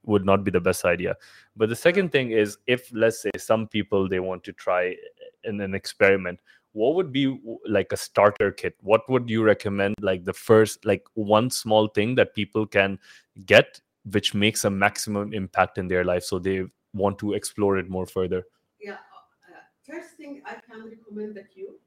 would 0.04 0.26
not 0.26 0.44
be 0.44 0.52
the 0.52 0.60
best 0.60 0.86
idea 0.86 1.16
but 1.56 1.70
the 1.70 1.76
second 1.76 2.12
thing 2.12 2.32
is 2.32 2.58
if 2.68 2.92
let's 2.94 3.22
say 3.22 3.32
some 3.38 3.68
people 3.68 4.08
they 4.08 4.20
want 4.20 4.44
to 4.44 4.54
try 4.54 4.96
in 5.44 5.60
an 5.62 5.74
experiment 5.74 6.40
what 6.76 6.96
would 6.96 7.12
be 7.12 7.26
like 7.68 7.92
a 7.94 7.98
starter 7.98 8.52
kit 8.52 8.76
what 8.82 9.10
would 9.10 9.30
you 9.30 9.44
recommend 9.44 9.96
like 10.02 10.26
the 10.26 10.34
first 10.34 10.86
like 10.86 11.04
one 11.16 11.50
small 11.50 11.88
thing 11.88 12.16
that 12.16 12.36
people 12.36 12.66
can 12.68 13.00
get 13.46 13.82
which 14.12 14.34
makes 14.34 14.66
a 14.66 14.70
maximum 14.70 15.34
impact 15.34 15.78
in 15.78 15.88
their 15.88 16.04
life 16.04 16.24
so 16.24 16.40
they 16.40 16.64
want 16.94 17.18
to 17.20 17.34
explore 17.34 17.78
it 17.78 17.90
more 17.90 18.06
further 18.06 18.44
Yeah. 18.82 18.94
Uh, 18.94 19.62
first 19.88 20.16
thing, 20.18 20.42
I 20.46 20.56
can 20.68 20.86
recommend 20.90 21.36
the 21.36 21.44
cube 21.44 21.78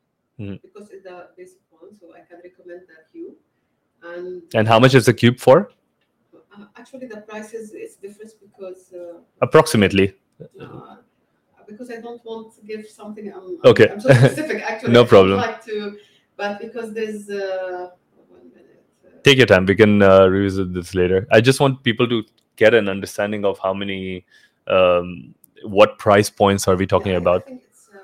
Mhm. 0.41 0.61
because 0.63 0.91
it's 0.91 1.05
the 1.05 1.29
basic 1.37 1.61
one, 1.71 1.95
so 2.01 2.15
I 2.15 2.21
can 2.31 2.41
recommend 2.45 2.89
that 2.89 3.07
you 3.13 3.37
And 4.03 4.43
and 4.55 4.69
how 4.69 4.79
much 4.81 4.95
is 4.95 5.07
the 5.07 5.15
cube 5.15 5.39
for 5.41 5.71
uh, 6.57 6.67
actually, 6.77 7.07
the 7.07 7.19
prices 7.29 7.73
is 7.73 7.97
different 7.97 8.33
because 8.41 8.93
uh, 8.93 9.21
approximately 9.41 10.15
uh, 10.61 10.97
because 11.69 11.91
I 11.91 12.01
don't 12.01 12.25
want 12.25 12.55
to 12.57 12.63
give 12.63 12.87
something. 12.89 13.33
I'm, 13.33 13.59
Okay. 13.65 13.89
I'm 13.91 14.01
so 14.01 14.09
specific. 14.13 14.63
Actually, 14.71 14.93
No 14.93 15.05
problem. 15.05 15.41
Like 15.41 15.65
to, 15.67 15.99
but 16.37 16.61
because 16.61 16.95
there's 16.95 17.29
uh, 17.31 17.91
one 18.29 18.49
minute. 18.55 18.85
Uh, 19.05 19.21
take 19.23 19.37
your 19.39 19.47
time 19.47 19.67
we 19.67 19.75
can 19.75 20.03
uh, 20.03 20.27
revisit 20.27 20.73
this 20.73 20.95
later 20.95 21.27
i 21.33 21.41
just 21.41 21.61
want 21.61 21.83
people 21.83 22.09
to 22.09 22.23
get 22.57 22.75
an 22.75 22.89
understanding 22.89 23.45
of 23.45 23.59
how 23.59 23.73
many 23.75 24.25
um, 24.69 25.35
what 25.65 25.99
price 25.99 26.31
points 26.31 26.69
are 26.69 26.77
we 26.77 26.87
talking 26.87 27.13
yeah, 27.13 27.19
about 27.19 27.43
I 27.43 27.45
think 27.47 27.63
it's 27.69 27.89
uh, 27.93 27.99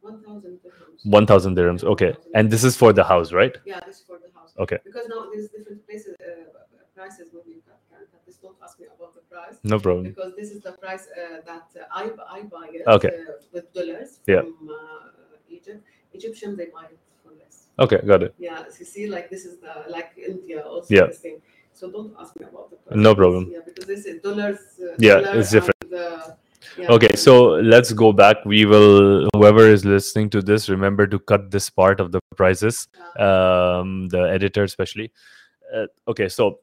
one 0.00 0.22
thousand 0.22 0.60
dirhams. 0.60 1.04
1000 1.04 1.56
dirhams 1.56 1.84
okay 1.84 2.14
and 2.34 2.50
this 2.50 2.62
is 2.64 2.76
for 2.76 2.92
the 2.92 3.04
house 3.04 3.32
right 3.32 3.56
Yeah, 3.64 3.80
this 3.86 3.96
is 3.96 4.02
for 4.06 4.18
the 4.18 4.30
house. 4.38 4.52
Okay. 4.58 4.78
Because 4.84 5.08
now 5.08 5.26
there's 5.32 5.48
different 5.48 5.86
places, 5.86 6.14
uh, 6.20 6.60
prices. 6.94 7.26
Maybe 7.32 7.50
you 7.56 7.62
can, 7.66 7.74
can 7.90 8.06
can 8.12 8.20
just 8.26 8.29
don't 8.42 8.56
ask 8.62 8.78
me 8.80 8.86
about 8.96 9.14
the 9.14 9.20
price 9.32 9.56
no 9.64 9.78
problem 9.78 10.04
because 10.04 10.32
this 10.36 10.50
is 10.50 10.62
the 10.62 10.72
price 10.72 11.06
uh, 11.20 11.40
that 11.48 11.66
uh, 11.80 12.00
I 12.00 12.04
I 12.36 12.42
buy 12.42 12.66
it 12.72 12.86
Okay. 12.96 13.08
uh, 13.08 13.32
with 13.52 13.72
dollars 13.72 14.20
Yeah. 14.26 14.42
from 14.42 14.70
uh, 14.70 15.48
Egypt. 15.48 15.84
Egyptian 16.12 16.56
they 16.56 16.66
buy 16.76 16.84
it 16.94 16.98
for 17.22 17.30
less. 17.40 17.68
okay 17.78 17.98
got 18.06 18.22
it 18.22 18.34
Yeah, 18.38 18.64
so 18.68 18.78
you 18.80 18.84
see, 18.84 19.06
like 19.08 19.30
this 19.30 19.44
is 19.44 19.58
the 19.64 19.74
like 19.96 20.10
India 20.16 20.62
also 20.62 20.94
Yeah. 20.94 21.06
this 21.06 21.18
thing. 21.18 21.38
So 21.72 21.90
don't 21.90 22.12
ask 22.20 22.34
me 22.38 22.46
about 22.46 22.70
the 22.70 22.76
price. 22.76 22.98
No 23.06 23.14
problem. 23.14 23.50
Yeah, 23.52 23.60
because 23.64 23.86
this 23.86 24.04
is 24.06 24.20
dollars. 24.22 24.58
Uh, 24.82 24.96
Yeah, 24.98 25.20
dollar 25.20 25.38
it's 25.40 25.50
different. 25.50 25.76
And, 25.82 26.34
yeah. 26.78 26.86
okay 26.94 27.14
so 27.16 27.32
let's 27.74 27.92
go 27.92 28.12
back 28.12 28.44
we 28.44 28.64
will 28.64 29.28
whoever 29.34 29.64
is 29.76 29.84
listening 29.84 30.30
to 30.30 30.42
this 30.42 30.68
remember 30.68 31.06
to 31.06 31.18
cut 31.18 31.50
this 31.50 31.68
part 31.70 32.00
of 32.00 32.12
the 32.12 32.20
prices 32.36 32.86
um 33.18 34.08
the 34.08 34.22
editor 34.36 34.62
especially 34.64 35.12
uh, 35.74 35.86
okay 36.08 36.28
so 36.28 36.60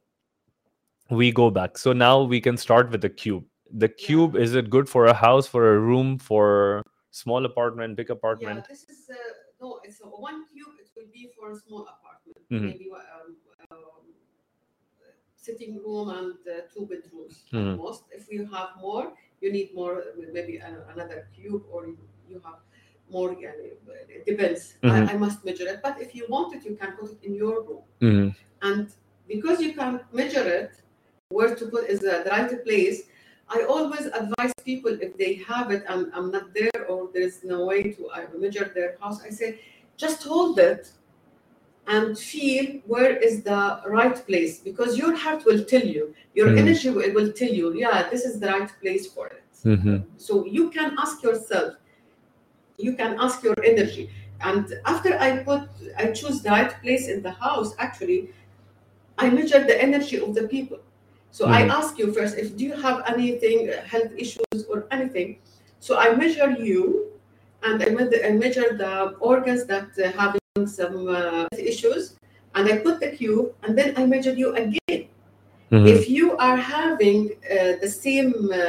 we 1.10 1.32
go 1.32 1.50
back 1.50 1.78
so 1.78 1.94
now 1.94 2.22
we 2.22 2.40
can 2.42 2.58
start 2.58 2.90
with 2.92 3.02
the 3.02 3.10
cube 3.10 3.44
the 3.72 3.88
cube 3.88 4.36
is 4.36 4.56
it 4.56 4.70
good 4.70 4.90
for 4.90 5.06
a 5.06 5.14
house 5.14 5.48
for 5.48 5.76
a 5.76 5.80
room 5.80 6.18
for 6.18 6.84
small 7.12 7.46
apartment 7.46 7.96
big 7.96 8.10
apartment 8.10 8.60
Yeah, 8.60 8.68
this 8.70 8.84
is 8.90 9.10
uh, 9.10 9.14
no, 9.60 9.80
it's 9.84 10.00
a 10.02 10.06
one 10.06 10.46
cube. 10.54 10.68
It 10.80 10.90
will 10.96 11.08
be 11.12 11.32
for 11.36 11.52
a 11.52 11.56
small 11.56 11.82
apartment, 11.82 12.38
Mhm. 12.52 12.62
maybe 12.62 12.92
um, 12.92 13.36
um, 13.72 13.78
sitting 15.36 15.78
room 15.84 16.10
and 16.10 16.34
uh, 16.48 16.62
two 16.74 16.86
bedrooms 16.86 17.44
Mhm. 17.52 17.74
at 17.74 17.78
most. 17.78 18.04
If 18.12 18.32
you 18.32 18.46
have 18.54 18.70
more, 18.80 19.14
you 19.42 19.52
need 19.52 19.74
more, 19.74 20.04
maybe 20.34 20.58
another 20.58 21.28
cube, 21.36 21.64
or 21.72 21.88
you, 21.88 22.42
have 22.46 22.60
more. 23.10 23.36
Yeah, 23.40 23.54
it 24.16 24.26
depends. 24.26 24.76
Mhm. 24.84 25.10
I, 25.10 25.14
I 25.14 25.18
must 25.18 25.44
measure 25.46 25.68
it, 25.68 25.80
but 25.82 26.02
if 26.02 26.14
you 26.16 26.26
want 26.30 26.56
it, 26.56 26.64
you 26.66 26.76
can 26.76 26.92
put 27.00 27.12
it 27.12 27.24
in 27.24 27.34
your 27.36 27.64
room. 27.64 27.84
Mhm. 28.02 28.36
And 28.62 28.94
because 29.28 29.62
you 29.62 29.74
can 29.74 30.02
measure 30.12 30.48
it, 30.62 30.72
where 31.30 31.56
to 31.56 31.66
put 31.68 31.90
is 31.90 32.00
the 32.00 32.26
right 32.32 32.64
place. 32.64 33.04
I 33.50 33.64
always 33.64 34.06
advise 34.08 34.54
people 34.64 34.92
if 35.02 35.18
they 35.18 35.36
have 35.36 35.72
it 35.72 35.84
and 35.88 36.12
I'm 36.14 36.32
not 36.32 36.54
there 36.54 36.86
or 36.90 37.10
there's 37.14 37.44
no 37.44 37.66
way 37.66 37.84
to 37.94 38.08
uh, 38.08 38.26
measure 38.38 38.72
their 38.74 38.98
house, 39.00 39.22
I 39.24 39.30
say 39.30 39.60
just 39.98 40.24
hold 40.24 40.60
it 40.60 40.92
and 41.88 42.18
feel 42.20 42.82
where 42.86 43.16
is 43.16 43.44
the 43.44 43.82
right 43.88 44.16
place 44.28 44.60
because 44.60 44.98
your 44.98 45.16
heart 45.16 45.46
will 45.46 45.64
tell 45.64 45.86
you, 45.96 46.14
your 46.34 46.50
Mhm. 46.50 46.60
energy 46.64 46.90
will 46.90 47.14
will 47.18 47.32
tell 47.32 47.54
you, 47.60 47.74
yeah, 47.74 48.10
this 48.12 48.24
is 48.26 48.40
the 48.42 48.48
right 48.48 48.72
place 48.82 49.06
for 49.08 49.28
it. 49.28 49.44
Mhm. 49.64 50.04
So 50.18 50.46
you 50.46 50.70
can 50.70 50.90
ask 50.98 51.24
yourself, 51.24 51.76
you 52.78 52.94
can 53.02 53.18
ask 53.26 53.44
your 53.44 53.56
energy. 53.64 54.10
And 54.42 54.66
after 54.86 55.12
I 55.28 55.30
put, 55.50 55.64
I 55.98 56.12
choose 56.12 56.42
the 56.42 56.52
right 56.58 56.74
place 56.84 57.08
in 57.08 57.20
the 57.28 57.32
house, 57.32 57.70
actually, 57.86 58.20
I 59.18 59.30
measure 59.30 59.64
the 59.72 59.82
energy 59.88 60.18
of 60.20 60.36
the 60.36 60.48
people. 60.56 60.80
So 61.38 61.46
I 61.46 61.62
Mhm. 61.64 61.78
ask 61.80 61.92
you 62.00 62.08
first, 62.18 62.34
if 62.44 62.48
do 62.58 62.64
you 62.70 62.76
have 62.86 62.98
anything, 63.14 63.58
uh, 63.70 63.74
health 63.94 64.12
issues 64.24 64.60
or 64.72 64.78
anything? 64.96 65.30
So 65.86 65.92
I 66.06 66.08
measure 66.22 66.50
you 66.70 66.82
and 67.68 67.76
I, 67.88 67.90
med- 67.98 68.22
I 68.30 68.32
measure 68.44 68.70
the 68.84 68.94
organs 69.32 69.62
that 69.72 69.88
uh, 70.00 70.06
having 70.22 70.66
some 70.80 70.98
uh, 71.08 71.46
issues 71.72 72.04
and 72.56 72.64
I 72.72 72.76
put 72.86 72.96
the 73.04 73.10
cube 73.20 73.46
and 73.64 73.72
then 73.80 73.90
I 74.02 74.04
measure 74.14 74.36
you 74.44 74.50
again 74.66 75.04
Mhm. 75.76 75.88
If 75.96 76.02
you 76.18 76.28
are 76.48 76.58
having 76.78 77.22
uh, 77.30 77.74
the 77.84 77.92
same 78.06 78.32
uh, 78.54 78.60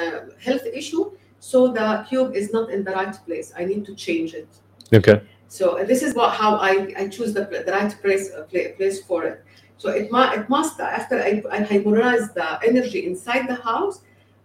health 0.46 0.66
issue, 0.80 1.04
so 1.50 1.58
the 1.78 1.88
cube 2.08 2.30
is 2.40 2.46
not 2.56 2.66
in 2.74 2.80
the 2.86 2.92
right 3.00 3.16
place. 3.26 3.48
I 3.60 3.62
need 3.70 3.82
to 3.90 3.94
change 4.06 4.30
it. 4.42 4.50
Okay. 4.98 5.16
So 5.56 5.64
this 5.90 6.00
is 6.06 6.10
what 6.18 6.30
how 6.40 6.52
I, 6.70 6.72
I 7.02 7.04
choose 7.16 7.32
the, 7.38 7.42
the 7.66 7.72
right 7.78 7.92
place 8.04 8.26
uh, 8.36 8.42
place 8.78 8.98
for 9.08 9.20
it. 9.30 9.38
So 9.78 9.90
it 9.90 10.10
must 10.10 10.38
it 10.38 10.48
must 10.48 10.80
after 10.80 11.16
I, 11.20 11.42
I 11.50 11.60
the 11.62 12.58
energy 12.66 13.06
inside 13.06 13.48
the 13.48 13.54
house, 13.54 14.02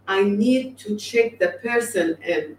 I 0.08 0.24
need 0.24 0.78
to 0.80 0.96
check 0.96 1.40
the 1.40 1.50
person 1.62 2.18
and 2.24 2.58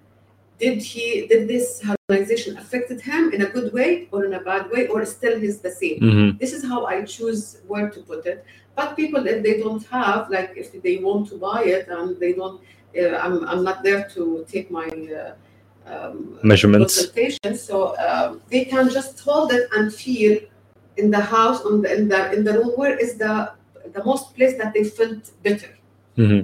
Did 0.59 0.83
he 0.83 1.27
did 1.27 1.49
this 1.49 1.83
harmonization 1.83 2.57
affected 2.57 3.01
him 3.01 3.33
in 3.35 3.41
a 3.43 3.51
good 3.57 3.73
way 3.73 3.91
or 4.13 4.25
in 4.25 4.35
a 4.35 4.41
bad 4.41 4.71
way 4.71 4.87
or 4.87 5.05
still 5.05 5.37
he's 5.45 5.59
the 5.67 5.71
same? 5.71 5.99
hmm 6.07 6.31
This 6.43 6.53
is 6.57 6.63
how 6.71 6.81
I 6.87 6.97
choose 7.05 7.43
where 7.71 7.89
to 7.95 8.01
put 8.11 8.21
it. 8.33 8.39
But 8.77 8.89
people 9.01 9.23
if 9.27 9.39
they 9.47 9.59
don't 9.65 9.85
have 9.99 10.31
like 10.31 10.51
if 10.57 10.69
they 10.87 10.97
want 11.07 11.29
to 11.31 11.37
buy 11.49 11.61
it 11.77 11.89
and 11.97 12.07
they 12.23 12.33
don't, 12.41 12.61
uh, 13.01 13.17
I'm 13.25 13.35
I'm 13.51 13.63
not 13.69 13.79
there 13.83 14.03
to 14.15 14.23
take 14.55 14.67
my. 14.71 14.89
Uh, 15.21 15.35
um, 15.87 16.39
Measurements. 16.43 16.95
so 17.69 17.77
um, 17.99 18.41
they 18.51 18.65
can 18.65 18.89
just 18.89 19.21
hold 19.21 19.53
it 19.53 19.69
and 19.77 19.93
feel 19.93 20.39
in 20.97 21.11
the 21.11 21.21
house, 21.21 21.61
on 21.65 21.83
the 21.83 21.91
in 21.95 22.09
the 22.09 22.33
in 22.33 22.45
the 22.45 22.53
room 22.59 22.73
where 22.77 22.97
is 22.99 23.17
the 23.17 23.53
the 23.93 24.03
most 24.05 24.35
place 24.35 24.57
that 24.59 24.73
they 24.75 24.85
felt 24.85 25.31
better. 25.43 25.71
hmm 26.17 26.41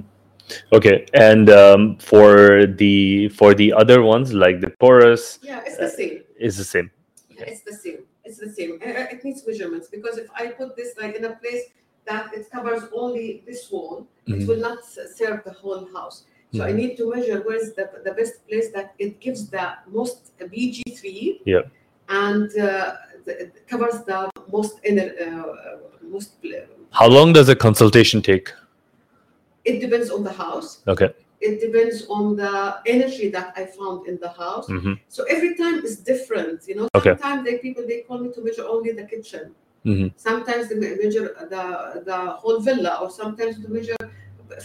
Okay. 0.73 1.05
And 1.13 1.49
um, 1.49 1.97
for 1.97 2.65
the 2.65 3.29
for 3.29 3.53
the 3.53 3.71
other 3.73 4.01
ones 4.01 4.33
like 4.33 4.59
the 4.59 4.71
torus 4.81 5.39
Yeah, 5.41 5.61
it's 5.65 5.77
the 5.77 5.87
same. 5.89 6.23
is 6.37 6.57
the 6.57 6.63
same. 6.65 6.91
Yeah, 7.29 7.45
it's 7.51 7.61
the 7.61 7.73
same. 7.73 7.99
It's 8.25 8.37
the 8.37 8.49
same. 8.51 8.71
Uh, 8.85 8.89
uh, 8.89 9.13
It 9.13 9.23
needs 9.23 9.45
measurements 9.47 9.87
because 9.87 10.17
if 10.17 10.27
I 10.35 10.47
put 10.59 10.75
this 10.75 10.91
like 11.01 11.15
in 11.15 11.23
a 11.25 11.35
place 11.41 11.63
that 12.09 12.33
it 12.33 12.51
covers 12.51 12.83
only 12.93 13.43
this 13.47 13.61
wall, 13.71 14.07
it 14.27 14.39
Mhm. 14.39 14.47
will 14.47 14.61
not 14.69 14.79
serve 15.19 15.39
the 15.47 15.53
whole 15.61 15.85
house. 15.97 16.17
So 16.55 16.61
I 16.67 16.71
Mhm. 16.71 16.75
need 16.81 16.93
to 16.99 17.03
measure 17.15 17.39
where's 17.47 17.71
the, 17.77 17.85
the 18.03 18.13
best 18.19 18.33
place 18.47 18.67
that 18.75 18.87
it 18.99 19.19
gives 19.25 19.41
the 19.55 19.65
most 19.87 20.19
BG3 20.51 21.41
Yeah. 21.45 21.63
and 22.09 22.49
uh, 22.59 22.95
the, 23.25 23.33
it 23.43 23.51
covers 23.71 23.97
the 24.09 24.19
most 24.51 24.79
uh, 24.85 24.93
uh, 24.93 25.77
most. 26.03 26.31
How 26.91 27.07
long 27.07 27.33
does 27.33 27.49
a 27.49 27.55
consultation 27.55 28.21
take? 28.21 28.51
It 29.63 29.79
depends 29.79 30.09
on 30.09 30.23
the 30.23 30.31
house. 30.31 30.81
Okay. 30.87 31.09
It 31.39 31.59
depends 31.59 32.05
on 32.07 32.35
the 32.35 32.79
energy 32.85 33.29
that 33.29 33.53
I 33.55 33.65
found 33.65 34.07
in 34.07 34.19
the 34.19 34.29
house. 34.29 34.67
hmm 34.67 34.93
So 35.09 35.23
every 35.35 35.55
time 35.55 35.77
is 35.83 35.97
different. 36.11 36.67
You 36.67 36.75
know, 36.77 36.87
Okay. 36.95 37.11
sometimes 37.11 37.45
they 37.45 37.57
people 37.57 37.83
they 37.87 38.01
call 38.07 38.19
me 38.19 38.29
to 38.35 38.41
measure 38.47 38.65
only 38.75 38.91
the 38.91 39.05
kitchen. 39.13 39.45
hmm 39.83 40.07
Sometimes 40.17 40.69
they 40.69 40.75
measure 41.03 41.27
the 41.53 41.63
the 42.09 42.17
whole 42.41 42.59
villa, 42.67 42.93
or 43.01 43.09
sometimes 43.21 43.53
they 43.61 43.69
measure 43.77 44.01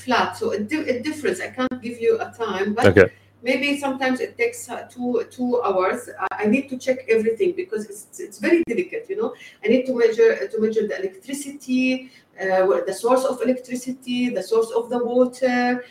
flat. 0.05 0.37
So 0.37 0.51
it, 0.51 0.70
it 0.93 1.03
differs. 1.09 1.41
I 1.41 1.49
can't 1.57 1.78
give 1.87 1.99
you 2.01 2.12
a 2.26 2.28
time, 2.45 2.74
but 2.74 2.87
Okay. 2.87 3.09
Maybe 3.43 3.78
sometimes 3.78 4.20
it 4.20 4.37
takes 4.37 4.68
uh, 4.68 4.82
two 4.91 5.24
two 5.30 5.62
hours. 5.62 6.09
I, 6.30 6.47
need 6.47 6.68
to 6.68 6.78
check 6.78 6.99
everything 7.09 7.53
because 7.57 7.87
it's 7.87 8.20
it's 8.20 8.39
very 8.39 8.62
delicate. 8.68 9.07
You 9.09 9.16
know, 9.16 9.34
I 9.64 9.68
need 9.68 9.87
to 9.87 9.95
measure 9.95 10.49
to 10.49 10.61
measure 10.61 10.87
the 10.87 10.99
electricity, 10.99 12.11
uh, 12.41 12.66
the 12.87 12.95
source 12.95 13.24
of 13.24 13.41
electricity, 13.43 14.30
the 14.30 14.43
source 14.43 14.70
of 14.70 14.91
the 14.91 14.99
water. 15.05 15.84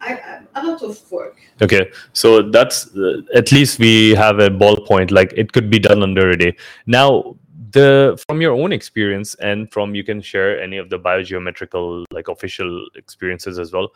I, 0.00 0.12
I, 0.14 0.60
a 0.60 0.64
lot 0.64 0.82
of 0.84 1.10
work. 1.10 1.40
Okay. 1.60 1.90
So 2.12 2.50
that's 2.50 2.94
uh, 2.96 3.22
at 3.34 3.50
least 3.50 3.80
we 3.80 4.14
have 4.14 4.38
a 4.38 4.48
ballpoint. 4.48 5.10
Like 5.10 5.32
it 5.36 5.52
could 5.52 5.70
be 5.70 5.80
done 5.80 6.04
under 6.04 6.30
a 6.30 6.36
day. 6.36 6.56
Now, 6.86 7.36
the 7.72 8.22
from 8.28 8.40
your 8.40 8.52
own 8.52 8.72
experience 8.72 9.34
and 9.36 9.70
from 9.72 9.94
you 9.94 10.04
can 10.04 10.20
share 10.22 10.60
any 10.60 10.78
of 10.78 10.88
the 10.88 10.98
biogeometrical 10.98 12.04
like 12.12 12.28
official 12.28 12.86
experiences 12.94 13.58
as 13.58 13.72
well. 13.72 13.88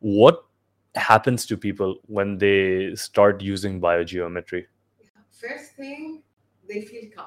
What 0.00 0.44
happens 0.98 1.46
to 1.46 1.56
people 1.56 2.00
when 2.06 2.38
they 2.38 2.94
start 2.94 3.40
using 3.40 3.80
biogeometry? 3.80 4.66
First 5.30 5.74
thing, 5.76 6.22
they 6.68 6.80
feel 6.80 7.10
calm. 7.14 7.26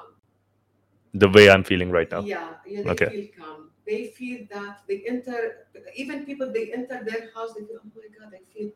The 1.14 1.28
way 1.28 1.50
I'm 1.50 1.64
feeling 1.64 1.90
right 1.90 2.10
now. 2.10 2.26
Yeah, 2.26 2.54
yeah, 2.66 2.82
they 2.82 2.90
Okay. 2.90 3.10
feel 3.10 3.28
calm. 3.38 3.70
They 3.86 4.06
feel 4.06 4.46
that 4.50 4.80
they 4.88 5.04
enter, 5.06 5.66
even 5.96 6.24
people, 6.24 6.52
they 6.52 6.72
enter 6.72 7.02
their 7.04 7.30
house, 7.34 7.54
they 7.54 7.64
feel, 7.64 7.80
oh 7.84 7.90
my 7.96 8.08
God, 8.18 8.32
I 8.34 8.40
feel 8.52 8.70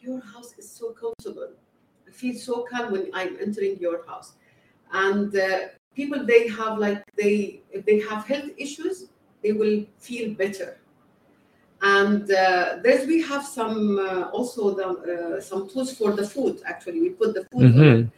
your 0.00 0.20
house 0.20 0.54
is 0.58 0.70
so 0.70 0.92
comfortable. 0.92 1.50
I 2.06 2.10
feel 2.10 2.34
so 2.34 2.64
calm 2.70 2.92
when 2.92 3.10
I'm 3.12 3.36
entering 3.40 3.78
your 3.78 4.06
house. 4.06 4.34
And 4.92 5.36
uh, 5.36 5.58
people, 5.94 6.24
they 6.24 6.48
have 6.48 6.78
like, 6.78 7.02
they, 7.16 7.62
if 7.70 7.84
they 7.84 8.00
have 8.00 8.26
health 8.26 8.50
issues, 8.56 9.08
they 9.42 9.52
will 9.52 9.84
feel 9.98 10.34
better. 10.34 10.78
And 11.82 12.30
uh, 12.30 12.78
there's, 12.82 13.06
we 13.06 13.22
have 13.22 13.44
some, 13.46 13.98
uh, 13.98 14.30
also 14.30 14.74
the, 14.74 14.86
uh, 14.88 15.40
some 15.40 15.68
tools 15.68 15.96
for 15.96 16.12
the 16.12 16.26
food, 16.26 16.60
actually. 16.66 17.00
We 17.00 17.10
put 17.10 17.34
the 17.34 17.44
food 17.52 17.66
on 17.74 17.82
it. 17.82 18.06
Mhm. 18.06 18.10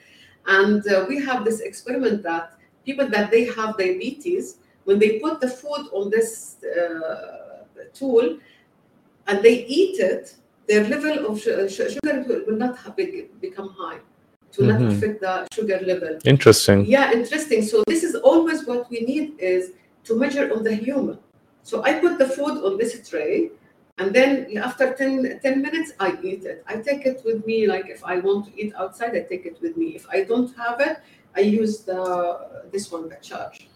And 0.47 0.87
uh, 0.89 1.05
we 1.09 1.17
have 1.23 1.45
this 1.45 1.61
experiment 1.61 2.23
that 2.23 2.55
people 2.87 3.07
that 3.09 3.31
they 3.31 3.45
have 3.45 3.77
diabetes, 3.77 4.57
when 4.85 4.99
they 4.99 5.19
put 5.19 5.41
the 5.41 5.49
food 5.49 5.83
on 5.93 6.09
this 6.11 6.57
uh, 6.65 7.65
tool 7.93 8.39
and 9.27 9.43
they 9.43 9.65
eat 9.67 10.01
it, 10.01 10.35
their 10.67 10.85
level 10.89 11.27
of 11.27 11.41
su- 11.41 11.69
su- 11.69 11.91
sugar 11.91 12.25
will, 12.47 12.57
not 12.57 12.77
become 13.41 13.69
high. 13.79 14.01
to 14.53 14.63
Mhm. 14.63 14.69
not 14.73 14.83
affect 14.93 15.21
the 15.21 15.47
sugar 15.55 15.79
level. 15.87 16.19
Interesting. 16.25 16.85
Yeah, 16.85 17.13
interesting. 17.13 17.63
So 17.63 17.85
this 17.87 18.03
is 18.03 18.17
always 18.17 18.67
what 18.67 18.91
we 18.91 18.99
need 19.11 19.27
is 19.39 19.63
to 20.07 20.13
measure 20.17 20.47
on 20.53 20.65
the 20.65 20.75
human. 20.75 21.19
So 21.63 21.83
I 21.85 21.95
put 22.01 22.19
the 22.19 22.29
food 22.29 22.65
on 22.65 22.79
this 22.79 23.09
tray, 23.09 23.51
and 23.99 24.15
then 24.15 24.57
after 24.57 24.95
10, 24.95 25.41
10 25.43 25.63
minutes, 25.63 25.93
I 26.01 26.17
eat 26.23 26.45
it. 26.45 26.65
I 26.67 26.77
take 26.77 27.07
it 27.07 27.23
with 27.25 27.47
me. 27.47 27.67
Like 27.67 27.89
if 27.89 28.05
I 28.05 28.19
want 28.19 28.47
to 28.47 28.61
eat 28.61 28.73
outside, 28.77 29.15
I 29.15 29.21
take 29.21 29.47
it 29.47 29.61
with 29.61 29.77
me. 29.77 29.89
If 29.95 30.09
I 30.09 30.25
don't 30.25 30.55
have 30.57 30.81
it, 30.81 30.99
I 31.37 31.41
use 31.41 31.81
the 31.81 32.65
this 32.73 32.91
one, 32.91 33.09
the 33.09 33.17
charge. 33.17 33.69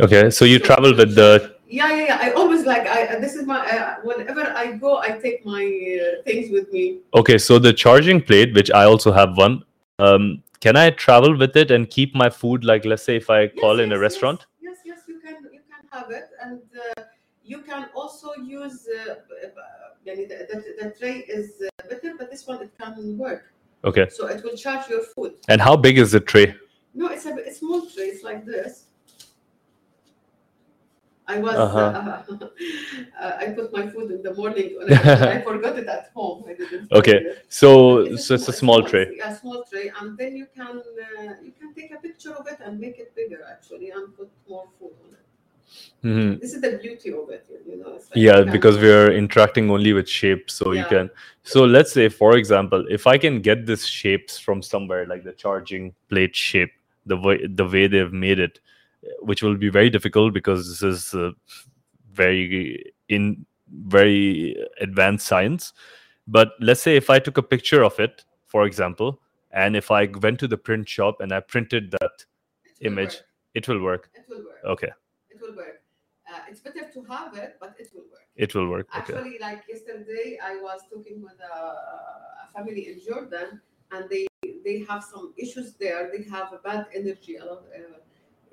Okay. 0.00 0.30
So 0.30 0.44
you 0.44 0.58
travel 0.58 0.94
with 0.96 1.14
the 1.14 1.54
Yeah, 1.68 1.90
yeah, 1.96 2.06
yeah. 2.06 2.18
I 2.20 2.30
always 2.32 2.66
like 2.66 2.86
I. 2.86 3.18
This 3.18 3.34
is 3.34 3.46
my. 3.46 3.60
Uh, 3.60 3.96
whenever 4.02 4.42
I 4.62 4.72
go, 4.72 4.98
I 4.98 5.10
take 5.18 5.44
my 5.46 5.64
uh, 5.64 6.22
things 6.24 6.50
with 6.50 6.70
me. 6.72 6.98
Okay, 7.14 7.38
so 7.38 7.58
the 7.58 7.72
charging 7.72 8.20
plate, 8.20 8.52
which 8.54 8.70
I 8.70 8.84
also 8.84 9.10
have 9.10 9.38
one, 9.38 9.64
um, 9.98 10.42
can 10.60 10.76
I 10.76 10.90
travel 10.90 11.36
with 11.36 11.56
it 11.56 11.70
and 11.70 11.88
keep 11.88 12.14
my 12.14 12.28
food? 12.28 12.62
Like, 12.62 12.84
let's 12.84 13.02
say 13.02 13.16
if 13.16 13.30
I 13.30 13.48
call 13.48 13.78
Yes, 13.78 13.84
in 13.84 13.92
a 13.92 13.98
restaurant. 13.98 14.44
Yes, 14.60 14.76
yes, 14.84 14.98
yes, 14.98 15.08
you 15.08 15.18
can 15.20 15.48
you 15.52 15.60
can 15.70 15.82
have 15.90 16.10
it, 16.10 16.28
and 16.42 16.60
uh, 16.76 17.02
you 17.44 17.62
can 17.62 17.88
also 17.94 18.34
use. 18.36 18.86
Uh, 18.88 19.14
the, 20.04 20.14
the, 20.16 20.74
the 20.82 20.90
tray 20.98 21.18
is 21.28 21.62
uh, 21.62 21.88
better, 21.88 22.14
but 22.18 22.30
this 22.30 22.46
one 22.46 22.60
it 22.62 22.72
can 22.76 23.16
work, 23.16 23.52
Okay, 23.84 24.08
so 24.10 24.26
it 24.26 24.42
will 24.42 24.56
charge 24.56 24.88
your 24.88 25.02
food. 25.02 25.34
and 25.48 25.60
how 25.60 25.76
big 25.76 25.96
is 25.98 26.10
the 26.12 26.20
tray? 26.20 26.54
No, 26.94 27.06
it's 27.08 27.24
a, 27.26 27.34
a 27.34 27.52
small 27.52 27.82
tray. 27.86 28.06
It's 28.06 28.24
like 28.24 28.44
this. 28.44 28.86
I 31.28 31.38
was. 31.38 31.54
Uh-huh. 31.54 31.78
Uh, 31.78 32.48
uh, 33.20 33.36
I 33.38 33.46
put 33.50 33.72
my 33.72 33.88
food 33.88 34.10
in 34.10 34.22
the 34.22 34.34
morning. 34.34 34.76
I, 34.90 35.36
I 35.36 35.40
forgot 35.46 35.78
it 35.78 35.86
at 35.86 36.10
home. 36.14 36.44
I 36.48 36.54
didn't. 36.54 36.90
Okay. 36.92 37.36
So, 37.48 37.98
It's 37.98 38.26
so 38.26 38.34
it's 38.34 38.48
a 38.48 38.52
small 38.52 38.82
tray. 38.82 39.06
Yeah, 39.16 39.34
small 39.36 39.64
tray, 39.70 39.92
and 40.00 40.18
then 40.18 40.36
you 40.36 40.46
can 40.54 40.78
uh, 40.78 41.34
you 41.42 41.52
can 41.58 41.72
take 41.74 41.92
a 41.92 41.98
picture 41.98 42.34
of 42.34 42.46
it 42.48 42.58
and 42.64 42.78
make 42.80 42.98
it 42.98 43.14
bigger 43.14 43.40
actually, 43.48 43.90
and 43.90 44.14
put 44.16 44.30
more 44.48 44.66
food 44.78 44.94
on 45.06 45.14
it. 45.14 45.21
Mhm. 46.04 46.40
This 46.40 46.54
is 46.54 46.60
the 46.60 46.78
beauty 46.82 47.12
of 47.12 47.30
it, 47.30 47.46
you 47.66 47.76
know. 47.76 47.94
it's 47.94 48.10
like 48.10 48.16
Yeah, 48.16 48.42
because 48.42 48.78
we 48.78 48.90
are 48.90 49.12
interacting 49.12 49.70
only 49.70 49.92
with 49.92 50.08
shapes, 50.08 50.54
so 50.54 50.72
you 50.72 50.84
can. 50.86 51.10
So 51.44 51.64
let's 51.64 51.92
say, 51.92 52.08
for 52.08 52.36
example, 52.36 52.84
if 52.90 53.06
I 53.06 53.18
can 53.18 53.40
get 53.40 53.66
this 53.66 53.84
shapes 53.86 54.38
from 54.38 54.62
somewhere, 54.62 55.06
like 55.06 55.22
the 55.24 55.32
charging 55.32 55.94
plate 56.08 56.34
shape, 56.34 56.72
the 57.06 57.16
way 57.16 57.46
the 57.46 57.64
way 57.66 57.86
they've 57.86 58.12
made 58.12 58.38
it, 58.40 58.58
which 59.20 59.42
will 59.42 59.56
be 59.56 59.68
very 59.68 59.90
difficult 59.90 60.34
because 60.34 60.68
this 60.68 60.82
is 60.82 61.14
uh, 61.14 61.30
very 62.12 62.92
in 63.08 63.46
very 63.86 64.56
advanced 64.80 65.26
science. 65.26 65.72
But 66.26 66.52
let's 66.60 66.82
say 66.82 66.96
if 66.96 67.10
I 67.10 67.18
took 67.18 67.38
a 67.38 67.42
picture 67.42 67.82
of 67.84 67.98
it, 68.00 68.24
for 68.46 68.64
example, 68.66 69.20
and 69.52 69.76
if 69.76 69.90
I 69.90 70.06
went 70.20 70.38
to 70.40 70.48
the 70.48 70.56
print 70.58 70.88
shop 70.88 71.20
and 71.20 71.32
I 71.32 71.40
printed 71.40 71.90
that 71.92 72.24
it 72.80 72.86
image, 72.86 73.14
work. 73.14 73.24
it 73.54 73.68
will 73.68 73.82
work. 73.82 74.10
It 74.14 74.24
will 74.28 74.38
work. 74.44 74.64
Okay, 74.64 74.90
will 75.52 75.64
work. 75.64 75.82
Uh, 76.28 76.38
it's 76.48 76.60
better 76.60 76.88
to 76.92 77.02
have 77.04 77.36
it, 77.36 77.56
but 77.60 77.74
it 77.78 77.88
will 77.94 78.02
work. 78.10 78.26
it 78.36 78.54
will 78.54 78.68
work. 78.68 78.86
Okay. 78.96 79.14
Actually, 79.14 79.38
like 79.40 79.62
yesterday, 79.68 80.38
I 80.42 80.56
was 80.56 80.80
talking 80.92 81.22
with 81.22 81.38
a, 81.40 81.56
a 82.44 82.48
family 82.54 82.88
in 82.88 83.00
Jordan, 83.04 83.60
and 83.90 84.08
they 84.08 84.26
they 84.64 84.84
have 84.88 85.02
some 85.04 85.32
issues 85.36 85.74
there. 85.74 86.10
They 86.16 86.24
have 86.30 86.52
a 86.52 86.58
bad 86.58 86.86
energy, 86.94 87.36
a 87.36 87.44
lot 87.44 87.64
uh, 87.74 87.98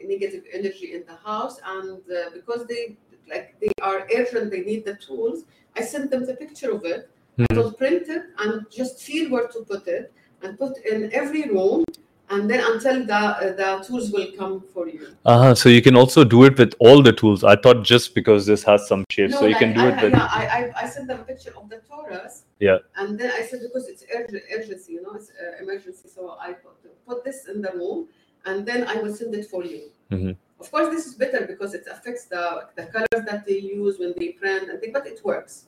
negative 0.04 0.44
energy 0.52 0.94
in 0.94 1.04
the 1.06 1.16
house, 1.16 1.60
and 1.66 2.00
uh, 2.12 2.30
because 2.34 2.66
they 2.66 2.98
like 3.30 3.60
they 3.60 3.72
are 3.82 4.08
urgent, 4.16 4.50
they 4.52 4.62
need 4.62 4.84
the 4.86 4.96
tools. 4.96 5.46
I 5.78 5.82
sent 5.82 6.10
them 6.12 6.26
the 6.26 6.36
picture 6.36 6.72
of 6.72 6.84
it. 6.86 7.10
I 7.40 7.44
Mhm. 7.44 7.58
will 7.58 7.74
print 7.74 8.10
it 8.10 8.24
and 8.40 8.66
just 8.80 9.02
feel 9.08 9.30
where 9.32 9.48
to 9.56 9.60
put 9.72 9.88
it, 9.88 10.12
and 10.42 10.58
put 10.58 10.74
in 10.92 11.14
every 11.14 11.44
room. 11.56 11.86
And 12.32 12.50
then 12.50 12.62
until 12.64 13.06
the 13.06 13.16
uh, 13.16 13.54
the 13.54 13.84
tools 13.86 14.12
will 14.12 14.32
come 14.38 14.64
for 14.74 14.88
you. 14.88 15.16
Uh-huh. 15.26 15.56
So 15.56 15.68
you 15.70 15.82
can 15.82 15.96
also 15.96 16.24
do 16.24 16.44
it 16.44 16.58
with 16.60 16.76
all 16.80 17.02
the 17.02 17.12
tools. 17.12 17.44
I 17.44 17.56
thought 17.56 17.84
just 17.84 18.14
because 18.14 18.46
this 18.46 18.64
has 18.64 18.88
some 18.88 19.04
shape, 19.10 19.32
so 19.32 19.46
you 19.46 19.54
like, 19.54 19.60
can 19.60 19.74
do 19.74 19.82
I, 19.82 19.88
it 19.90 20.04
with. 20.04 20.14
yeah, 20.14 20.28
I, 20.32 20.46
I, 20.58 20.84
I 20.84 20.90
sent 20.90 21.08
them 21.08 21.22
a 21.22 21.24
picture 21.24 21.54
of 21.58 21.70
the 21.70 21.82
torus. 21.90 22.44
Yeah. 22.60 22.78
And 22.98 23.20
then 23.20 23.32
I 23.32 23.42
said 23.42 23.62
because 23.64 23.88
it's 23.88 24.04
urg- 24.16 24.42
urgency, 24.56 24.94
you 24.94 25.02
know, 25.02 25.14
it's 25.16 25.32
uh, 25.32 25.64
emergency. 25.64 26.08
So 26.08 26.38
I 26.40 26.54
put, 26.54 26.74
put 27.08 27.24
this 27.24 27.48
in 27.48 27.62
the 27.64 27.72
room, 27.72 28.08
and 28.46 28.64
then 28.66 28.86
I 28.88 28.96
will 29.02 29.16
send 29.16 29.34
it 29.34 29.48
for 29.48 29.64
you. 29.64 29.90
Mhm. 30.12 30.36
Of 30.60 30.70
course, 30.72 30.90
this 30.90 31.08
is 31.08 31.16
better 31.16 31.48
because 31.48 31.74
it 31.74 31.86
affects 31.90 32.26
the 32.26 32.68
the 32.76 32.86
colors 32.96 33.26
that 33.26 33.46
they 33.48 33.58
use 33.58 33.98
when 33.98 34.14
they 34.18 34.30
print, 34.30 34.70
and 34.70 34.80
they, 34.80 34.90
but 34.92 35.08
it 35.08 35.20
works. 35.24 35.66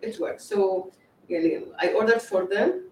It 0.00 0.18
works. 0.18 0.44
So, 0.44 0.90
yeah, 1.28 1.60
I 1.78 1.88
ordered 1.92 2.22
for 2.22 2.46
them. 2.46 2.84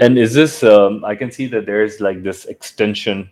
And 0.00 0.18
is 0.18 0.32
this? 0.34 0.62
Um, 0.62 1.04
I 1.04 1.14
can 1.14 1.30
see 1.30 1.46
that 1.48 1.66
there's 1.66 2.00
like 2.00 2.22
this 2.22 2.46
extension, 2.46 3.30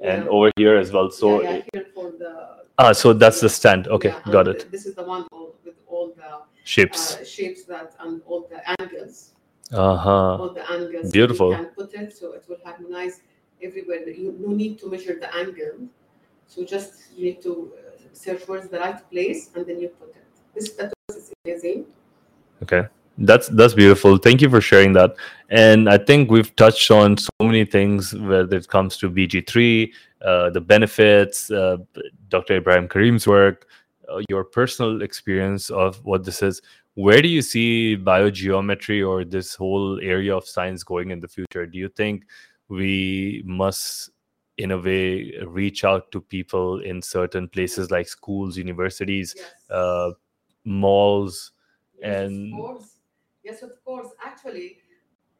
and 0.00 0.24
Yeah. 0.24 0.30
over 0.30 0.50
here 0.56 0.76
as 0.76 0.92
well. 0.92 1.10
So 1.10 1.42
yeah, 1.42 1.50
yeah, 1.50 1.62
here 1.72 1.86
for 1.94 2.10
the 2.12 2.32
ah, 2.78 2.92
so 2.92 3.12
that's 3.12 3.40
the 3.40 3.48
stand. 3.48 3.88
Okay, 3.88 4.14
got 4.30 4.48
it. 4.48 4.70
This 4.70 4.86
is 4.86 4.94
the 4.94 5.04
one 5.04 5.26
with 5.64 5.76
all 5.86 6.08
the 6.16 6.30
Shapes. 6.64 7.16
uh, 7.16 7.24
shapes 7.24 7.64
that 7.64 7.94
and 8.00 8.22
all 8.26 8.48
the 8.48 8.60
angles. 8.80 9.32
Uh 9.72 9.96
huh. 9.96 10.36
all 10.42 10.52
the 10.52 10.64
angles. 10.70 11.10
Beautiful. 11.12 11.54
Can 11.56 11.66
put 11.66 11.92
it 11.94 12.16
so 12.16 12.32
it 12.32 12.44
will 12.48 12.58
harmonize 12.64 13.20
everywhere. 13.62 14.08
You 14.08 14.36
no 14.38 14.52
need 14.54 14.78
to 14.80 14.90
measure 14.90 15.18
the 15.18 15.34
angle. 15.34 15.88
So 16.46 16.64
just 16.64 16.92
you 17.16 17.24
need 17.26 17.42
to 17.42 17.72
uh, 17.74 17.90
search 18.12 18.42
where's 18.46 18.68
the 18.68 18.78
right 18.78 19.00
place 19.10 19.50
and 19.54 19.66
then 19.66 19.80
you 19.80 19.88
put 19.88 20.10
it. 20.10 20.24
This 20.54 20.72
that 20.72 20.92
is 21.10 21.32
amazing. 21.44 21.86
Okay. 22.62 22.86
That's 23.24 23.48
that's 23.48 23.72
beautiful. 23.74 24.18
Thank 24.18 24.42
you 24.42 24.50
for 24.50 24.60
sharing 24.60 24.92
that. 24.94 25.14
And 25.48 25.88
I 25.88 25.96
think 25.96 26.30
we've 26.30 26.54
touched 26.56 26.90
on 26.90 27.16
so 27.16 27.30
many 27.40 27.64
things 27.64 28.12
whether 28.14 28.56
it 28.56 28.66
comes 28.68 28.96
to 28.98 29.08
BG3, 29.08 29.92
uh, 30.22 30.50
the 30.50 30.60
benefits, 30.60 31.48
uh, 31.50 31.76
Dr. 32.28 32.56
Ibrahim 32.56 32.88
Karim's 32.88 33.26
work, 33.26 33.68
uh, 34.08 34.22
your 34.28 34.42
personal 34.44 35.02
experience 35.02 35.70
of 35.70 36.04
what 36.04 36.24
this 36.24 36.42
is. 36.42 36.62
Where 36.94 37.22
do 37.22 37.28
you 37.28 37.42
see 37.42 37.96
biogeometry 37.96 39.06
or 39.08 39.24
this 39.24 39.54
whole 39.54 40.00
area 40.00 40.36
of 40.36 40.44
science 40.46 40.82
going 40.82 41.10
in 41.12 41.20
the 41.20 41.28
future? 41.28 41.64
Do 41.64 41.78
you 41.78 41.88
think 41.88 42.24
we 42.68 43.42
must, 43.46 44.10
in 44.58 44.72
a 44.72 44.78
way, 44.78 45.32
reach 45.46 45.84
out 45.84 46.10
to 46.10 46.20
people 46.20 46.80
in 46.80 47.00
certain 47.00 47.48
places 47.48 47.90
like 47.90 48.08
schools, 48.08 48.58
universities, 48.58 49.34
Yes. 49.38 49.46
uh, 49.70 50.10
malls? 50.64 51.52
and- 52.02 52.52
course. 52.52 52.91
Yes, 53.44 53.62
of 53.62 53.82
course. 53.84 54.08
Actually, 54.24 54.78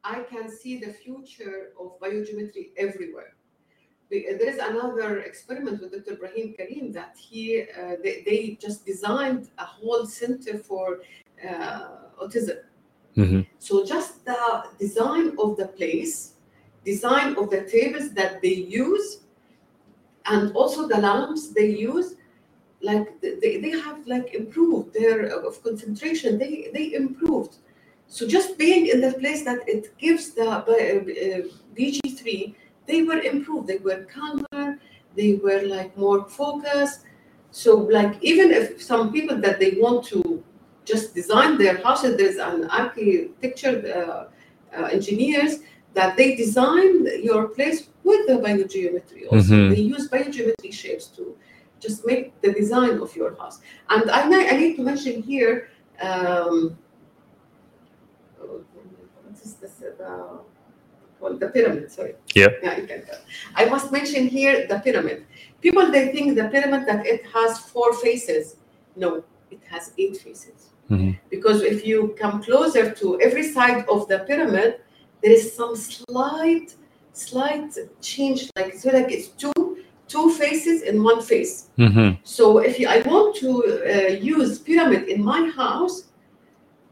I 0.03 0.23
can 0.23 0.49
see 0.49 0.77
the 0.77 0.91
future 0.93 1.71
of 1.79 1.99
biogeometry 1.99 2.71
everywhere. 2.77 3.35
There 4.11 4.49
is 4.49 4.59
another 4.59 5.19
experiment 5.21 5.81
with 5.81 5.91
Dr. 5.93 6.13
Ibrahim 6.13 6.53
Karim 6.55 6.91
that 6.91 7.17
he 7.17 7.61
uh, 7.63 7.95
they, 8.03 8.21
they 8.25 8.57
just 8.61 8.85
designed 8.85 9.49
a 9.57 9.65
whole 9.65 10.05
center 10.05 10.57
for 10.59 10.99
uh, 11.49 11.87
autism. 12.21 12.57
Mhm. 13.17 13.47
So 13.59 13.83
just 13.85 14.25
the 14.25 14.65
design 14.77 15.35
of 15.39 15.57
the 15.57 15.67
place, 15.67 16.33
design 16.85 17.35
of 17.37 17.49
the 17.49 17.61
tables 17.63 18.11
that 18.13 18.41
they 18.41 18.53
use, 18.83 19.21
and 20.25 20.51
also 20.53 20.87
the 20.87 20.97
lamps 20.97 21.49
they 21.53 21.69
use, 21.69 22.15
like 22.81 23.19
they, 23.21 23.57
they 23.63 23.71
have 23.79 24.05
like 24.05 24.33
improved 24.35 24.93
their 24.93 25.17
uh, 25.33 25.47
of 25.47 25.63
concentration. 25.63 26.37
They 26.37 26.69
they 26.73 26.93
improved. 26.93 27.55
So 28.13 28.27
just 28.27 28.59
being 28.59 28.85
in 28.93 29.01
the 29.01 29.13
place 29.13 29.43
that 29.43 29.67
it 29.67 29.97
gives 29.97 30.25
the 30.35 30.47
uh, 30.47 30.59
uh, 30.59 31.41
BG3, 31.75 32.53
they 32.85 33.01
were 33.01 33.17
improved. 33.17 33.65
They 33.65 33.77
were 33.77 34.05
calmer. 34.15 34.77
They 35.15 35.31
were 35.43 35.63
like 35.63 35.97
more 35.97 36.23
focused. 36.29 36.99
So 37.49 37.75
like 37.75 38.13
even 38.21 38.51
if 38.51 38.83
some 38.83 39.11
people 39.11 39.37
that 39.37 39.59
they 39.59 39.71
want 39.79 40.05
to 40.13 40.43
just 40.85 41.15
design 41.15 41.57
their 41.57 41.77
houses, 41.81 42.15
there's 42.15 42.35
an 42.35 42.69
architecture 42.69 43.75
uh, 43.81 44.77
uh, 44.77 44.85
engineers 44.97 45.61
that 45.95 46.15
they 46.15 46.35
design 46.35 47.07
your 47.23 47.47
place 47.47 47.89
with 48.03 48.27
the 48.27 48.33
biogeometry. 48.45 49.21
Also, 49.31 49.55
Mhm. 49.55 49.69
they 49.71 49.81
use 49.95 50.07
biogeometry 50.07 50.71
shapes 50.71 51.07
to 51.17 51.35
just 51.79 52.05
make 52.05 52.39
the 52.41 52.51
design 52.61 52.95
of 53.05 53.09
your 53.15 53.31
house. 53.41 53.57
And 53.89 54.03
I, 54.11 54.21
I 54.51 54.55
need 54.61 54.75
to 54.75 54.83
mention 54.83 55.23
here. 55.23 55.69
Um, 55.99 56.77
is 59.45 59.53
this? 59.55 59.81
Uh, 59.83 60.37
well, 61.19 61.37
the 61.37 61.47
pyramid. 61.49 61.91
Sorry. 61.91 62.15
Yeah. 62.35 62.47
Yeah, 62.61 62.77
you 62.79 62.87
can 62.87 63.05
tell. 63.05 63.19
I 63.55 63.65
must 63.65 63.91
mention 63.91 64.27
here 64.27 64.67
the 64.67 64.79
pyramid. 64.79 65.25
People 65.61 65.89
they 65.91 66.11
think 66.11 66.35
the 66.35 66.49
pyramid 66.49 66.85
that 66.87 67.05
it 67.05 67.25
has 67.33 67.59
four 67.59 67.93
faces. 67.93 68.57
No, 68.95 69.23
it 69.51 69.61
has 69.69 69.91
eight 69.97 70.17
faces. 70.17 70.69
Mhm. 70.89 71.17
Because 71.29 71.61
if 71.61 71.85
you 71.89 72.15
come 72.21 72.43
closer 72.43 72.91
to 72.91 73.19
every 73.21 73.43
side 73.55 73.85
of 73.87 74.07
the 74.09 74.19
pyramid, 74.29 74.81
there 75.21 75.31
is 75.31 75.53
some 75.59 75.75
slight, 75.75 76.75
slight 77.13 77.71
change. 78.01 78.49
Like 78.57 78.73
so, 78.73 78.89
like 78.91 79.09
it's 79.11 79.29
two 79.43 79.53
two 80.13 80.29
faces 80.31 80.81
in 80.89 80.95
one 81.03 81.21
face. 81.21 81.69
Mhm. 81.77 82.17
So 82.23 82.57
if 82.69 82.75
I 82.95 82.97
want 83.09 83.35
to 83.43 83.49
uh, 83.93 84.11
use 84.37 84.59
pyramid 84.59 85.03
in 85.07 85.23
my 85.23 85.41
house, 85.61 85.95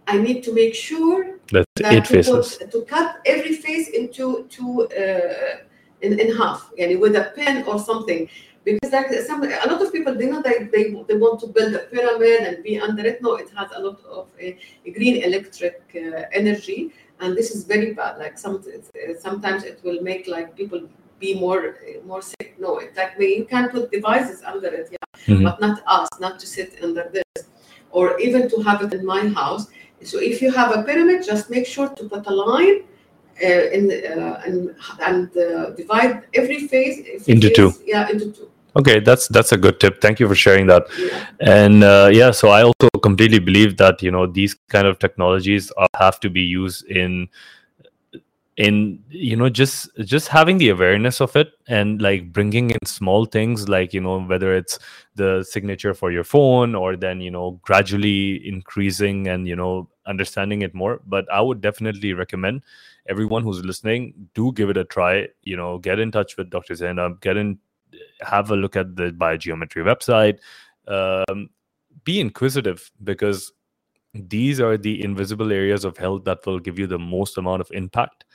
I 0.07 0.17
need 0.17 0.41
to 0.43 0.53
make 0.53 0.73
sure 0.73 1.37
That's 1.51 1.65
that 1.77 1.93
eight 1.93 2.05
to, 2.05 2.13
faces. 2.13 2.57
put, 2.57 2.71
to 2.71 2.81
cut 2.85 3.21
every 3.25 3.53
face 3.55 3.89
into 3.89 4.45
two 4.49 4.87
uh, 4.87 5.57
in, 6.01 6.19
in 6.19 6.35
half, 6.35 6.71
yani 6.79 6.99
with 6.99 7.15
a 7.15 7.31
pen 7.35 7.63
or 7.67 7.77
something. 7.79 8.29
Because 8.63 8.91
like 8.91 9.11
some 9.25 9.41
a 9.43 9.67
lot 9.67 9.81
of 9.81 9.91
people 9.91 10.13
they 10.13 10.27
know 10.27 10.41
that 10.43 10.71
they, 10.71 10.83
they 11.07 11.15
want 11.15 11.39
to 11.41 11.47
build 11.47 11.73
a 11.73 11.79
pyramid 11.79 12.41
and 12.41 12.63
be 12.63 12.79
under 12.79 13.03
it. 13.03 13.19
No, 13.21 13.35
it 13.35 13.49
has 13.57 13.69
a 13.75 13.81
lot 13.81 13.99
of 14.05 14.29
uh, 14.39 14.51
green 14.93 15.23
electric 15.23 15.81
uh, 15.95 16.23
energy, 16.31 16.91
and 17.19 17.35
this 17.35 17.49
is 17.55 17.63
very 17.63 17.93
bad. 17.93 18.19
Like 18.19 18.37
some 18.37 18.55
uh, 18.57 19.13
sometimes 19.19 19.63
it 19.63 19.79
will 19.83 20.01
make 20.01 20.27
like 20.27 20.55
people 20.55 20.81
be 21.19 21.33
more 21.33 21.77
more 22.05 22.21
sick. 22.21 22.55
No, 22.59 22.77
it, 22.77 22.95
like 22.95 23.13
you 23.19 23.45
can 23.45 23.69
put 23.69 23.91
devices 23.91 24.43
under 24.43 24.67
it, 24.67 24.89
yeah, 24.91 25.33
Mhm. 25.33 25.43
but 25.43 25.59
not 25.59 25.81
us, 25.87 26.09
not 26.19 26.39
to 26.39 26.45
sit 26.45 26.77
under 26.83 27.09
this, 27.11 27.45
or 27.89 28.19
even 28.19 28.47
to 28.49 28.61
have 28.61 28.79
it 28.85 28.93
in 28.93 29.03
my 29.05 29.27
house. 29.41 29.65
So 30.03 30.19
if 30.19 30.41
you 30.41 30.51
have 30.51 30.75
a 30.75 30.83
pyramid, 30.83 31.23
just 31.25 31.49
make 31.49 31.65
sure 31.65 31.89
to 31.89 32.09
put 32.09 32.25
a 32.27 32.31
line 32.31 32.83
uh, 33.43 33.77
in 33.77 33.91
uh, 33.91 34.41
and 34.45 34.75
and 35.01 35.37
uh, 35.37 35.71
divide 35.71 36.23
every 36.33 36.67
phase 36.67 37.27
Into 37.27 37.49
two. 37.49 37.73
Yeah, 37.85 38.09
into 38.09 38.31
two. 38.31 38.49
Okay, 38.75 38.99
that's 38.99 39.27
that's 39.27 39.51
a 39.51 39.57
good 39.57 39.79
tip. 39.79 40.01
Thank 40.01 40.19
you 40.19 40.27
for 40.27 40.35
sharing 40.35 40.67
that. 40.67 40.87
Yeah. 40.97 41.27
And 41.39 41.83
uh, 41.83 42.09
yeah, 42.11 42.31
so 42.31 42.49
I 42.49 42.63
also 42.63 42.87
completely 43.01 43.39
believe 43.39 43.77
that 43.77 44.01
you 44.01 44.11
know 44.11 44.27
these 44.27 44.55
kind 44.69 44.87
of 44.87 44.97
technologies 44.99 45.71
are, 45.71 45.89
have 45.95 46.19
to 46.21 46.29
be 46.29 46.41
used 46.41 46.85
in 46.85 47.27
in 48.61 49.01
you 49.09 49.35
know 49.35 49.49
just 49.49 49.89
just 50.13 50.27
having 50.27 50.57
the 50.59 50.69
awareness 50.69 51.21
of 51.21 51.35
it 51.35 51.53
and 51.67 52.01
like 52.01 52.31
bringing 52.31 52.69
in 52.69 52.85
small 52.85 53.25
things 53.25 53.67
like 53.67 53.93
you 53.93 54.01
know 54.01 54.19
whether 54.21 54.53
it's 54.53 54.77
the 55.15 55.43
signature 55.43 55.93
for 55.93 56.11
your 56.11 56.23
phone 56.23 56.75
or 56.75 56.95
then 56.95 57.21
you 57.21 57.31
know 57.31 57.59
gradually 57.63 58.45
increasing 58.47 59.27
and 59.27 59.47
you 59.47 59.55
know 59.55 59.89
understanding 60.05 60.61
it 60.61 60.73
more. 60.73 61.01
But 61.07 61.25
i 61.31 61.41
would 61.41 61.61
definitely 61.61 62.13
recommend 62.13 62.61
everyone 63.07 63.43
who's 63.43 63.65
listening 63.65 64.13
do 64.35 64.51
give 64.51 64.69
it 64.69 64.77
a 64.77 64.83
try 64.83 65.27
you 65.43 65.57
know 65.57 65.79
get 65.79 65.99
in 65.99 66.11
touch 66.11 66.37
with 66.37 66.51
dr 66.51 66.75
zainab 66.75 67.19
get 67.19 67.35
in 67.35 67.57
have 68.21 68.51
a 68.51 68.55
look 68.55 68.75
at 68.75 68.95
the 68.95 69.11
biogeometry 69.11 69.83
website. 69.83 70.39
Um, 70.87 71.49
be 72.03 72.19
inquisitive 72.19 72.91
because 73.03 73.51
these 74.13 74.59
are 74.59 74.77
the 74.77 75.03
invisible 75.03 75.51
areas 75.51 75.85
of 75.85 75.97
health 75.97 76.25
that 76.25 76.45
will 76.45 76.59
give 76.59 76.79
you 76.79 76.87
the 76.87 76.99
most 76.99 77.37
amount 77.37 77.61
of 77.61 77.69
impact 77.71 78.25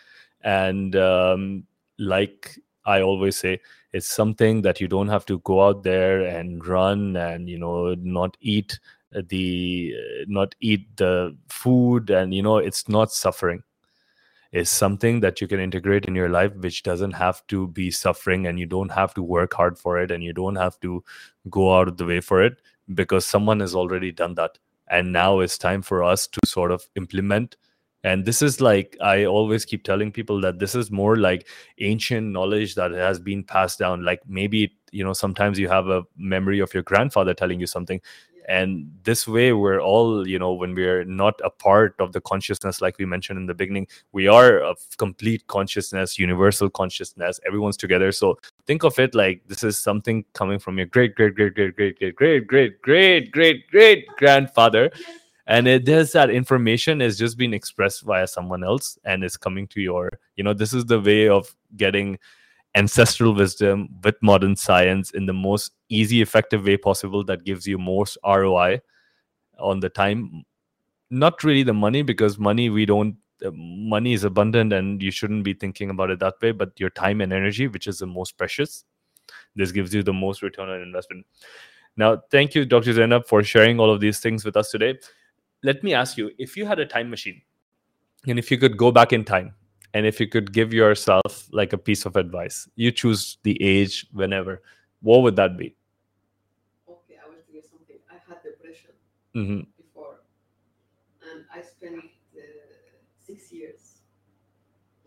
and 0.46 0.96
um, 0.96 1.64
like 1.98 2.58
i 2.86 3.02
always 3.02 3.36
say 3.36 3.60
it's 3.92 4.08
something 4.08 4.62
that 4.62 4.80
you 4.80 4.88
don't 4.88 5.08
have 5.08 5.26
to 5.26 5.38
go 5.40 5.66
out 5.66 5.82
there 5.82 6.22
and 6.22 6.66
run 6.66 7.16
and 7.16 7.48
you 7.48 7.58
know 7.58 7.94
not 7.94 8.36
eat 8.40 8.78
the 9.12 9.94
not 10.26 10.54
eat 10.60 10.96
the 10.96 11.36
food. 11.48 12.10
And 12.10 12.34
you 12.34 12.42
know 12.42 12.58
it's 12.58 12.88
not 12.88 13.12
suffering. 13.12 13.62
Is 14.52 14.70
something 14.70 15.20
that 15.20 15.40
you 15.40 15.48
can 15.48 15.60
integrate 15.60 16.06
in 16.06 16.14
your 16.14 16.28
life 16.28 16.54
which 16.56 16.82
doesn't 16.82 17.12
have 17.12 17.46
to 17.48 17.66
be 17.68 17.90
suffering 17.90 18.46
and 18.46 18.58
you 18.58 18.64
don't 18.64 18.90
have 18.90 19.12
to 19.14 19.22
work 19.22 19.52
hard 19.52 19.78
for 19.78 19.98
it 19.98 20.10
and 20.10 20.22
you 20.22 20.32
don't 20.32 20.56
have 20.56 20.78
to 20.80 21.04
go 21.50 21.76
out 21.76 21.88
of 21.88 21.96
the 21.98 22.06
way 22.06 22.20
for 22.20 22.42
it 22.42 22.62
because 22.94 23.26
someone 23.26 23.60
has 23.60 23.74
already 23.74 24.12
done 24.12 24.34
that. 24.36 24.58
And 24.88 25.12
now 25.12 25.40
it's 25.40 25.58
time 25.58 25.82
for 25.82 26.04
us 26.04 26.26
to 26.28 26.40
sort 26.46 26.70
of 26.70 26.86
implement 26.94 27.56
and 28.06 28.24
this 28.24 28.40
is 28.40 28.60
like 28.60 28.96
i 29.00 29.24
always 29.24 29.64
keep 29.64 29.82
telling 29.82 30.12
people 30.12 30.40
that 30.40 30.60
this 30.60 30.74
is 30.74 30.90
more 30.90 31.16
like 31.16 31.48
ancient 31.78 32.26
knowledge 32.28 32.74
that 32.76 32.92
has 32.92 33.18
been 33.18 33.42
passed 33.44 33.78
down. 33.78 34.04
Like 34.04 34.20
maybe 34.26 34.76
you 34.92 35.04
know 35.04 35.12
sometimes 35.12 35.58
you 35.58 35.68
have 35.68 35.88
a 35.88 36.02
memory 36.16 36.60
of 36.60 36.72
your 36.72 36.82
grandfather 36.82 37.34
telling 37.34 37.60
you 37.60 37.66
something. 37.66 38.00
And 38.48 38.92
this 39.02 39.26
way 39.26 39.52
we're 39.52 39.80
all 39.80 40.28
you 40.28 40.38
know 40.38 40.52
when 40.52 40.74
we're 40.74 41.04
not 41.04 41.40
a 41.42 41.50
part 41.50 41.96
of 41.98 42.12
the 42.12 42.20
consciousness 42.20 42.80
like 42.80 42.96
we 42.96 43.04
mentioned 43.04 43.40
in 43.40 43.46
the 43.46 43.54
beginning 43.54 43.88
we 44.12 44.28
are 44.28 44.58
a 44.58 44.76
complete 44.98 45.44
consciousness 45.48 46.16
universal 46.16 46.70
consciousness 46.70 47.40
everyone's 47.44 47.76
together. 47.76 48.12
So 48.12 48.38
think 48.66 48.84
of 48.84 49.00
it 49.00 49.16
like 49.16 49.42
this 49.48 49.64
is 49.64 49.76
something 49.78 50.24
coming 50.32 50.60
from 50.60 50.78
your 50.78 50.86
great 50.86 51.16
great 51.16 51.34
great 51.34 51.54
great 51.54 51.74
great 51.74 51.98
great 51.98 52.16
great 52.16 52.46
great 52.46 52.82
great 52.82 53.32
great 53.32 53.66
great 53.68 54.06
grandfather 54.16 54.92
and 55.46 55.68
it 55.68 55.84
there's 55.84 56.12
that 56.12 56.30
information 56.30 57.00
is 57.00 57.18
just 57.18 57.38
being 57.38 57.54
expressed 57.54 58.02
via 58.02 58.26
someone 58.26 58.64
else 58.64 58.98
and 59.04 59.22
is 59.22 59.36
coming 59.36 59.66
to 59.68 59.80
your 59.80 60.10
you 60.36 60.44
know 60.44 60.52
this 60.52 60.72
is 60.72 60.84
the 60.86 61.00
way 61.00 61.28
of 61.28 61.54
getting 61.76 62.18
ancestral 62.76 63.34
wisdom 63.34 63.88
with 64.04 64.14
modern 64.20 64.54
science 64.54 65.10
in 65.12 65.24
the 65.26 65.32
most 65.32 65.72
easy 65.88 66.20
effective 66.20 66.64
way 66.64 66.76
possible 66.76 67.24
that 67.24 67.44
gives 67.44 67.66
you 67.66 67.78
most 67.78 68.18
roi 68.24 68.78
on 69.58 69.80
the 69.80 69.88
time. 69.88 70.44
Not 71.08 71.42
really 71.42 71.62
the 71.62 71.72
money 71.72 72.02
because 72.02 72.38
money 72.38 72.68
we 72.68 72.84
don't 72.84 73.16
uh, 73.44 73.50
money 73.52 74.12
is 74.12 74.24
abundant 74.24 74.72
and 74.72 75.02
you 75.02 75.10
shouldn't 75.10 75.44
be 75.44 75.54
thinking 75.54 75.90
about 75.90 76.10
it 76.10 76.18
that 76.20 76.34
way 76.40 76.52
but 76.52 76.78
your 76.80 76.88
time 76.88 77.20
and 77.20 77.32
energy 77.34 77.68
which 77.68 77.86
is 77.86 77.98
the 77.98 78.06
most 78.06 78.38
precious 78.38 78.84
this 79.54 79.72
gives 79.72 79.94
you 79.94 80.02
the 80.02 80.12
most 80.12 80.40
return 80.40 80.70
on 80.70 80.80
investment. 80.80 81.26
Now 81.98 82.22
thank 82.30 82.54
you 82.54 82.64
dr 82.64 82.90
zainab 82.90 83.26
for 83.26 83.42
sharing 83.42 83.78
all 83.78 83.90
of 83.90 84.00
these 84.00 84.20
things 84.20 84.42
with 84.42 84.56
us 84.56 84.70
today 84.70 84.98
let 85.66 85.82
me 85.84 85.94
ask 85.94 86.16
you 86.18 86.30
if 86.38 86.56
you 86.56 86.66
had 86.66 86.78
a 86.78 86.86
time 86.86 87.10
machine 87.10 87.40
and 88.26 88.38
if 88.38 88.50
you 88.50 88.58
could 88.58 88.76
go 88.76 88.90
back 88.92 89.12
in 89.12 89.24
time 89.24 89.54
and 89.94 90.06
if 90.06 90.20
you 90.20 90.28
could 90.28 90.52
give 90.52 90.72
yourself 90.74 91.48
like 91.52 91.72
a 91.72 91.78
piece 91.78 92.06
of 92.06 92.16
advice 92.16 92.68
you 92.76 92.90
choose 92.92 93.38
the 93.42 93.56
age 93.62 94.06
whenever 94.12 94.62
what 95.02 95.22
would 95.22 95.36
that 95.36 95.56
be 95.58 95.74
Okay, 96.88 97.18
I 97.22 97.28
will 97.28 97.42
tell 97.46 97.54
you 97.54 97.62
something. 97.62 97.98
I 98.10 98.16
had 98.28 98.42
depression 98.42 98.92
hmm 99.34 99.60
before, 99.76 100.20
and 101.22 101.44
I 101.52 101.60
spent 101.62 101.98
uh, 101.98 102.40
six 103.26 103.52
years. 103.52 104.02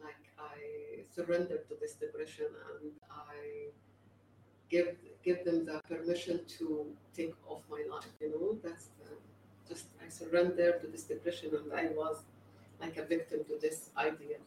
Like 0.02 0.24
I 0.40 1.04
surrendered 1.16 1.68
to 1.70 1.76
this 1.82 1.94
depression, 1.96 2.48
and 2.82 2.92
I 3.12 3.72
give 4.70 4.96
give 5.24 5.44
them 5.46 5.66
the 5.66 5.82
permission 5.88 6.42
to 6.60 6.88
take 7.16 7.34
off 7.48 7.64
my 7.70 7.84
life. 7.92 8.14
You 8.22 8.30
know, 8.32 8.58
that's 8.64 8.90
the, 9.00 9.10
just 9.70 9.86
I 10.06 10.10
surrendered 10.10 10.82
to 10.82 10.88
this 10.88 11.04
depression, 11.04 11.52
and 11.56 11.72
I 11.74 11.88
was 11.96 12.24
like 12.82 12.98
a 12.98 13.04
victim 13.06 13.40
to 13.50 13.58
this 13.62 13.90
idea. 13.98 14.38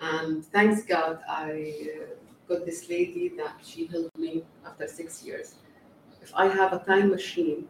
And 0.00 0.44
thanks 0.44 0.84
God, 0.84 1.20
I 1.28 1.74
uh, 1.94 2.14
got 2.48 2.66
this 2.66 2.88
lady 2.88 3.28
that 3.36 3.54
she 3.64 3.86
helped 3.86 4.16
me 4.18 4.44
after 4.66 4.86
six 4.88 5.22
years. 5.24 5.54
If 6.22 6.32
I 6.34 6.46
have 6.48 6.72
a 6.72 6.78
time 6.80 7.10
machine, 7.10 7.68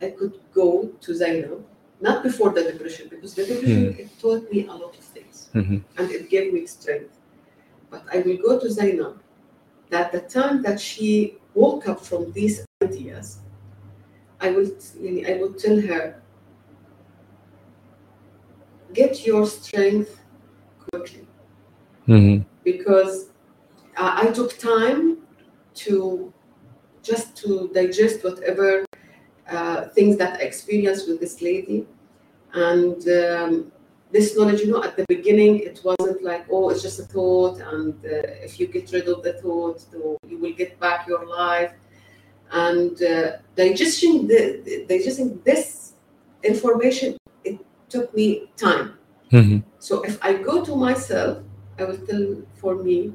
I 0.00 0.10
could 0.10 0.38
go 0.52 0.88
to 1.00 1.14
Zainab, 1.14 1.64
not 2.00 2.22
before 2.22 2.50
the 2.50 2.62
depression, 2.62 3.08
because 3.08 3.34
the 3.34 3.46
depression 3.46 3.96
it 3.98 4.18
taught 4.20 4.50
me 4.52 4.66
a 4.66 4.72
lot 4.72 4.94
of 4.96 5.04
things 5.14 5.48
hmm 5.52 5.78
and 5.98 6.10
it 6.10 6.28
gave 6.28 6.52
me 6.52 6.66
strength. 6.66 7.18
But 7.90 8.04
I 8.12 8.18
will 8.18 8.36
go 8.36 8.58
to 8.60 8.70
Zainab 8.70 9.18
that 9.90 10.12
the 10.12 10.20
time 10.20 10.62
that 10.62 10.78
she 10.80 11.38
woke 11.54 11.88
up 11.88 12.00
from 12.04 12.32
these 12.32 12.64
ideas, 12.82 13.38
I 14.40 14.50
will 14.50 14.70
I 15.28 15.34
will 15.40 15.54
tell 15.54 15.80
her, 15.80 16.22
get 18.92 19.26
your 19.26 19.46
strength 19.46 20.20
quickly 20.78 21.26
hmm 22.06 22.38
because 22.64 23.30
I, 23.96 24.26
I 24.28 24.30
took 24.32 24.58
time 24.58 25.18
to 25.84 26.32
just 27.02 27.36
to 27.38 27.70
digest 27.74 28.24
whatever 28.24 28.84
uh, 29.48 29.88
things 29.90 30.16
that 30.18 30.40
I 30.40 30.42
experienced 30.42 31.08
with 31.08 31.20
this 31.20 31.40
lady. 31.40 31.86
And 32.54 33.08
um, 33.08 33.72
this 34.10 34.36
knowledge, 34.36 34.60
you 34.60 34.68
know, 34.72 34.82
at 34.82 34.96
the 34.96 35.04
beginning, 35.08 35.60
it 35.60 35.80
wasn't 35.84 36.22
like, 36.22 36.46
oh, 36.50 36.70
it's 36.70 36.82
just 36.82 36.98
a 36.98 37.04
thought. 37.04 37.60
And 37.60 37.94
uh, 38.04 38.46
if 38.46 38.58
you 38.58 38.66
get 38.66 38.90
rid 38.92 39.08
of 39.08 39.22
the 39.22 39.34
thought, 39.34 39.84
you 40.28 40.38
will 40.38 40.52
get 40.52 40.80
back 40.80 41.06
your 41.06 41.26
life. 41.26 41.72
And 42.52 43.00
uh, 43.02 43.32
digesting, 43.56 44.26
the, 44.28 44.84
this 45.44 45.92
information, 46.42 47.16
it 47.44 47.58
took 47.88 48.14
me 48.14 48.50
time. 48.56 48.94
hmm 49.30 49.58
So 49.78 50.02
if 50.02 50.18
I 50.22 50.34
go 50.34 50.64
to 50.64 50.74
myself, 50.76 51.38
I 51.78 51.84
will 51.84 51.98
tell 51.98 52.42
for 52.60 52.74
me, 52.76 53.12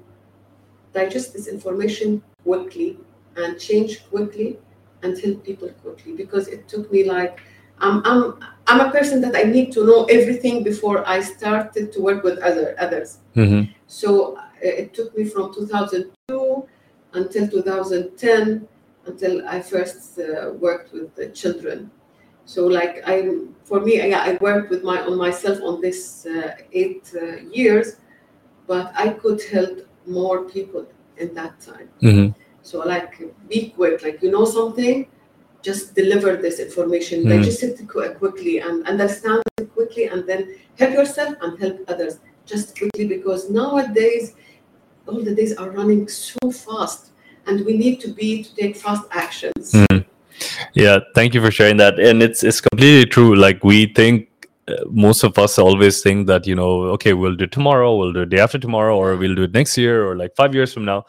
digest 0.93 1.33
this 1.33 1.47
information 1.47 2.21
quickly 2.43 2.97
and 3.35 3.59
change 3.59 4.07
quickly 4.09 4.59
and 5.03 5.17
help 5.17 5.43
people 5.43 5.69
quickly 5.81 6.13
because 6.13 6.47
it 6.47 6.67
took 6.67 6.91
me 6.91 7.03
like 7.09 7.39
I'm, 7.79 8.01
I'm, 8.05 8.39
I'm 8.67 8.79
a 8.87 8.91
person 8.91 9.21
that 9.21 9.35
I 9.35 9.43
need 9.43 9.71
to 9.73 9.85
know 9.85 10.05
everything 10.05 10.63
before 10.63 11.07
I 11.07 11.21
started 11.21 11.91
to 11.93 12.01
work 12.01 12.23
with 12.23 12.37
other 12.39 12.75
others. 12.79 13.19
hmm 13.33 13.61
So 13.87 14.37
uh, 14.37 14.41
it 14.61 14.93
took 14.93 15.17
me 15.17 15.25
from 15.25 15.53
2002 15.53 16.67
until 17.13 17.47
2010 17.47 18.67
until 19.05 19.47
I 19.47 19.61
first 19.61 20.19
uh, 20.19 20.51
worked 20.53 20.93
with 20.93 21.13
the 21.15 21.27
children. 21.29 21.91
So 22.45 22.67
like 22.67 23.03
I, 23.05 23.29
for 23.63 23.79
me, 23.79 23.97
yeah, 23.97 24.21
I 24.21 24.37
worked 24.41 24.69
with 24.69 24.83
my 24.83 25.01
on 25.01 25.17
myself 25.17 25.59
on 25.63 25.81
this 25.81 26.25
uh, 26.25 26.55
eight 26.73 27.11
uh, 27.15 27.37
years, 27.51 27.97
but 28.67 28.91
I 28.95 29.09
could 29.09 29.41
help 29.43 29.79
more 30.05 30.43
people 30.45 30.85
in 31.17 31.33
that 31.35 31.59
time. 31.61 31.89
hmm 32.01 32.27
So 32.63 32.79
like 32.93 33.13
be 33.49 33.59
quick, 33.75 34.03
like 34.03 34.21
you 34.23 34.31
know 34.35 34.45
something, 34.45 35.07
just 35.67 35.95
deliver 36.01 36.31
this 36.45 36.59
information, 36.67 37.17
Mm. 37.25 37.29
digest 37.29 37.63
it 37.63 37.77
qu- 37.91 38.13
quickly 38.21 38.55
and 38.65 38.75
understand 38.93 39.41
it 39.61 39.67
quickly, 39.77 40.05
and 40.13 40.21
then 40.29 40.41
help 40.79 40.93
yourself 40.99 41.33
and 41.43 41.51
help 41.63 41.77
others 41.93 42.13
just 42.51 42.67
quickly 42.77 43.05
because 43.15 43.41
nowadays 43.49 44.25
all 45.07 45.21
the 45.29 45.33
days 45.35 45.53
are 45.61 45.69
running 45.71 46.07
so 46.07 46.51
fast 46.51 47.11
and 47.47 47.65
we 47.65 47.77
need 47.77 47.99
to 48.01 48.09
be 48.09 48.43
to 48.43 48.55
take 48.55 48.75
fast 48.75 49.03
actions. 49.11 49.73
Mhm. 49.73 50.05
Yeah, 50.73 50.99
thank 51.15 51.33
you 51.33 51.41
for 51.41 51.51
sharing 51.51 51.77
that. 51.77 51.99
And 51.99 52.23
it's 52.23 52.43
it's 52.43 52.61
completely 52.61 53.05
true. 53.05 53.35
Like 53.35 53.63
we 53.63 53.87
think 53.93 54.27
uh, 54.67 54.75
most 54.89 55.23
of 55.23 55.37
us 55.37 55.57
always 55.59 56.01
think 56.01 56.27
that 56.27 56.47
you 56.47 56.55
know, 56.55 56.83
okay, 56.95 57.13
we'll 57.13 57.35
do 57.35 57.47
tomorrow, 57.47 57.95
we'll 57.95 58.13
do 58.13 58.21
it 58.21 58.29
day 58.29 58.39
after 58.39 58.57
tomorrow, 58.59 58.97
or 58.97 59.15
we'll 59.17 59.35
do 59.35 59.43
it 59.43 59.53
next 59.53 59.77
year, 59.77 60.07
or 60.07 60.15
like 60.15 60.35
five 60.35 60.53
years 60.55 60.73
from 60.73 60.85
now. 60.85 61.05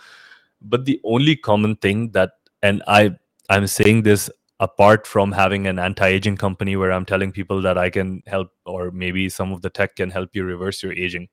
But 0.61 0.85
the 0.85 1.01
only 1.05 1.37
common 1.37 1.77
thing 1.77 2.11
that, 2.13 2.33
and 2.63 2.83
I 2.87 3.17
I'm 3.49 3.67
saying 3.67 4.03
this 4.03 4.31
apart 4.61 5.07
from 5.07 5.33
having 5.33 5.67
an 5.67 5.79
anti-aging 5.79 6.37
company 6.37 6.77
where 6.77 6.93
I'm 6.93 7.05
telling 7.05 7.33
people 7.33 7.61
that 7.63 7.77
I 7.77 7.91
can 7.91 8.23
help, 8.27 8.51
or 8.65 8.91
maybe 8.93 9.29
some 9.29 9.53
of 9.53 9.61
the 9.61 9.71
tech 9.71 9.97
can 9.97 10.11
help 10.11 10.37
you 10.37 10.45
reverse 10.45 10.83
your 10.83 10.93
aging. 10.93 11.29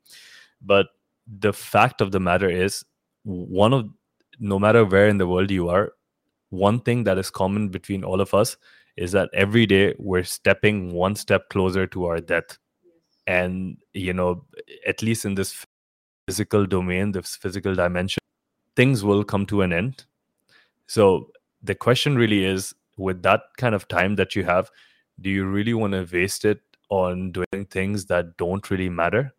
But 0.62 0.88
the 1.28 1.54
fact 1.54 2.02
of 2.02 2.12
the 2.12 2.20
matter 2.20 2.50
is, 2.50 2.84
one 3.24 3.74
of 3.74 3.90
no 4.40 4.60
matter 4.60 4.86
where 4.86 5.08
in 5.08 5.18
the 5.18 5.28
world 5.28 5.52
you 5.52 5.70
are, 5.70 5.94
one 6.50 6.80
thing 6.80 7.04
that 7.04 7.18
is 7.18 7.30
common 7.30 7.70
between 7.70 8.04
all 8.04 8.22
of 8.22 8.34
us 8.34 8.58
is 8.98 9.12
that 9.12 9.30
every 9.34 9.66
day 9.66 9.94
we're 9.98 10.24
stepping 10.24 10.94
one 10.94 11.16
step 11.16 11.50
closer 11.50 11.86
to 11.88 12.06
our 12.06 12.20
death. 12.20 12.58
And 13.28 13.78
you 13.94 14.14
know 14.14 14.46
at 14.88 15.04
least 15.04 15.24
in 15.24 15.36
this 15.36 15.64
physical 16.28 16.66
domain 16.66 17.12
this 17.12 17.36
physical 17.36 17.76
dimension 17.76 18.20
things 18.76 19.04
will 19.04 19.24
come 19.24 19.46
to 19.48 19.62
an 19.62 19.72
end. 19.72 20.06
So 20.88 21.30
the 21.62 21.76
question 21.76 22.16
really 22.16 22.46
is 22.46 22.74
with 22.98 23.22
that 23.24 23.42
kind 23.58 23.76
of 23.76 23.88
time 23.88 24.16
that 24.16 24.36
you 24.36 24.44
have 24.46 24.72
do 25.22 25.30
you 25.30 25.46
really 25.46 25.74
want 25.74 25.94
to 25.94 26.08
waste 26.12 26.46
it 26.46 26.62
on 26.90 27.32
doing 27.32 27.66
things 27.70 28.06
that 28.06 28.38
don't 28.38 28.72
really 28.72 28.90
matter? 28.90 29.34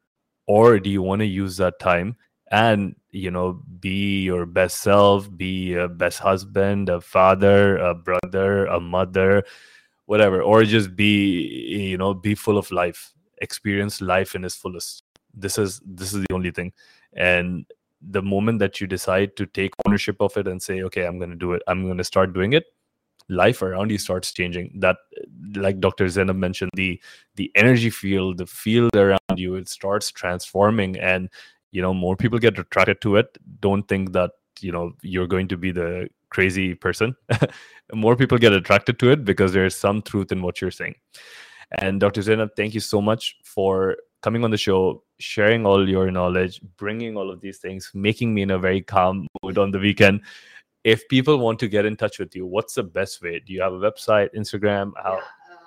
Or 0.46 0.78
do 0.78 0.90
you 0.90 1.02
want 1.02 1.20
to 1.20 1.26
use 1.26 1.56
that 1.56 1.78
time 1.80 2.16
and 2.50 2.96
you 3.10 3.30
know 3.30 3.62
be 3.78 4.22
your 4.22 4.44
best 4.44 4.78
self 4.78 5.28
be 5.36 5.74
a 5.74 5.88
best 5.88 6.18
husband 6.18 6.88
a 6.88 7.00
father 7.00 7.76
a 7.78 7.94
brother 7.94 8.66
a 8.66 8.80
mother 8.80 9.44
whatever 10.06 10.42
or 10.42 10.64
just 10.64 10.96
be 10.96 11.46
you 11.90 11.96
know 11.96 12.12
be 12.12 12.34
full 12.34 12.58
of 12.58 12.70
life 12.72 13.12
experience 13.40 14.00
life 14.00 14.34
in 14.34 14.44
its 14.44 14.54
fullest. 14.54 15.02
This 15.34 15.58
is 15.58 15.80
this 15.84 16.12
is 16.12 16.20
the 16.22 16.34
only 16.34 16.50
thing. 16.50 16.72
And 17.12 17.66
the 18.02 18.22
moment 18.22 18.58
that 18.60 18.80
you 18.80 18.86
decide 18.86 19.36
to 19.36 19.46
take 19.46 19.72
ownership 19.86 20.16
of 20.20 20.34
it 20.36 20.48
and 20.48 20.62
say 20.62 20.82
okay 20.82 21.04
i'm 21.04 21.18
going 21.18 21.30
to 21.30 21.36
do 21.36 21.52
it. 21.52 21.62
I'm 21.66 21.84
going 21.84 21.98
to 21.98 22.04
start 22.04 22.32
doing 22.32 22.54
it 22.54 22.64
life 23.28 23.62
around 23.62 23.90
you 23.90 23.98
starts 23.98 24.32
changing. 24.32 24.72
That 24.80 24.96
like 25.54 25.80
dr 25.80 26.08
zainab 26.08 26.36
mentioned 26.36 26.70
the 26.74 27.00
the 27.36 27.50
energy 27.54 27.90
field 27.90 28.38
the 28.38 28.46
field 28.46 28.96
around 28.96 29.36
you 29.36 29.56
it 29.56 29.68
starts 29.68 30.10
transforming. 30.10 30.98
And 30.98 31.28
you 31.72 31.82
know 31.82 31.94
more 31.94 32.16
people 32.16 32.38
get 32.38 32.58
attracted 32.58 33.00
to 33.00 33.16
it 33.16 33.38
don't 33.60 33.86
think 33.88 34.12
that 34.12 34.32
you 34.60 34.72
know 34.72 34.92
you're 35.02 35.26
going 35.26 35.48
to 35.48 35.56
be 35.56 35.70
the 35.70 36.08
crazy 36.30 36.74
person 36.74 37.14
more 37.94 38.16
people 38.16 38.38
get 38.38 38.52
attracted 38.52 38.98
to 38.98 39.10
it 39.10 39.24
because 39.24 39.52
there's 39.52 39.76
some 39.76 40.00
truth 40.02 40.30
in 40.30 40.42
what 40.42 40.60
you're 40.60 40.70
saying 40.70 40.94
and 41.78 42.00
dr 42.00 42.20
zainab 42.22 42.50
thank 42.56 42.74
you 42.74 42.80
so 42.80 43.00
much 43.00 43.36
for 43.44 43.96
coming 44.22 44.44
on 44.44 44.50
the 44.50 44.58
show 44.58 45.02
sharing 45.18 45.66
all 45.66 45.88
your 45.88 46.10
knowledge 46.10 46.60
bringing 46.76 47.16
all 47.16 47.30
of 47.30 47.40
these 47.40 47.58
things 47.58 47.90
making 47.94 48.34
me 48.34 48.42
in 48.42 48.50
a 48.50 48.58
very 48.58 48.82
calm 48.82 49.26
mood 49.42 49.58
on 49.58 49.70
the 49.70 49.78
weekend 49.78 50.20
if 50.84 51.06
people 51.08 51.38
want 51.38 51.58
to 51.58 51.68
get 51.68 51.84
in 51.84 51.96
touch 51.96 52.18
with 52.18 52.34
you, 52.34 52.46
what's 52.46 52.74
the 52.74 52.82
best 52.82 53.22
way? 53.22 53.40
Do 53.40 53.52
you 53.52 53.60
have 53.60 53.72
a 53.72 53.78
website, 53.78 54.34
Instagram? 54.34 54.92
How? 54.96 55.20
Yeah, 55.20 55.20
uh, 55.20 55.60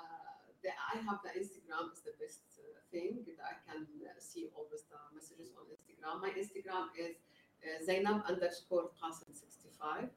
the, 0.62 0.68
I 0.70 0.96
have 1.06 1.20
the 1.22 1.30
Instagram 1.38 1.92
is 1.92 2.00
the 2.02 2.14
best 2.18 2.40
uh, 2.58 2.80
thing. 2.90 3.22
I 3.38 3.54
can 3.70 3.86
uh, 4.02 4.10
see 4.18 4.48
always 4.56 4.82
the 4.90 4.98
messages 5.14 5.54
on 5.58 5.66
Instagram. 6.04 6.20
My 6.22 6.30
Instagram 6.30 6.86
is 6.98 7.16
uh, 7.64 7.84
Zainab 7.84 8.22
underscore 8.28 8.90
Qasim 9.02 9.32
65 9.34 10.08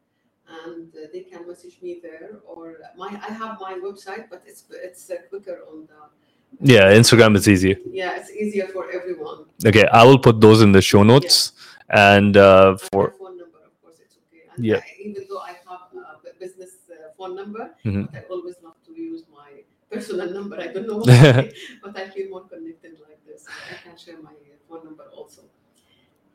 and 0.50 0.94
uh, 0.96 1.08
they 1.12 1.22
can 1.22 1.48
message 1.48 1.78
me 1.82 2.00
there 2.02 2.40
or 2.46 2.76
my 2.98 3.08
I 3.08 3.32
have 3.34 3.58
my 3.60 3.74
website 3.74 4.30
but 4.30 4.44
it's 4.46 4.64
it's 4.72 5.10
uh, 5.10 5.16
quicker 5.30 5.60
on 5.70 5.88
the 5.88 6.74
Yeah, 6.74 6.92
Instagram 6.94 7.36
is 7.36 7.48
easier 7.48 7.76
yeah 7.92 8.18
it's 8.20 8.32
easier 8.32 8.68
for 8.68 8.90
everyone 8.92 9.46
Okay, 9.66 9.86
I 9.88 10.04
will 10.04 10.20
put 10.20 10.40
those 10.40 10.62
in 10.62 10.72
the 10.72 10.82
show 10.82 11.04
notes. 11.04 11.52
And 11.90 12.36
uh, 12.38 12.78
for 12.78 13.04
my 13.12 13.18
phone 13.20 13.38
number 13.38 13.60
of 13.70 13.74
course 13.82 13.98
it's 14.04 14.16
okay 14.24 14.44
and 14.56 14.66
Yeah. 14.66 14.78
I, 14.78 15.02
even 15.08 15.24
though 15.30 15.40
I 15.40 15.54
have 15.68 15.84
a 16.32 16.40
business 16.40 16.72
uh, 16.92 16.96
phone 17.18 17.36
number 17.36 17.64
Mhm. 17.86 18.04
but 18.12 18.16
I 18.20 18.24
always 18.34 18.56
love 18.64 18.78
to 18.88 18.92
use 18.94 19.24
my 19.40 19.52
personal 19.92 20.30
number 20.38 20.56
I 20.60 20.68
don't 20.74 20.88
know 20.88 20.98
why 21.00 21.52
but 21.84 21.94
I 21.98 22.10
feel 22.14 22.28
more 22.30 22.46
connected 22.54 22.94
like 23.08 23.20
this 23.30 23.42
I 23.74 23.76
can 23.84 23.96
share 23.98 24.20
my 24.30 24.36
phone 24.70 24.84
number 24.88 25.06
also 25.20 25.42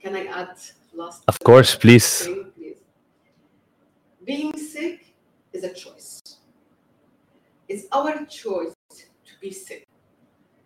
can 0.02 0.16
I 0.16 0.26
add 0.26 0.56
last 0.92 1.22
Of 1.28 1.38
course, 1.40 1.74
please. 1.74 2.26
thing, 2.26 2.50
please 2.56 2.82
being 4.24 4.56
sick 4.56 5.14
is 5.52 5.64
a 5.64 5.72
choice. 5.72 6.20
It's 7.68 7.86
our 7.92 8.24
choice 8.26 8.74
to 8.90 9.32
be 9.40 9.50
sick. 9.50 9.86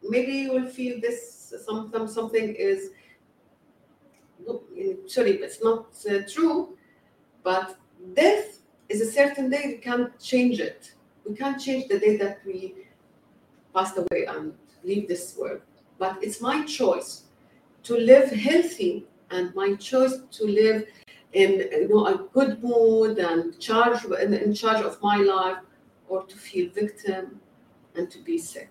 Maybe 0.02 0.32
you 0.32 0.52
will 0.52 0.66
feel 0.66 1.00
this 1.00 1.54
sometimes 1.64 2.14
something 2.14 2.54
is 2.54 2.90
sorry 5.06 5.32
it's 5.32 5.62
not 5.62 5.86
uh, 6.10 6.18
true 6.28 6.76
but 7.42 7.76
death 8.14 8.58
is 8.88 9.00
a 9.00 9.10
certain 9.10 9.48
day 9.50 9.62
we 9.66 9.78
can't 9.78 10.18
change 10.20 10.60
it. 10.60 10.92
We 11.28 11.34
can't 11.34 11.60
change 11.60 11.88
the 11.88 11.98
day 11.98 12.16
that 12.18 12.40
we 12.46 12.74
passed 13.74 13.96
away 13.96 14.26
and 14.26 14.52
leave 14.84 15.08
this 15.08 15.36
world. 15.38 15.62
But 15.98 16.18
it's 16.22 16.40
my 16.40 16.64
choice 16.64 17.24
to 17.84 17.96
live 17.96 18.30
healthy 18.30 19.06
and 19.30 19.54
my 19.54 19.74
choice 19.74 20.14
to 20.30 20.44
live 20.44 20.86
in 21.32 21.50
you 21.72 21.88
know 21.88 22.06
a 22.06 22.16
good 22.32 22.62
mood 22.62 23.18
and 23.18 23.58
charge 23.60 24.04
in, 24.04 24.34
in 24.34 24.54
charge 24.54 24.82
of 24.84 25.00
my 25.02 25.16
life 25.16 25.58
or 26.08 26.24
to 26.24 26.36
feel 26.36 26.70
victim 26.70 27.40
and 27.94 28.10
to 28.10 28.18
be 28.20 28.38
sick 28.38 28.70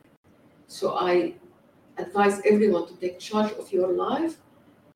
so 0.68 0.96
i 0.98 1.34
advise 1.98 2.42
everyone 2.46 2.88
to 2.88 2.96
take 2.96 3.20
charge 3.20 3.52
of 3.54 3.72
your 3.72 3.92
life 3.92 4.38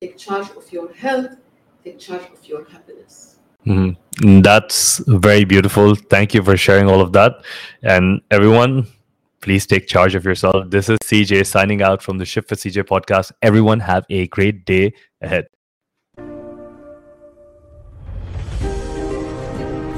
take 0.00 0.16
charge 0.16 0.48
of 0.50 0.72
your 0.72 0.92
health 0.92 1.36
take 1.84 1.98
charge 1.98 2.26
of 2.32 2.46
your 2.46 2.64
happiness 2.64 3.36
Mhm. 3.66 3.96
That's 4.42 5.02
very 5.06 5.44
beautiful. 5.44 5.94
Thank 5.94 6.34
you 6.34 6.42
for 6.42 6.56
sharing 6.56 6.88
all 6.88 7.00
of 7.00 7.12
that. 7.12 7.44
And 7.82 8.22
everyone, 8.30 8.86
please 9.40 9.66
take 9.66 9.86
charge 9.86 10.14
of 10.14 10.24
yourself. 10.24 10.70
This 10.70 10.88
is 10.88 10.98
CJ 11.00 11.46
signing 11.46 11.82
out 11.82 12.02
from 12.02 12.16
the 12.18 12.24
Shift 12.24 12.50
with 12.50 12.60
CJ 12.60 12.84
podcast. 12.84 13.32
Everyone, 13.42 13.80
have 13.80 14.04
a 14.10 14.26
great 14.28 14.64
day 14.64 14.92
ahead. 15.20 15.46